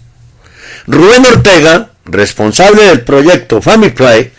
Rubén 0.86 1.24
Ortega, 1.26 1.90
responsable 2.04 2.84
del 2.84 3.02
proyecto 3.02 3.62
Family 3.62 3.92
Play, 3.92 4.32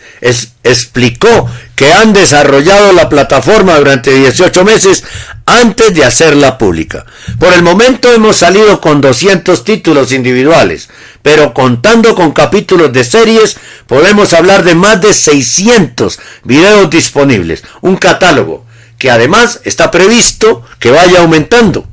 explicó 0.62 1.50
que 1.74 1.92
han 1.92 2.12
desarrollado 2.12 2.92
la 2.92 3.08
plataforma 3.08 3.76
durante 3.76 4.12
18 4.12 4.64
meses 4.64 5.04
antes 5.46 5.94
de 5.94 6.04
hacerla 6.04 6.58
pública. 6.58 7.04
Por 7.38 7.52
el 7.52 7.62
momento 7.62 8.12
hemos 8.12 8.36
salido 8.36 8.80
con 8.80 9.00
200 9.00 9.64
títulos 9.64 10.12
individuales, 10.12 10.88
pero 11.22 11.52
contando 11.54 12.14
con 12.14 12.32
capítulos 12.32 12.92
de 12.92 13.04
series 13.04 13.56
podemos 13.86 14.32
hablar 14.32 14.64
de 14.64 14.74
más 14.74 15.00
de 15.00 15.12
600 15.12 16.18
videos 16.44 16.90
disponibles, 16.90 17.62
un 17.82 17.96
catálogo 17.96 18.64
que 18.98 19.10
además 19.10 19.60
está 19.64 19.90
previsto 19.90 20.62
que 20.78 20.90
vaya 20.90 21.20
aumentando. 21.20 21.86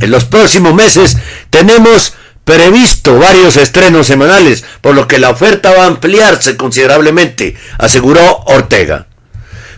En 0.00 0.10
los 0.10 0.24
próximos 0.24 0.74
meses 0.74 1.16
tenemos 1.50 2.14
previsto 2.44 3.18
varios 3.18 3.56
estrenos 3.56 4.06
semanales, 4.06 4.64
por 4.80 4.94
lo 4.94 5.06
que 5.06 5.18
la 5.18 5.30
oferta 5.30 5.72
va 5.72 5.84
a 5.84 5.86
ampliarse 5.86 6.56
considerablemente, 6.56 7.56
aseguró 7.78 8.42
Ortega. 8.46 9.06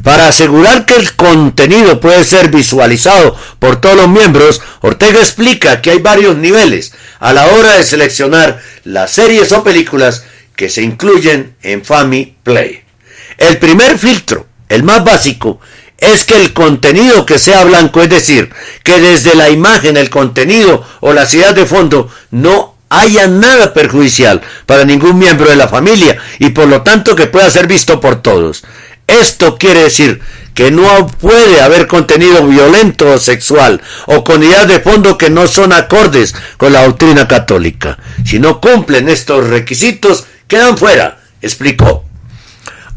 Para 0.04 0.28
asegurar 0.28 0.84
que 0.84 0.96
el 0.96 1.14
contenido 1.16 1.98
puede 1.98 2.24
ser 2.24 2.50
visualizado 2.50 3.34
por 3.58 3.80
todos 3.80 3.96
los 3.96 4.08
miembros, 4.08 4.60
Ortega 4.82 5.18
explica 5.18 5.80
que 5.80 5.92
hay 5.92 5.98
varios 5.98 6.36
niveles 6.36 6.92
a 7.20 7.32
la 7.32 7.46
hora 7.46 7.76
de 7.76 7.84
seleccionar 7.84 8.60
las 8.84 9.12
series 9.12 9.50
o 9.52 9.64
películas 9.64 10.24
que 10.56 10.68
se 10.68 10.82
incluyen 10.82 11.56
en 11.62 11.82
Family 11.82 12.36
Play. 12.42 12.82
El 13.38 13.56
primer 13.56 13.98
filtro, 13.98 14.46
el 14.68 14.82
más 14.82 15.02
básico, 15.02 15.58
es 15.96 16.24
que 16.24 16.36
el 16.36 16.52
contenido 16.52 17.24
que 17.24 17.38
sea 17.38 17.64
blanco, 17.64 18.02
es 18.02 18.10
decir, 18.10 18.52
que 18.82 19.00
desde 19.00 19.34
la 19.34 19.48
imagen, 19.48 19.96
el 19.96 20.10
contenido 20.10 20.86
o 21.00 21.14
la 21.14 21.24
ciudad 21.24 21.54
de 21.54 21.64
fondo 21.64 22.10
no 22.30 22.74
haya 22.90 23.26
nada 23.26 23.72
perjudicial 23.72 24.42
para 24.66 24.84
ningún 24.84 25.18
miembro 25.18 25.48
de 25.48 25.56
la 25.56 25.68
familia 25.68 26.18
y 26.38 26.50
por 26.50 26.68
lo 26.68 26.82
tanto 26.82 27.16
que 27.16 27.26
pueda 27.26 27.50
ser 27.50 27.66
visto 27.66 28.00
por 28.00 28.22
todos. 28.22 28.64
Esto 29.06 29.58
quiere 29.58 29.84
decir 29.84 30.20
que 30.54 30.70
no 30.70 31.06
puede 31.06 31.60
haber 31.60 31.86
contenido 31.86 32.46
violento 32.46 33.10
o 33.10 33.18
sexual 33.18 33.82
o 34.06 34.22
con 34.24 34.42
ideas 34.42 34.68
de 34.68 34.80
fondo 34.80 35.18
que 35.18 35.30
no 35.30 35.46
son 35.46 35.72
acordes 35.72 36.34
con 36.56 36.72
la 36.72 36.84
doctrina 36.84 37.26
católica. 37.26 37.98
Si 38.24 38.38
no 38.38 38.60
cumplen 38.60 39.08
estos 39.08 39.48
requisitos, 39.48 40.24
quedan 40.46 40.78
fuera, 40.78 41.18
explicó. 41.42 42.04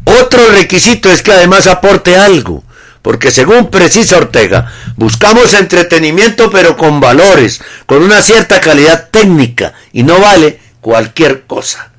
Otro 0.04 0.46
requisito 0.52 1.10
es 1.10 1.22
que 1.22 1.32
además 1.32 1.66
aporte 1.66 2.16
algo 2.16 2.64
porque 3.02 3.30
según 3.30 3.70
precisa 3.70 4.18
Ortega, 4.18 4.70
buscamos 4.96 5.54
entretenimiento 5.54 6.50
pero 6.50 6.76
con 6.76 7.00
valores, 7.00 7.60
con 7.86 8.02
una 8.02 8.20
cierta 8.22 8.60
calidad 8.60 9.08
técnica 9.10 9.72
y 9.92 10.02
no 10.02 10.20
vale 10.20 10.60
cualquier 10.80 11.44
cosa. 11.46 11.90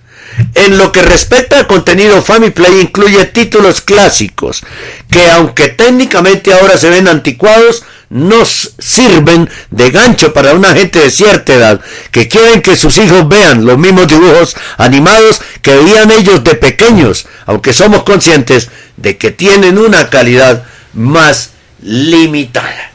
En 0.55 0.77
lo 0.77 0.91
que 0.91 1.01
respecta 1.01 1.57
al 1.57 1.67
contenido 1.67 2.21
Family 2.21 2.51
Play 2.51 2.81
incluye 2.81 3.25
títulos 3.25 3.81
clásicos 3.81 4.63
que 5.09 5.29
aunque 5.31 5.69
técnicamente 5.69 6.53
ahora 6.53 6.77
se 6.77 6.89
ven 6.89 7.07
anticuados, 7.07 7.83
nos 8.09 8.73
sirven 8.79 9.49
de 9.69 9.91
gancho 9.91 10.33
para 10.33 10.53
una 10.53 10.73
gente 10.73 10.99
de 10.99 11.11
cierta 11.11 11.53
edad 11.53 11.81
que 12.11 12.27
quieren 12.27 12.61
que 12.61 12.75
sus 12.75 12.97
hijos 12.97 13.27
vean 13.27 13.65
los 13.65 13.77
mismos 13.77 14.07
dibujos 14.07 14.55
animados 14.77 15.41
que 15.61 15.75
veían 15.75 16.09
ellos 16.09 16.43
de 16.43 16.55
pequeños, 16.55 17.27
aunque 17.45 17.73
somos 17.73 18.03
conscientes 18.03 18.69
de 18.97 19.17
que 19.17 19.31
tienen 19.31 19.77
una 19.77 20.09
calidad 20.09 20.63
más 20.93 21.51
limitada. 21.81 22.91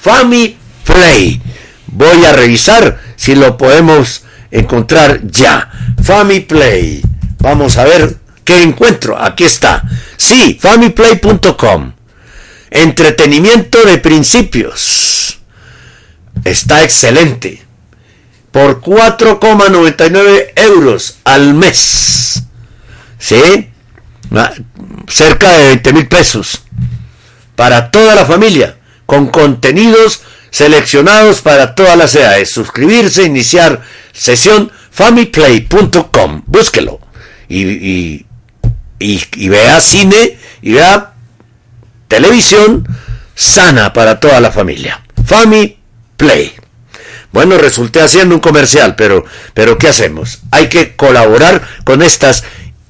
Family 0.00 0.56
Play. 0.84 1.40
Voy 1.88 2.24
a 2.24 2.32
revisar 2.32 3.00
si 3.16 3.34
lo 3.34 3.56
podemos 3.58 4.22
encontrar 4.50 5.20
ya. 5.24 5.67
Family 6.08 6.40
Play. 6.40 7.02
Vamos 7.40 7.76
a 7.76 7.84
ver 7.84 8.16
qué 8.42 8.62
encuentro. 8.62 9.22
Aquí 9.22 9.44
está. 9.44 9.84
Sí, 10.16 10.58
familyplay.com. 10.58 11.92
Entretenimiento 12.70 13.84
de 13.84 13.98
principios. 13.98 15.38
Está 16.44 16.82
excelente. 16.82 17.62
Por 18.50 18.80
4,99 18.80 20.52
euros 20.56 21.18
al 21.24 21.52
mes. 21.52 22.42
¿Sí? 23.18 23.68
Cerca 25.08 25.58
de 25.58 25.66
20 25.66 25.92
mil 25.92 26.08
pesos 26.08 26.62
para 27.54 27.90
toda 27.90 28.14
la 28.14 28.24
familia, 28.24 28.78
con 29.04 29.26
contenidos 29.26 30.22
seleccionados 30.50 31.42
para 31.42 31.74
todas 31.74 31.98
las 31.98 32.14
edades. 32.14 32.50
Suscribirse, 32.50 33.24
iniciar 33.24 33.82
sesión 34.14 34.72
familyplay.com. 34.98 36.42
Búsquelo. 36.46 36.98
Y, 37.48 38.26
vea 39.48 39.80
cine 39.80 40.36
y 40.60 40.72
vea 40.72 41.12
televisión 42.08 42.84
sana 43.36 43.92
para 43.92 44.18
toda 44.18 44.40
la 44.40 44.50
familia. 44.50 45.00
Family 45.24 45.78
Play. 46.16 46.52
Bueno, 47.30 47.58
resulté 47.58 48.00
haciendo 48.00 48.34
un 48.34 48.40
comercial, 48.40 48.96
pero, 48.96 49.24
pero 49.54 49.78
¿qué 49.78 49.86
hacemos? 49.86 50.40
Hay 50.50 50.68
que 50.68 50.96
colaborar 50.96 51.62
con 51.84 52.02
estas 52.02 52.42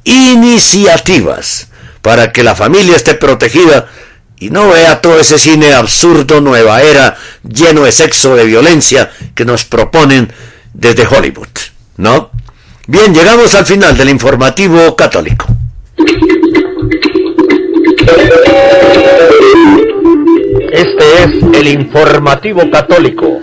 iniciativas 0.04 1.68
para 2.00 2.32
que 2.32 2.42
la 2.42 2.54
familia 2.54 2.96
esté 2.96 3.16
protegida 3.16 3.86
y 4.38 4.48
no 4.48 4.68
vea 4.68 5.02
todo 5.02 5.20
ese 5.20 5.38
cine 5.38 5.74
absurdo, 5.74 6.40
nueva 6.40 6.80
era, 6.80 7.18
lleno 7.42 7.82
de 7.82 7.92
sexo, 7.92 8.34
de 8.34 8.46
violencia 8.46 9.10
que 9.34 9.44
nos 9.44 9.64
proponen 9.64 10.32
desde 10.72 11.06
Hollywood, 11.06 11.48
¿no? 11.98 12.30
Bien, 12.86 13.12
llegamos 13.12 13.54
al 13.54 13.66
final 13.66 13.96
del 13.98 14.08
informativo 14.08 14.96
católico. 14.96 15.46
Este 20.72 21.22
es 21.24 21.42
el 21.52 21.68
informativo 21.68 22.70
católico. 22.70 23.38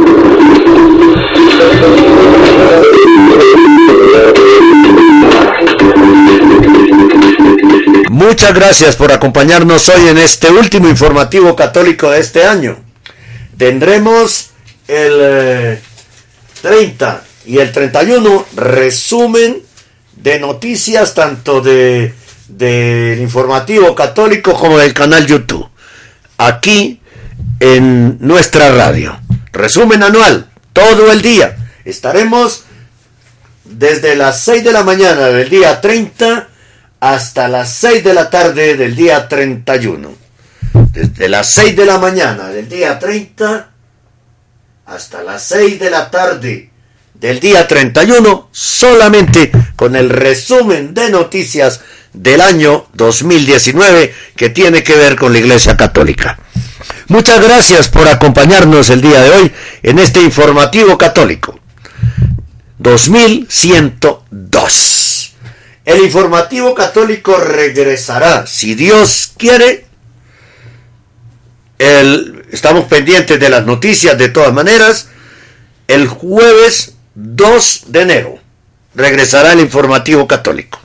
Muchas 8.10 8.54
gracias 8.54 8.96
por 8.96 9.12
acompañarnos 9.12 9.90
hoy 9.90 10.08
en 10.08 10.18
este 10.18 10.50
último 10.50 10.88
informativo 10.88 11.56
católico 11.56 12.10
de 12.10 12.22
este 12.22 12.46
año. 12.46 12.78
Tendremos 13.58 14.52
el 14.88 15.80
30 16.62 17.22
eh, 17.24 17.25
y 17.46 17.60
el 17.60 17.72
31 17.72 18.46
resumen 18.56 19.62
de 20.16 20.40
noticias 20.40 21.14
tanto 21.14 21.62
de 21.62 22.14
del 22.48 23.20
informativo 23.20 23.96
católico 23.96 24.54
como 24.54 24.78
del 24.78 24.94
canal 24.94 25.26
YouTube. 25.26 25.68
Aquí 26.38 27.00
en 27.60 28.18
nuestra 28.20 28.72
radio. 28.72 29.20
Resumen 29.52 30.04
anual, 30.04 30.50
todo 30.74 31.12
el 31.12 31.22
día. 31.22 31.56
Estaremos 31.86 32.64
desde 33.64 34.16
las 34.16 34.42
6 34.42 34.64
de 34.64 34.72
la 34.72 34.84
mañana 34.84 35.28
del 35.28 35.50
día 35.50 35.82
30 35.82 36.48
hasta 37.00 37.48
las 37.48 37.70
6 37.74 38.04
de 38.04 38.14
la 38.14 38.30
tarde 38.30 38.76
del 38.76 38.96
día 38.96 39.28
31. 39.28 40.14
Desde 40.92 41.30
las 41.30 41.50
6 41.50 41.76
de 41.76 41.86
la 41.86 41.98
mañana 41.98 42.50
del 42.50 42.70
día 42.70 43.00
30 43.00 43.70
hasta 44.86 45.24
las 45.24 45.44
6 45.44 45.80
de 45.80 45.90
la 45.90 46.12
tarde 46.12 46.70
del 47.20 47.40
día 47.40 47.68
31, 47.68 48.50
solamente 48.52 49.52
con 49.76 49.96
el 49.96 50.10
resumen 50.10 50.94
de 50.94 51.10
noticias 51.10 51.82
del 52.14 52.42
año 52.42 52.86
2019 52.94 54.14
que 54.36 54.50
tiene 54.50 54.84
que 54.84 54.96
ver 54.96 55.16
con 55.16 55.34
la 55.34 55.40
Iglesia 55.40 55.78
Católica. 55.78 56.38
Muchas 57.08 57.42
gracias 57.42 57.90
por 57.90 58.08
acompañarnos 58.08 58.90
el 58.90 59.02
día 59.02 59.22
de 59.22 59.30
hoy 59.30 59.52
en 59.84 60.00
este 60.00 60.22
informativo 60.22 60.98
católico. 60.98 61.60
2102. 62.80 65.36
El 65.86 66.04
informativo 66.04 66.74
católico 66.74 67.38
regresará, 67.38 68.48
si 68.48 68.74
Dios 68.76 69.34
quiere. 69.38 69.86
El, 71.78 72.46
estamos 72.52 72.86
pendientes 72.86 73.40
de 73.40 73.50
las 73.50 73.66
noticias 73.66 74.18
de 74.18 74.30
todas 74.30 74.54
maneras. 74.54 75.10
El 75.88 76.08
jueves 76.08 76.95
2 77.16 77.84
de 77.88 78.02
enero 78.02 78.40
regresará 78.94 79.54
el 79.54 79.60
informativo 79.60 80.28
católico. 80.28 80.80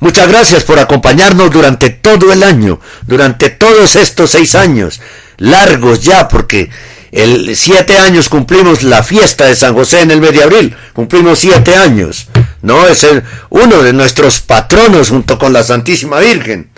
Muchas 0.00 0.28
gracias 0.28 0.62
por 0.64 0.78
acompañarnos 0.78 1.50
durante 1.50 1.90
todo 1.90 2.32
el 2.32 2.42
año, 2.42 2.80
durante 3.06 3.50
todos 3.50 3.96
estos 3.96 4.30
seis 4.30 4.54
años, 4.54 5.00
largos 5.38 6.02
ya, 6.02 6.28
porque 6.28 6.70
el 7.10 7.56
siete 7.56 7.98
años 7.98 8.28
cumplimos 8.28 8.82
la 8.82 9.02
fiesta 9.02 9.46
de 9.46 9.56
San 9.56 9.74
José 9.74 10.02
en 10.02 10.12
el 10.12 10.20
mes 10.20 10.32
de 10.32 10.44
abril, 10.44 10.76
cumplimos 10.92 11.40
siete 11.40 11.74
años, 11.74 12.28
¿no? 12.62 12.86
Es 12.86 13.06
uno 13.48 13.82
de 13.82 13.92
nuestros 13.92 14.40
patronos 14.40 15.08
junto 15.08 15.38
con 15.38 15.52
la 15.52 15.64
Santísima 15.64 16.20
Virgen, 16.20 16.70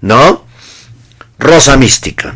¿no? 0.00 0.44
Rosa 1.38 1.76
Mística. 1.76 2.34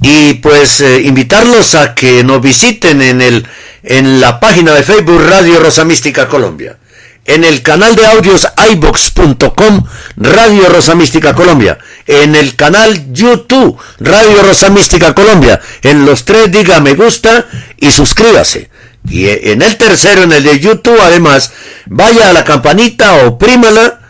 Y 0.00 0.34
pues 0.34 0.80
eh, 0.80 1.02
invitarlos 1.02 1.74
a 1.74 1.94
que 1.94 2.24
nos 2.24 2.40
visiten 2.40 3.02
en 3.02 3.20
el 3.20 3.46
en 3.82 4.20
la 4.20 4.40
página 4.40 4.74
de 4.74 4.82
Facebook 4.82 5.22
Radio 5.28 5.60
Rosa 5.60 5.84
Mística 5.84 6.28
Colombia. 6.28 6.78
En 7.24 7.44
el 7.44 7.62
canal 7.62 7.94
de 7.94 8.06
audios 8.06 8.48
ibox.com 8.72 9.84
Radio 10.16 10.68
Rosa 10.70 10.94
Mística 10.94 11.34
Colombia, 11.34 11.78
en 12.06 12.34
el 12.34 12.56
canal 12.56 13.12
YouTube 13.12 13.78
Radio 14.00 14.42
Rosa 14.42 14.70
Mística 14.70 15.14
Colombia, 15.14 15.60
en 15.82 16.06
los 16.06 16.24
tres 16.24 16.50
diga 16.50 16.80
me 16.80 16.94
gusta 16.94 17.46
y 17.76 17.90
suscríbase. 17.90 18.70
Y 19.10 19.28
en 19.28 19.62
el 19.62 19.76
tercero, 19.76 20.22
en 20.22 20.32
el 20.32 20.42
de 20.42 20.58
YouTube, 20.58 20.98
además, 21.00 21.52
vaya 21.86 22.30
a 22.30 22.32
la 22.32 22.44
campanita, 22.44 23.26
oprímala 23.26 24.00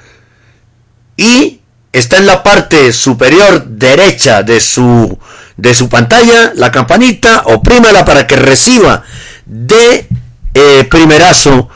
y 1.17 1.61
está 1.93 2.19
en 2.19 2.27
la 2.27 2.43
parte 2.43 2.93
superior 2.93 3.65
derecha 3.67 4.43
de 4.43 4.61
su, 4.61 5.19
de 5.57 5.75
su 5.75 5.89
pantalla, 5.89 6.53
la 6.55 6.71
campanita, 6.71 7.43
oprímala 7.47 8.05
para 8.05 8.27
que 8.27 8.37
reciba 8.37 9.05
de 9.49 10.07
eh, 10.55 10.85
primerazo 10.91 11.69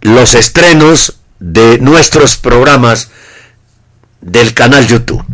los 0.00 0.34
estrenos 0.34 1.18
de 1.38 1.78
nuestros 1.78 2.36
programas 2.36 3.10
del 4.20 4.54
canal 4.54 4.86
YouTube. 4.86 5.24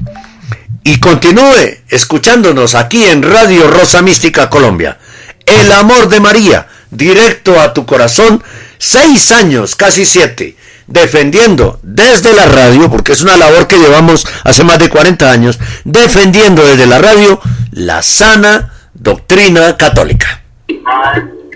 Y 0.82 1.00
continúe 1.00 1.78
escuchándonos 1.88 2.74
aquí 2.74 3.04
en 3.04 3.22
Radio 3.22 3.70
Rosa 3.70 4.02
Mística 4.02 4.50
Colombia. 4.50 4.98
El 5.46 5.72
amor 5.72 6.08
de 6.08 6.20
María, 6.20 6.66
directo 6.90 7.58
a 7.60 7.72
tu 7.72 7.86
corazón, 7.86 8.42
seis 8.78 9.30
años, 9.30 9.76
casi 9.76 10.04
siete, 10.04 10.56
defendiendo 10.86 11.78
desde 11.82 12.34
la 12.34 12.46
radio, 12.46 12.90
porque 12.90 13.12
es 13.12 13.22
una 13.22 13.36
labor 13.36 13.66
que 13.66 13.78
llevamos 13.78 14.26
hace 14.42 14.64
más 14.64 14.78
de 14.78 14.90
40 14.90 15.30
años, 15.30 15.58
defendiendo 15.84 16.64
desde 16.64 16.86
la 16.86 16.98
radio 16.98 17.40
la 17.70 18.02
sana 18.02 18.72
doctrina 18.92 19.76
católica. 19.76 20.42